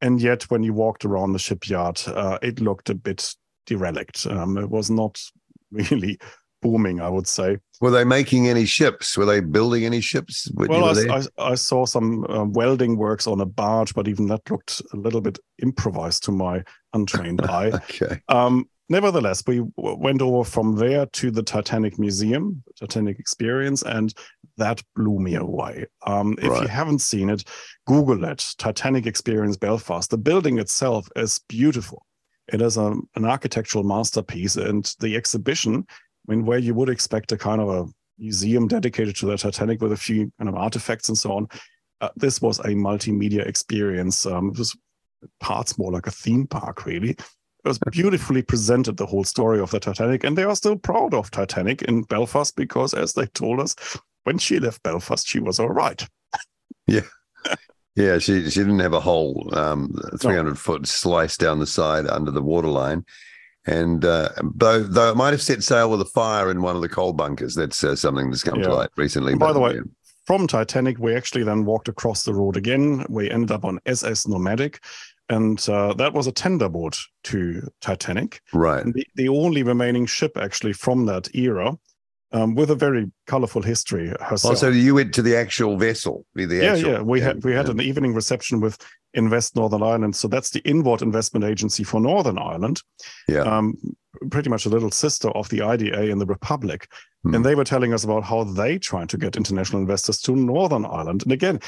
And 0.00 0.20
yet, 0.20 0.44
when 0.44 0.62
you 0.62 0.74
walked 0.74 1.04
around 1.04 1.32
the 1.32 1.38
shipyard, 1.38 2.02
uh, 2.06 2.38
it 2.42 2.60
looked 2.60 2.90
a 2.90 2.94
bit 2.94 3.34
derelict. 3.66 4.26
Um, 4.26 4.56
it 4.58 4.70
was 4.70 4.90
not 4.90 5.20
really 5.70 6.18
booming, 6.62 7.00
I 7.00 7.08
would 7.08 7.26
say. 7.26 7.58
Were 7.80 7.90
they 7.90 8.04
making 8.04 8.48
any 8.48 8.64
ships? 8.64 9.16
Were 9.16 9.26
they 9.26 9.40
building 9.40 9.84
any 9.84 10.00
ships? 10.00 10.50
Well, 10.54 10.98
I. 10.98 11.18
I, 11.18 11.52
I 11.52 11.54
saw 11.54 11.84
some 11.84 12.24
uh, 12.28 12.44
welding 12.44 12.96
works 12.96 13.26
on 13.26 13.40
a 13.40 13.46
barge, 13.46 13.94
but 13.94 14.08
even 14.08 14.26
that 14.28 14.50
looked 14.50 14.80
a 14.92 14.96
little 14.96 15.20
bit 15.20 15.38
improvised 15.62 16.24
to 16.24 16.32
my 16.32 16.64
untrained 16.94 17.42
eye. 17.48 17.68
okay. 17.68 18.20
Um, 18.28 18.68
nevertheless, 18.88 19.42
we 19.46 19.62
went 19.76 20.22
over 20.22 20.48
from 20.48 20.76
there 20.76 21.06
to 21.06 21.30
the 21.30 21.42
Titanic 21.42 21.98
Museum, 21.98 22.62
Titanic 22.80 23.18
Experience, 23.18 23.82
and 23.82 24.14
that 24.56 24.82
blew 24.94 25.18
me 25.18 25.34
away. 25.34 25.86
Um, 26.06 26.36
if 26.38 26.62
you 26.62 26.68
haven't 26.68 27.00
seen 27.00 27.28
it, 27.28 27.44
Google 27.86 28.24
it 28.24 28.54
Titanic 28.58 29.06
Experience 29.06 29.56
Belfast. 29.56 30.10
The 30.10 30.18
building 30.18 30.58
itself 30.58 31.08
is 31.14 31.40
beautiful. 31.48 32.06
It 32.52 32.62
is 32.62 32.76
a, 32.76 32.94
an 33.16 33.24
architectural 33.24 33.84
masterpiece, 33.84 34.56
and 34.56 34.84
the 35.00 35.16
exhibition, 35.16 35.84
I 35.88 36.32
mean, 36.32 36.44
where 36.44 36.58
you 36.58 36.74
would 36.74 36.88
expect 36.88 37.32
a 37.32 37.36
kind 37.36 37.60
of 37.60 37.68
a 37.68 37.86
museum 38.18 38.66
dedicated 38.66 39.16
to 39.16 39.26
the 39.26 39.36
Titanic 39.36 39.80
with 39.80 39.92
a 39.92 39.96
few 39.96 40.32
kind 40.38 40.48
of 40.48 40.54
artifacts 40.54 41.08
and 41.08 41.18
so 41.18 41.32
on. 41.32 41.48
Uh, 42.00 42.08
this 42.16 42.40
was 42.40 42.58
a 42.60 42.68
multimedia 42.68 43.46
experience. 43.46 44.26
Um, 44.26 44.50
it 44.50 44.58
was 44.58 44.76
parts 45.40 45.78
more 45.78 45.92
like 45.92 46.06
a 46.06 46.10
theme 46.10 46.46
park, 46.46 46.86
really. 46.86 47.10
It 47.10 47.68
was 47.68 47.78
beautifully 47.90 48.42
presented, 48.42 48.96
the 48.96 49.06
whole 49.06 49.24
story 49.24 49.60
of 49.60 49.70
the 49.70 49.80
Titanic, 49.80 50.22
and 50.24 50.38
they 50.38 50.44
are 50.44 50.54
still 50.54 50.76
proud 50.76 51.14
of 51.14 51.30
Titanic 51.30 51.82
in 51.82 52.02
Belfast 52.02 52.54
because, 52.54 52.94
as 52.94 53.14
they 53.14 53.26
told 53.26 53.60
us, 53.60 53.74
when 54.24 54.38
she 54.38 54.60
left 54.60 54.82
Belfast, 54.82 55.26
she 55.26 55.40
was 55.40 55.58
all 55.58 55.68
right. 55.68 56.06
Yeah, 56.86 57.00
she 57.96 58.50
she 58.50 58.60
didn't 58.60 58.80
have 58.80 58.92
a 58.92 59.00
whole 59.00 59.48
um, 59.52 59.94
300 60.20 60.58
foot 60.58 60.86
slice 60.86 61.36
down 61.36 61.58
the 61.58 61.66
side 61.66 62.06
under 62.06 62.30
the 62.30 62.42
waterline. 62.42 63.04
And 63.66 64.04
uh, 64.04 64.28
though 64.54 64.82
though 64.82 65.10
it 65.10 65.16
might 65.16 65.32
have 65.32 65.42
set 65.42 65.62
sail 65.64 65.90
with 65.90 66.00
a 66.00 66.04
fire 66.06 66.50
in 66.50 66.62
one 66.62 66.76
of 66.76 66.82
the 66.82 66.88
coal 66.88 67.12
bunkers, 67.12 67.54
that's 67.54 67.82
uh, 67.82 67.96
something 67.96 68.30
that's 68.30 68.42
come 68.44 68.60
Yeah. 68.60 68.68
to 68.68 68.74
light 68.74 68.90
recently. 68.96 69.32
And 69.32 69.40
by 69.40 69.48
but, 69.48 69.52
the 69.54 69.60
way, 69.60 69.74
yeah. 69.74 69.80
From 70.26 70.48
Titanic, 70.48 70.98
we 70.98 71.14
actually 71.14 71.44
then 71.44 71.64
walked 71.64 71.88
across 71.88 72.24
the 72.24 72.34
road 72.34 72.56
again. 72.56 73.06
We 73.08 73.30
ended 73.30 73.52
up 73.52 73.64
on 73.64 73.78
SS 73.86 74.26
Nomadic, 74.26 74.82
and 75.28 75.56
uh, 75.68 75.94
that 75.94 76.14
was 76.14 76.26
a 76.26 76.32
tender 76.32 76.68
boat 76.68 76.98
to 77.24 77.62
Titanic. 77.80 78.40
right, 78.52 78.84
the, 78.92 79.06
the 79.14 79.28
only 79.28 79.62
remaining 79.62 80.04
ship 80.04 80.36
actually 80.36 80.72
from 80.72 81.06
that 81.06 81.32
era, 81.36 81.78
um, 82.32 82.54
with 82.54 82.70
a 82.70 82.74
very 82.74 83.10
colorful 83.26 83.62
history 83.62 84.08
herself. 84.20 84.52
also 84.52 84.70
you 84.70 84.94
went 84.94 85.14
to 85.14 85.22
the 85.22 85.36
actual 85.36 85.76
vessel, 85.76 86.26
the 86.34 86.44
yeah, 86.44 86.72
actual, 86.72 86.92
yeah. 86.92 87.00
We 87.00 87.20
had 87.20 87.44
we 87.44 87.52
had 87.52 87.66
yeah. 87.66 87.72
an 87.72 87.80
evening 87.80 88.14
reception 88.14 88.60
with 88.60 88.78
Invest 89.14 89.56
Northern 89.56 89.82
Ireland. 89.82 90.14
So 90.14 90.28
that's 90.28 90.50
the 90.50 90.60
inward 90.60 91.02
investment 91.02 91.44
agency 91.44 91.84
for 91.84 92.00
Northern 92.00 92.38
Ireland. 92.38 92.82
Yeah. 93.28 93.40
Um, 93.40 93.76
pretty 94.30 94.50
much 94.50 94.66
a 94.66 94.68
little 94.68 94.90
sister 94.90 95.30
of 95.30 95.48
the 95.48 95.62
IDA 95.62 96.10
in 96.10 96.18
the 96.18 96.26
Republic. 96.26 96.88
Hmm. 97.22 97.34
And 97.34 97.44
they 97.44 97.54
were 97.54 97.64
telling 97.64 97.92
us 97.92 98.04
about 98.04 98.24
how 98.24 98.44
they 98.44 98.78
try 98.78 99.06
to 99.06 99.16
get 99.16 99.36
international 99.36 99.80
investors 99.80 100.20
to 100.22 100.36
Northern 100.36 100.84
Ireland. 100.84 101.22
And 101.22 101.32
again, 101.32 101.60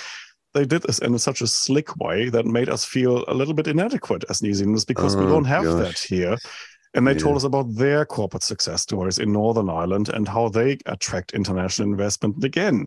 they 0.55 0.65
did 0.65 0.83
this 0.83 0.99
in 0.99 1.19
such 1.19 1.41
a 1.41 1.47
slick 1.47 1.95
way 1.97 2.31
that 2.31 2.47
made 2.47 2.69
us 2.69 2.85
feel 2.85 3.25
a 3.29 3.35
little 3.35 3.55
bit 3.55 3.67
inadequate 3.67 4.25
as 4.31 4.43
New 4.43 4.55
Zealanders 4.55 4.85
because 4.85 5.17
we 5.17 5.25
Oh, 5.25 5.29
don't 5.29 5.45
have 5.45 5.65
that 5.65 5.99
here. 5.99 6.37
And 6.95 7.07
they 7.07 7.13
Yeah. 7.13 7.19
told 7.19 7.37
us 7.37 7.45
about 7.45 7.75
their 7.77 8.05
corporate 8.07 8.43
success 8.43 8.83
stories 8.83 9.19
in 9.19 9.33
Northern 9.33 9.69
Ireland 9.69 10.09
and 10.09 10.27
how 10.27 10.49
they 10.49 10.79
attract 10.87 11.33
international 11.33 11.89
investment. 11.91 12.37
And 12.37 12.45
again, 12.45 12.87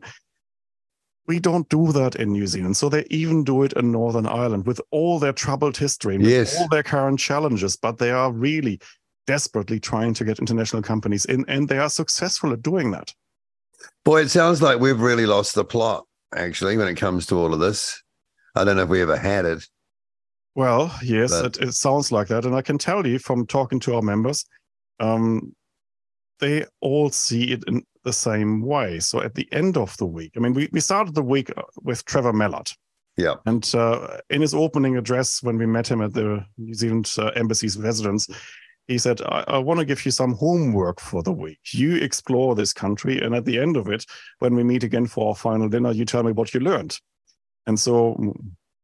we 1.27 1.39
don't 1.39 1.69
do 1.69 1.91
that 1.91 2.15
in 2.15 2.31
New 2.31 2.47
Zealand. 2.47 2.77
So 2.77 2.89
they 2.89 3.05
even 3.09 3.43
do 3.43 3.63
it 3.63 3.73
in 3.73 3.91
Northern 3.91 4.25
Ireland 4.25 4.65
with 4.65 4.81
all 4.91 5.19
their 5.19 5.33
troubled 5.33 5.77
history, 5.77 6.15
and 6.15 6.25
Yes. 6.25 6.59
all 6.59 6.67
their 6.67 6.83
current 6.83 7.19
challenges, 7.19 7.75
but 7.77 7.99
they 7.99 8.11
are 8.11 8.31
really 8.31 8.79
desperately 9.27 9.79
trying 9.79 10.15
to 10.15 10.25
get 10.25 10.39
international 10.39 10.81
companies 10.81 11.25
in, 11.25 11.45
and 11.47 11.69
they 11.69 11.77
are 11.77 11.89
successful 11.89 12.51
at 12.51 12.63
doing 12.63 12.91
that. 12.91 13.13
Boy, 14.03 14.21
it 14.21 14.29
sounds 14.29 14.61
like 14.61 14.79
we've 14.79 14.99
really 14.99 15.27
lost 15.27 15.53
the 15.53 15.63
plot, 15.63 16.05
actually, 16.35 16.75
when 16.75 16.87
it 16.87 16.95
comes 16.95 17.27
to 17.27 17.35
all 17.35 17.53
of 17.53 17.59
this. 17.59 18.01
I 18.55 18.63
don't 18.63 18.75
know 18.75 18.83
if 18.83 18.89
we 18.89 19.01
ever 19.01 19.15
had 19.15 19.45
it. 19.45 19.67
Well, 20.55 20.93
yes, 21.01 21.31
But- 21.31 21.57
it, 21.57 21.69
it 21.69 21.73
sounds 21.73 22.11
like 22.11 22.27
that. 22.27 22.45
And 22.45 22.55
I 22.55 22.61
can 22.61 22.77
tell 22.77 23.05
you 23.05 23.19
from 23.19 23.47
talking 23.47 23.79
to 23.81 23.95
our 23.95 24.01
members, 24.01 24.45
um, 24.99 25.55
they 26.39 26.65
all 26.81 27.09
see 27.09 27.51
it 27.51 27.63
in 27.67 27.83
the 28.03 28.13
same 28.13 28.61
way. 28.61 28.99
So 28.99 29.21
at 29.21 29.35
the 29.35 29.47
end 29.51 29.77
of 29.77 29.95
the 29.97 30.05
week, 30.05 30.33
I 30.35 30.39
mean, 30.39 30.53
we, 30.53 30.69
we 30.71 30.79
started 30.79 31.15
the 31.15 31.23
week 31.23 31.51
uh, 31.55 31.61
with 31.81 32.03
Trevor 32.05 32.33
Mallard. 32.33 32.71
Yeah. 33.17 33.35
And 33.45 33.69
uh, 33.75 34.17
in 34.29 34.41
his 34.41 34.53
opening 34.53 34.97
address, 34.97 35.43
when 35.43 35.57
we 35.57 35.65
met 35.65 35.87
him 35.89 36.01
at 36.01 36.13
the 36.13 36.43
New 36.57 36.73
Zealand 36.73 37.11
uh, 37.17 37.31
Embassy's 37.35 37.77
residence, 37.77 38.27
he 38.87 38.97
said, 38.97 39.21
I, 39.21 39.43
I 39.47 39.57
want 39.59 39.79
to 39.79 39.85
give 39.85 40.03
you 40.05 40.11
some 40.11 40.33
homework 40.33 40.99
for 40.99 41.21
the 41.21 41.31
week. 41.31 41.59
You 41.71 41.95
explore 41.97 42.55
this 42.55 42.73
country. 42.73 43.21
And 43.21 43.35
at 43.35 43.45
the 43.45 43.59
end 43.59 43.77
of 43.77 43.87
it, 43.87 44.05
when 44.39 44.55
we 44.55 44.63
meet 44.63 44.83
again 44.83 45.05
for 45.05 45.29
our 45.29 45.35
final 45.35 45.69
dinner, 45.69 45.91
you 45.91 46.05
tell 46.05 46.23
me 46.23 46.31
what 46.31 46.53
you 46.53 46.59
learned. 46.59 46.97
And 47.67 47.79
so 47.79 48.15
mm, 48.15 48.33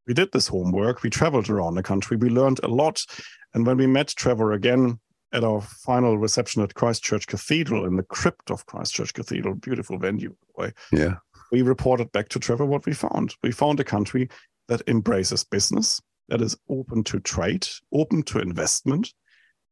we 0.08 0.13
did 0.13 0.32
this 0.32 0.48
homework. 0.48 1.04
We 1.04 1.10
traveled 1.10 1.50
around 1.50 1.76
the 1.76 1.84
country. 1.84 2.17
We 2.17 2.30
learned 2.30 2.60
a 2.63 2.67
lot. 2.67 3.06
And 3.54 3.65
when 3.65 3.78
we 3.78 3.88
met 3.88 4.08
Trevor 4.08 4.54
again 4.54 5.00
at 5.34 5.43
our 5.43 5.62
final 5.62 6.17
reception 6.17 6.62
at 6.63 6.74
Christchurch 6.74 7.28
Cathedral 7.28 7.86
in 7.86 7.98
the 7.98 8.04
crypt 8.04 8.50
of 8.50 8.65
Christchurch 8.65 9.13
Cathedral, 9.13 9.56
beautiful 9.56 9.98
venue, 10.00 10.30
by 10.30 10.36
the 10.48 10.62
way, 10.62 10.74
Yeah. 11.02 11.15
we 11.52 11.62
reported 11.62 12.12
back 12.13 12.30
to 12.30 12.39
Trevor 12.39 12.65
what 12.65 12.86
we 12.86 12.93
found. 12.93 13.36
We 13.43 13.52
found 13.52 13.80
a 13.80 13.84
country 13.84 14.30
that 14.70 14.82
embraces 14.88 15.43
business, 15.43 16.02
that 16.30 16.41
is 16.41 16.58
open 16.70 17.04
to 17.06 17.20
trade, 17.20 17.67
open 17.93 18.24
to 18.24 18.39
investment, 18.39 19.13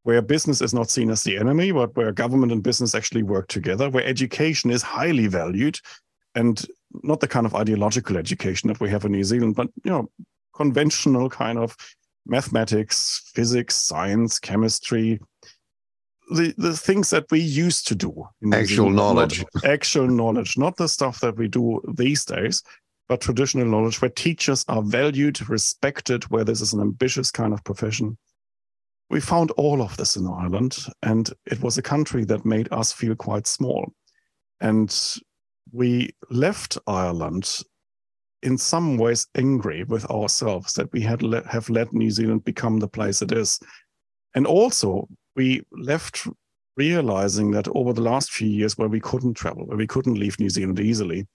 where 0.04 0.22
business 0.22 0.62
is 0.62 0.74
not 0.74 0.90
seen 0.90 1.10
as 1.10 1.24
the 1.24 1.38
enemy, 1.38 1.72
but 1.72 1.96
where 1.96 2.12
government 2.12 2.52
and 2.52 2.62
business 2.62 2.94
actually 2.94 3.24
work 3.24 3.48
together, 3.48 3.90
where 3.90 4.06
education 4.06 4.70
is 4.72 4.82
highly 4.82 5.28
valued 5.28 5.80
and 6.36 6.66
not 7.04 7.20
the 7.20 7.28
kind 7.28 7.46
of 7.46 7.56
ideological 7.56 8.18
education 8.18 8.68
that 8.68 8.80
we 8.80 8.90
have 8.90 9.06
in 9.06 9.12
New 9.12 9.24
Zealand, 9.24 9.56
but 9.56 9.70
you 9.84 9.92
know, 9.92 10.10
conventional 10.54 11.30
kind 11.30 11.58
of 11.58 11.76
mathematics, 12.26 13.30
physics, 13.34 13.76
science, 13.76 14.40
chemistry, 14.40 15.20
the, 16.32 16.54
the 16.58 16.76
things 16.76 17.10
that 17.12 17.26
we 17.30 17.40
used 17.40 17.88
to 17.88 17.96
do. 17.96 18.28
in 18.42 18.54
Actual 18.54 18.68
Zealand, 18.68 18.96
not- 18.96 19.14
knowledge. 19.14 19.46
actual 19.64 20.08
knowledge, 20.08 20.58
not 20.58 20.78
the 20.78 20.88
stuff 20.88 21.20
that 21.20 21.38
we 21.38 21.48
do 21.48 21.82
these 21.96 22.26
days, 22.26 22.64
but 23.08 23.22
traditional 23.22 23.68
knowledge 23.68 24.02
where 24.02 24.10
teachers 24.10 24.66
are 24.68 24.82
valued, 24.82 25.48
respected, 25.50 26.24
where 26.26 26.44
this 26.44 26.62
is 26.62 26.74
an 26.74 26.82
ambitious 26.82 27.32
kind 27.32 27.54
of 27.54 27.64
profession. 27.64 28.18
We 29.10 29.20
found 29.22 29.52
all 29.52 29.84
of 29.84 29.96
this 29.98 30.16
in 30.16 30.26
Ireland, 30.26 30.80
and 31.04 31.32
it 31.46 31.62
was 31.62 31.78
a 31.78 31.84
country 31.84 32.26
that 32.26 32.44
made 32.44 32.68
us 32.72 32.92
feel 32.92 33.16
quite 33.16 33.46
small. 33.46 33.94
And 34.60 34.90
we 35.72 36.16
left 36.30 36.78
Ireland 36.88 37.62
in 38.44 38.58
some 38.58 38.98
ways 38.98 39.28
angry 39.36 39.84
with 39.84 40.06
ourselves 40.12 40.74
that 40.74 40.92
we 40.94 41.02
had 41.02 41.24
let, 41.24 41.46
have 41.48 41.70
let 41.70 41.94
New 41.94 42.12
Zealand 42.12 42.46
become 42.46 42.80
the 42.80 42.88
place 42.88 43.22
it 43.22 43.32
is. 43.32 43.60
And 44.36 44.46
also, 44.46 45.08
we 45.36 45.64
left 45.72 46.28
realizing 46.78 47.52
that 47.52 47.68
over 47.70 47.94
the 47.94 48.02
last 48.02 48.32
few 48.32 48.50
years, 48.50 48.78
where 48.78 48.90
we 48.90 49.00
couldn't 49.00 49.34
travel, 49.34 49.66
where 49.66 49.78
we 49.78 49.88
couldn't 49.88 50.20
leave 50.20 50.40
New 50.40 50.50
Zealand 50.50 50.80
easily, 50.80 51.26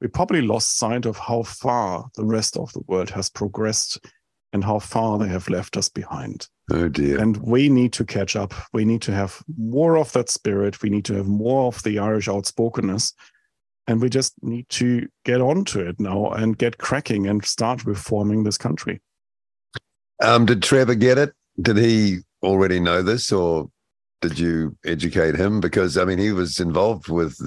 we 0.00 0.08
probably 0.08 0.42
lost 0.42 0.76
sight 0.76 1.06
of 1.06 1.18
how 1.18 1.42
far 1.42 2.06
the 2.14 2.24
rest 2.24 2.56
of 2.56 2.72
the 2.72 2.82
world 2.86 3.10
has 3.10 3.28
progressed 3.28 3.98
and 4.52 4.62
how 4.62 4.78
far 4.78 5.18
they 5.18 5.28
have 5.28 5.48
left 5.48 5.76
us 5.76 5.88
behind. 5.88 6.48
Oh 6.70 6.88
dear. 6.88 7.20
And 7.20 7.36
we 7.38 7.68
need 7.68 7.92
to 7.94 8.04
catch 8.04 8.36
up. 8.36 8.54
We 8.72 8.84
need 8.84 9.02
to 9.02 9.12
have 9.12 9.42
more 9.58 9.98
of 9.98 10.12
that 10.12 10.30
spirit. 10.30 10.80
We 10.80 10.90
need 10.90 11.04
to 11.06 11.14
have 11.14 11.26
more 11.26 11.66
of 11.66 11.82
the 11.82 11.98
Irish 11.98 12.28
outspokenness. 12.28 13.12
And 13.86 14.00
we 14.00 14.08
just 14.08 14.32
need 14.42 14.68
to 14.70 15.06
get 15.24 15.40
onto 15.40 15.80
it 15.80 16.00
now 16.00 16.30
and 16.30 16.56
get 16.56 16.78
cracking 16.78 17.26
and 17.26 17.44
start 17.44 17.84
reforming 17.84 18.44
this 18.44 18.56
country. 18.56 19.02
Um, 20.22 20.46
did 20.46 20.62
Trevor 20.62 20.94
get 20.94 21.18
it? 21.18 21.34
Did 21.60 21.76
he 21.76 22.18
already 22.42 22.80
know 22.80 23.02
this, 23.02 23.30
or 23.30 23.68
did 24.20 24.38
you 24.38 24.76
educate 24.86 25.34
him? 25.34 25.60
Because 25.60 25.98
I 25.98 26.04
mean, 26.04 26.18
he 26.18 26.32
was 26.32 26.60
involved 26.60 27.08
with 27.08 27.38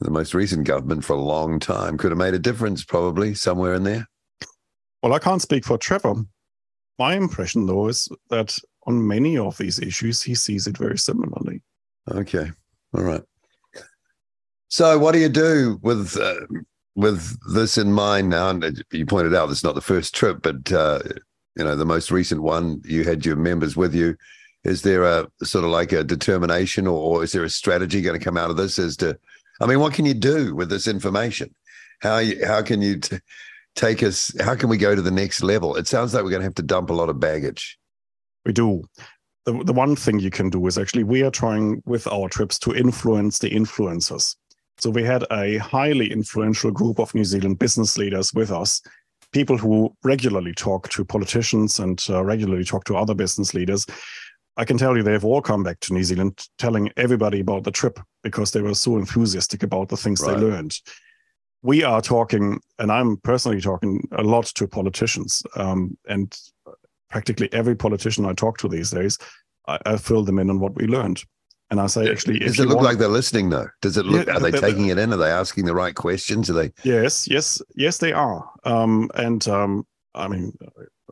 the 0.00 0.10
most 0.10 0.34
recent 0.34 0.66
government 0.66 1.04
for 1.04 1.14
a 1.14 1.20
long 1.20 1.58
time. 1.58 1.98
Could 1.98 2.12
have 2.12 2.18
made 2.18 2.34
a 2.34 2.38
difference, 2.38 2.84
probably 2.84 3.34
somewhere 3.34 3.74
in 3.74 3.82
there. 3.82 4.06
Well, 5.02 5.14
I 5.14 5.18
can't 5.18 5.42
speak 5.42 5.64
for 5.64 5.78
Trevor. 5.78 6.14
My 6.98 7.14
impression, 7.14 7.66
though, 7.66 7.88
is 7.88 8.08
that 8.30 8.56
on 8.86 9.06
many 9.06 9.36
of 9.36 9.58
these 9.58 9.80
issues, 9.80 10.22
he 10.22 10.34
sees 10.34 10.66
it 10.66 10.78
very 10.78 10.98
similarly. 10.98 11.62
Okay. 12.10 12.50
All 12.94 13.02
right. 13.02 13.22
So, 14.68 14.98
what 14.98 15.12
do 15.12 15.18
you 15.18 15.28
do 15.28 15.78
with 15.82 16.16
uh, 16.16 16.40
with 16.94 17.38
this 17.52 17.78
in 17.78 17.92
mind 17.92 18.30
now? 18.30 18.50
And 18.50 18.84
you 18.92 19.06
pointed 19.06 19.34
out 19.34 19.50
it's 19.50 19.64
not 19.64 19.74
the 19.74 19.80
first 19.80 20.14
trip, 20.14 20.42
but 20.42 20.72
uh, 20.72 21.00
you 21.56 21.64
know 21.64 21.76
the 21.76 21.84
most 21.84 22.10
recent 22.10 22.42
one. 22.42 22.80
You 22.84 23.04
had 23.04 23.24
your 23.24 23.36
members 23.36 23.76
with 23.76 23.94
you. 23.94 24.16
Is 24.64 24.82
there 24.82 25.04
a 25.04 25.28
sort 25.42 25.64
of 25.64 25.70
like 25.70 25.92
a 25.92 26.02
determination, 26.02 26.86
or, 26.86 27.18
or 27.18 27.24
is 27.24 27.32
there 27.32 27.44
a 27.44 27.50
strategy 27.50 28.00
going 28.00 28.18
to 28.18 28.24
come 28.24 28.38
out 28.38 28.50
of 28.50 28.56
this? 28.56 28.78
As 28.78 28.96
to, 28.98 29.18
I 29.60 29.66
mean, 29.66 29.80
what 29.80 29.92
can 29.92 30.06
you 30.06 30.14
do 30.14 30.54
with 30.54 30.70
this 30.70 30.88
information? 30.88 31.54
How 32.00 32.18
you, 32.18 32.44
how 32.46 32.62
can 32.62 32.80
you 32.80 32.98
t- 32.98 33.18
take 33.76 34.02
us? 34.02 34.34
How 34.40 34.54
can 34.54 34.70
we 34.70 34.78
go 34.78 34.94
to 34.94 35.02
the 35.02 35.10
next 35.10 35.42
level? 35.42 35.76
It 35.76 35.86
sounds 35.86 36.14
like 36.14 36.24
we're 36.24 36.30
going 36.30 36.40
to 36.40 36.46
have 36.46 36.54
to 36.54 36.62
dump 36.62 36.90
a 36.90 36.94
lot 36.94 37.10
of 37.10 37.20
baggage. 37.20 37.78
We 38.46 38.52
do. 38.52 38.84
The, 39.44 39.62
the 39.62 39.74
one 39.74 39.94
thing 39.94 40.20
you 40.20 40.30
can 40.30 40.48
do 40.48 40.66
is 40.66 40.78
actually 40.78 41.04
we 41.04 41.22
are 41.22 41.30
trying 41.30 41.82
with 41.84 42.06
our 42.06 42.30
trips 42.30 42.58
to 42.60 42.74
influence 42.74 43.38
the 43.38 43.50
influencers. 43.50 44.36
So 44.78 44.90
we 44.90 45.02
had 45.02 45.24
a 45.30 45.58
highly 45.58 46.10
influential 46.10 46.70
group 46.70 46.98
of 46.98 47.14
New 47.14 47.24
Zealand 47.24 47.58
business 47.58 47.96
leaders 47.96 48.32
with 48.34 48.50
us, 48.50 48.82
people 49.32 49.56
who 49.56 49.94
regularly 50.02 50.52
talk 50.52 50.88
to 50.90 51.04
politicians 51.04 51.78
and 51.78 52.04
uh, 52.08 52.24
regularly 52.24 52.64
talk 52.64 52.84
to 52.84 52.96
other 52.96 53.14
business 53.14 53.54
leaders. 53.54 53.86
I 54.56 54.64
can 54.64 54.78
tell 54.78 54.96
you 54.96 55.02
they've 55.02 55.24
all 55.24 55.42
come 55.42 55.62
back 55.62 55.80
to 55.80 55.94
New 55.94 56.04
Zealand 56.04 56.46
telling 56.58 56.90
everybody 56.96 57.40
about 57.40 57.64
the 57.64 57.72
trip 57.72 57.98
because 58.22 58.52
they 58.52 58.62
were 58.62 58.74
so 58.74 58.98
enthusiastic 58.98 59.62
about 59.62 59.88
the 59.88 59.96
things 59.96 60.20
right. 60.20 60.36
they 60.36 60.40
learned. 60.40 60.76
We 61.62 61.82
are 61.82 62.00
talking, 62.00 62.60
and 62.78 62.92
I'm 62.92 63.16
personally 63.18 63.60
talking 63.60 64.06
a 64.12 64.22
lot 64.22 64.46
to 64.46 64.68
politicians. 64.68 65.42
Um, 65.56 65.96
and 66.06 66.36
practically 67.10 67.52
every 67.52 67.74
politician 67.74 68.26
I 68.26 68.32
talk 68.34 68.58
to 68.58 68.68
these 68.68 68.90
days, 68.90 69.18
I, 69.66 69.78
I 69.86 69.96
fill 69.96 70.24
them 70.24 70.38
in 70.38 70.50
on 70.50 70.60
what 70.60 70.74
we 70.74 70.86
learned. 70.86 71.24
And 71.74 71.80
I 71.80 71.88
say, 71.88 72.08
actually, 72.08 72.38
does 72.38 72.60
it 72.60 72.68
look 72.68 72.76
want... 72.76 72.86
like 72.86 72.98
they're 72.98 73.08
listening 73.08 73.50
though? 73.50 73.66
Does 73.82 73.96
it 73.96 74.06
look? 74.06 74.28
Yeah, 74.28 74.34
are 74.34 74.38
they 74.38 74.52
taking 74.52 74.86
it 74.86 74.96
in? 74.96 75.12
Are 75.12 75.16
they 75.16 75.28
asking 75.28 75.64
the 75.64 75.74
right 75.74 75.92
questions? 75.92 76.48
Are 76.48 76.52
they? 76.52 76.70
Yes, 76.84 77.26
yes, 77.26 77.60
yes, 77.74 77.98
they 77.98 78.12
are. 78.12 78.48
Um, 78.62 79.10
and 79.16 79.48
um, 79.48 79.84
I 80.14 80.28
mean, 80.28 80.56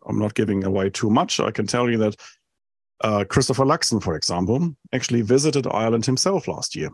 I'm 0.06 0.20
not 0.20 0.34
giving 0.34 0.62
away 0.62 0.88
too 0.88 1.10
much. 1.10 1.40
I 1.40 1.50
can 1.50 1.66
tell 1.66 1.90
you 1.90 1.98
that 1.98 2.14
uh, 3.00 3.24
Christopher 3.28 3.64
Luxon, 3.64 4.00
for 4.00 4.14
example, 4.14 4.76
actually 4.92 5.22
visited 5.22 5.66
Ireland 5.66 6.06
himself 6.06 6.46
last 6.46 6.76
year. 6.76 6.90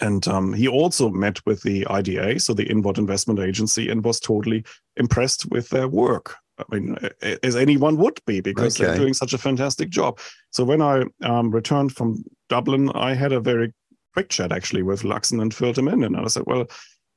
And 0.00 0.28
um, 0.28 0.52
he 0.52 0.68
also 0.68 1.10
met 1.10 1.44
with 1.46 1.64
the 1.64 1.84
IDA, 1.88 2.38
so 2.38 2.54
the 2.54 2.70
Inward 2.70 2.98
Investment 2.98 3.40
Agency, 3.40 3.90
and 3.90 4.04
was 4.04 4.20
totally 4.20 4.62
impressed 4.96 5.50
with 5.50 5.70
their 5.70 5.88
work. 5.88 6.36
I 6.56 6.64
mean, 6.72 6.96
as 7.42 7.56
anyone 7.56 7.96
would 7.96 8.20
be, 8.26 8.40
because 8.40 8.76
okay. 8.76 8.86
they're 8.86 8.96
doing 8.96 9.14
such 9.14 9.32
a 9.32 9.38
fantastic 9.38 9.90
job. 9.90 10.20
So 10.50 10.62
when 10.62 10.80
I 10.80 11.02
um, 11.22 11.50
returned 11.50 11.96
from 11.96 12.22
Dublin, 12.50 12.90
I 12.94 13.14
had 13.14 13.32
a 13.32 13.40
very 13.40 13.72
quick 14.12 14.28
chat 14.28 14.52
actually 14.52 14.82
with 14.82 15.02
Luxon 15.02 15.40
and 15.40 15.88
in. 15.88 16.04
And 16.04 16.16
I 16.16 16.26
said, 16.26 16.42
well, 16.46 16.66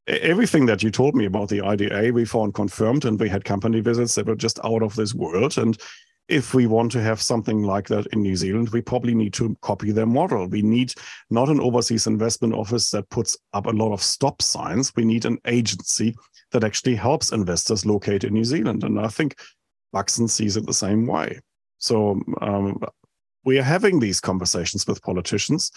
everything 0.08 0.66
that 0.68 0.84
you 0.84 0.92
told 0.92 1.16
me 1.16 1.26
about 1.26 1.50
the 1.50 1.62
IDA, 1.62 2.14
we 2.14 2.24
found 2.24 2.54
confirmed, 2.54 3.04
and 3.04 3.20
we 3.20 3.28
had 3.28 3.44
company 3.44 3.82
visits 3.82 4.16
that 4.16 4.28
were 4.28 4.36
just 4.36 4.60
out 4.64 4.84
of 4.84 4.96
this 4.96 5.14
world. 5.14 5.58
And 5.58 5.78
if 6.30 6.54
we 6.54 6.68
want 6.68 6.92
to 6.94 7.02
have 7.02 7.22
something 7.22 7.64
like 7.64 7.88
that 7.88 8.06
in 8.08 8.22
New 8.22 8.36
Zealand, 8.36 8.70
we 8.70 8.82
probably 8.82 9.14
need 9.14 9.34
to 9.34 9.58
copy 9.62 9.92
their 9.92 10.06
model. 10.06 10.48
We 10.48 10.62
need 10.62 10.94
not 11.30 11.50
an 11.50 11.60
overseas 11.60 12.08
investment 12.08 12.54
office 12.54 12.92
that 12.92 13.10
puts 13.10 13.36
up 13.54 13.66
a 13.66 13.72
lot 13.72 13.92
of 13.92 14.02
stop 14.02 14.42
signs. 14.42 14.94
We 14.96 15.04
need 15.04 15.26
an 15.26 15.40
agency 15.46 16.16
that 16.52 16.64
actually 16.64 16.96
helps 16.96 17.32
investors 17.32 17.86
locate 17.86 18.24
in 18.24 18.34
New 18.34 18.46
Zealand. 18.46 18.84
And 18.84 19.00
I 19.00 19.08
think 19.08 19.38
Luxon 19.94 20.30
sees 20.30 20.56
it 20.56 20.66
the 20.66 20.74
same 20.74 21.06
way. 21.08 21.40
So 21.80 22.22
um, 22.42 22.80
we 23.46 23.60
are 23.60 23.64
having 23.64 24.00
these 24.00 24.20
conversations 24.20 24.88
with 24.88 25.02
politicians 25.02 25.72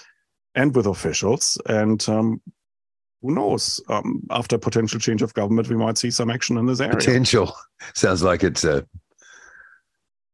and 0.55 0.75
with 0.75 0.87
officials. 0.87 1.59
And 1.67 2.07
um, 2.09 2.41
who 3.23 3.35
knows? 3.35 3.81
Um, 3.89 4.23
after 4.31 4.59
potential 4.59 5.01
change 5.01 5.23
of 5.23 5.35
government, 5.35 5.69
we 5.69 5.77
might 5.77 5.99
see 5.99 6.11
some 6.11 6.31
action 6.31 6.59
in 6.59 6.67
this 6.67 6.81
area. 6.81 6.97
Potential 6.97 7.53
sounds 7.95 8.23
like 8.23 8.45
it's 8.45 8.65
a 8.65 8.87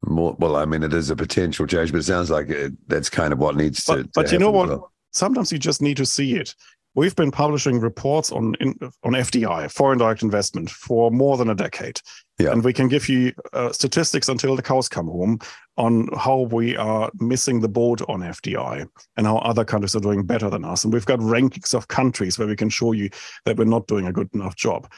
more. 0.05 0.37
Well, 0.39 0.57
I 0.57 0.65
mean, 0.65 0.83
it 0.83 0.93
is 0.93 1.11
a 1.11 1.17
potential 1.17 1.67
change, 1.67 1.93
but 1.93 1.99
it 1.99 2.05
sounds 2.05 2.31
like 2.31 2.49
it, 2.49 2.73
that's 2.89 3.09
kind 3.09 3.33
of 3.33 3.39
what 3.39 3.57
needs 3.57 3.85
but, 3.85 3.97
to. 3.97 4.11
But 4.15 4.27
to 4.29 4.33
you 4.33 4.39
know 4.39 4.51
what? 4.51 4.69
Well. 4.69 4.93
Sometimes 5.13 5.53
you 5.53 5.59
just 5.59 5.83
need 5.83 5.99
to 5.99 6.07
see 6.07 6.37
it. 6.37 6.55
We've 6.95 7.17
been 7.17 7.31
publishing 7.31 7.81
reports 7.81 8.33
on 8.33 8.55
on 9.03 9.13
FDI, 9.13 9.71
foreign 9.71 9.99
direct 9.99 10.23
investment, 10.23 10.71
for 10.71 11.11
more 11.11 11.37
than 11.37 11.51
a 11.51 11.55
decade, 11.55 12.01
yeah. 12.39 12.51
and 12.51 12.65
we 12.65 12.73
can 12.73 12.89
give 12.89 13.09
you 13.09 13.33
uh, 13.53 13.73
statistics 13.73 14.29
until 14.29 14.57
the 14.57 14.63
cows 14.63 14.89
come 14.89 15.07
home 15.07 15.39
on 15.77 16.09
how 16.17 16.41
we 16.53 16.77
are 16.77 17.11
missing 17.21 17.61
the 17.61 17.69
boat 17.69 18.03
on 18.09 18.21
FDI 18.21 18.87
and 19.17 19.27
how 19.27 19.39
other 19.39 19.65
countries 19.65 19.97
are 19.97 20.01
doing 20.01 20.25
better 20.25 20.51
than 20.51 20.65
us. 20.65 20.85
And 20.85 20.93
we've 20.93 21.07
got 21.07 21.19
rankings 21.21 21.75
of 21.75 21.89
countries 21.89 22.39
where 22.39 22.49
we 22.49 22.57
can 22.57 22.69
show 22.69 22.93
you 22.93 23.11
that 23.45 23.57
we're 23.57 23.65
not 23.65 23.87
doing 23.87 24.07
a 24.07 24.13
good 24.13 24.29
enough 24.35 24.57
job. 24.57 24.91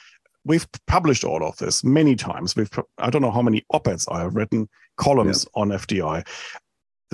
We've 0.45 0.66
published 0.87 1.24
all 1.24 1.47
of 1.47 1.57
this 1.57 1.85
many 1.85 2.16
times. 2.16 2.55
We've 2.55 2.70
I 2.99 3.11
don't 3.11 3.22
know 3.22 3.30
how 3.30 3.43
many 3.43 3.64
op-eds 3.70 4.07
I 4.09 4.20
have 4.20 4.35
written, 4.35 4.68
columns 4.97 5.47
yeah. 5.55 5.62
on 5.62 5.68
FDI, 5.68 6.26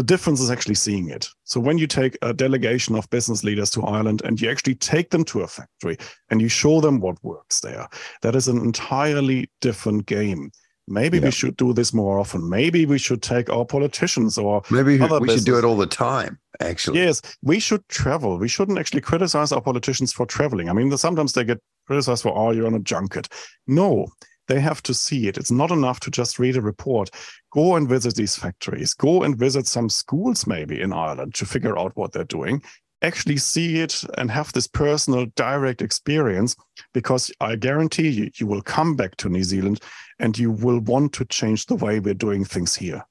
the 0.01 0.05
difference 0.05 0.41
is 0.41 0.51
actually 0.51 0.77
seeing 0.77 1.11
it. 1.11 1.29
So 1.45 1.61
when 1.61 1.77
you 1.77 1.87
take 1.87 2.17
a 2.23 2.33
delegation 2.33 2.97
of 2.97 3.11
business 3.11 3.45
leaders 3.45 3.69
to 3.73 3.83
Ireland 3.83 4.23
and 4.25 4.41
you 4.41 4.51
actually 4.51 4.77
take 4.77 5.11
them 5.11 5.25
to 5.25 5.43
a 5.43 5.47
factory 5.47 5.99
and 6.31 6.41
you 6.41 6.49
show 6.49 6.81
them 6.81 7.01
what 7.01 7.23
works 7.23 7.61
there, 7.61 7.87
that 8.23 8.35
is 8.35 8.49
an 8.49 8.57
entirely 8.57 9.51
different 9.61 10.07
game. 10.07 10.53
Maybe 10.89 11.19
yeah. 11.19 11.27
we 11.27 11.31
should 11.31 11.55
do 11.59 11.75
this 11.75 11.93
more 11.93 12.19
often. 12.19 12.49
Maybe 12.49 12.87
we 12.87 12.97
should 12.97 13.23
take 13.23 13.51
our 13.51 13.67
politicians 13.67 14.39
or 14.39 14.63
maybe 14.71 14.93
we 14.93 15.07
business. 15.07 15.35
should 15.35 15.45
do 15.45 15.59
it 15.59 15.65
all 15.65 15.77
the 15.77 15.87
time. 15.87 16.39
Actually, 16.61 17.01
yes, 17.01 17.21
we 17.43 17.61
should 17.61 17.87
travel. 17.91 18.39
We 18.39 18.49
shouldn't 18.49 18.79
actually 18.79 19.03
criticize 19.03 19.53
our 19.53 19.61
politicians 19.61 20.15
for 20.15 20.25
traveling. 20.25 20.71
I 20.71 20.73
mean, 20.73 20.97
sometimes 20.97 21.35
they 21.35 21.45
get 21.45 21.61
criticized 21.87 22.23
for, 22.23 22.35
"Oh, 22.35 22.53
you're 22.53 22.67
on 22.67 22.75
a 22.75 22.81
junket." 22.81 23.29
No, 23.67 24.07
they 24.51 24.61
have 24.61 24.83
to 24.83 24.93
see 24.93 25.29
it. 25.29 25.39
It's 25.39 25.53
not 25.53 25.71
enough 25.71 26.01
to 26.01 26.11
just 26.11 26.41
read 26.41 26.57
a 26.57 26.61
report. 26.61 27.11
Go 27.53 27.77
and 27.77 27.89
visit 27.89 28.17
these 28.17 28.35
factories. 28.37 28.95
Go 28.95 29.23
and 29.23 29.37
visit 29.37 29.67
some 29.67 29.89
schools, 29.89 30.47
maybe 30.47 30.81
in 30.81 30.93
Ireland, 30.93 31.35
to 31.35 31.47
figure 31.47 31.79
out 31.79 31.97
what 31.97 32.13
they're 32.13 32.25
doing. 32.25 32.63
Actually, 33.03 33.37
see 33.37 33.79
it 33.79 34.03
and 34.19 34.31
have 34.31 34.53
this 34.53 34.67
personal, 34.67 35.27
direct 35.37 35.81
experience 35.81 36.57
because 36.93 37.31
I 37.41 37.57
guarantee 37.57 38.09
you, 38.09 38.31
you 38.35 38.47
will 38.47 38.61
come 38.61 38.97
back 38.97 39.17
to 39.19 39.29
New 39.29 39.45
Zealand 39.45 39.81
and 40.19 40.37
you 40.37 40.51
will 40.51 40.81
want 40.81 41.13
to 41.15 41.25
change 41.27 41.67
the 41.67 41.77
way 41.77 42.01
we're 42.01 42.13
doing 42.13 42.45
things 42.45 42.75
here. 42.75 43.07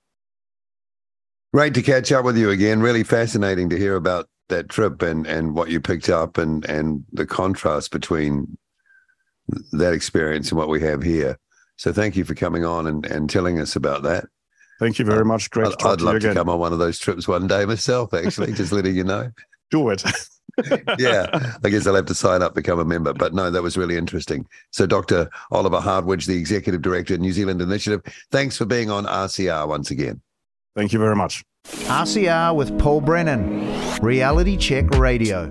Great 1.54 1.74
to 1.74 1.82
catch 1.82 2.12
up 2.12 2.26
with 2.26 2.38
you 2.38 2.52
again. 2.52 2.82
Really 2.82 3.04
fascinating 3.04 3.70
to 3.70 3.78
hear 3.78 3.96
about 3.96 4.28
that 4.50 4.68
trip 4.68 5.02
and 5.02 5.26
and 5.26 5.56
what 5.56 5.70
you 5.70 5.80
picked 5.80 6.10
up 6.10 6.38
and 6.38 6.66
and 6.66 7.06
the 7.14 7.26
contrast 7.26 7.92
between 7.92 8.58
that 9.72 9.94
experience 9.94 10.50
and 10.50 10.58
what 10.58 10.70
we 10.70 10.82
have 10.82 11.04
here. 11.04 11.38
So 11.78 11.94
thank 11.94 12.16
you 12.16 12.26
for 12.26 12.36
coming 12.36 12.66
on 12.66 12.88
and, 12.88 13.06
and 13.06 13.30
telling 13.30 13.60
us 13.60 13.76
about 13.76 14.04
that. 14.04 14.26
Thank 14.80 15.00
you 15.00 15.06
very 15.06 15.26
much. 15.26 15.50
Great. 15.50 15.68
I'd, 15.68 15.86
I'd 15.86 16.02
love 16.02 16.22
to, 16.22 16.30
to 16.30 16.34
come 16.34 16.50
on 16.50 16.60
one 16.60 16.74
of 16.74 16.80
those 16.80 17.00
trips 17.00 17.28
one 17.28 17.48
day 17.48 17.66
myself. 17.66 18.14
Actually, 18.14 18.54
just 18.54 18.72
letting 18.72 18.96
you 18.96 19.04
know. 19.04 19.32
Do 19.72 19.90
it. 19.90 20.04
yeah, 20.98 21.28
I 21.64 21.70
guess 21.70 21.86
I'll 21.86 21.96
have 21.96 22.08
to 22.08 22.16
sign 22.16 22.42
up, 22.42 22.56
become 22.56 22.80
a 22.80 22.86
member. 22.86 23.14
But 23.14 23.34
no, 23.34 23.52
that 23.52 23.62
was 23.62 23.78
really 23.78 23.98
interesting. 23.98 24.48
So, 24.72 24.88
Dr. 24.88 25.30
Oliver 25.52 25.80
Hartwich, 25.80 26.26
the 26.26 26.38
Executive 26.38 26.82
Director 26.82 27.14
of 27.14 27.20
New 27.20 27.32
Zealand 27.32 27.62
Initiative, 27.62 28.02
thanks 28.32 28.58
for 28.58 28.66
being 28.66 28.90
on 28.90 29.06
RCR 29.06 29.68
once 29.68 29.92
again. 29.92 30.22
Thank 30.76 30.92
you 30.92 31.00
very 31.00 31.16
much. 31.16 31.44
RCR 31.66 32.56
with 32.56 32.78
Paul 32.80 33.02
Brennan, 33.02 34.00
Reality 34.02 34.58
Check 34.58 34.90
Radio. 34.92 35.50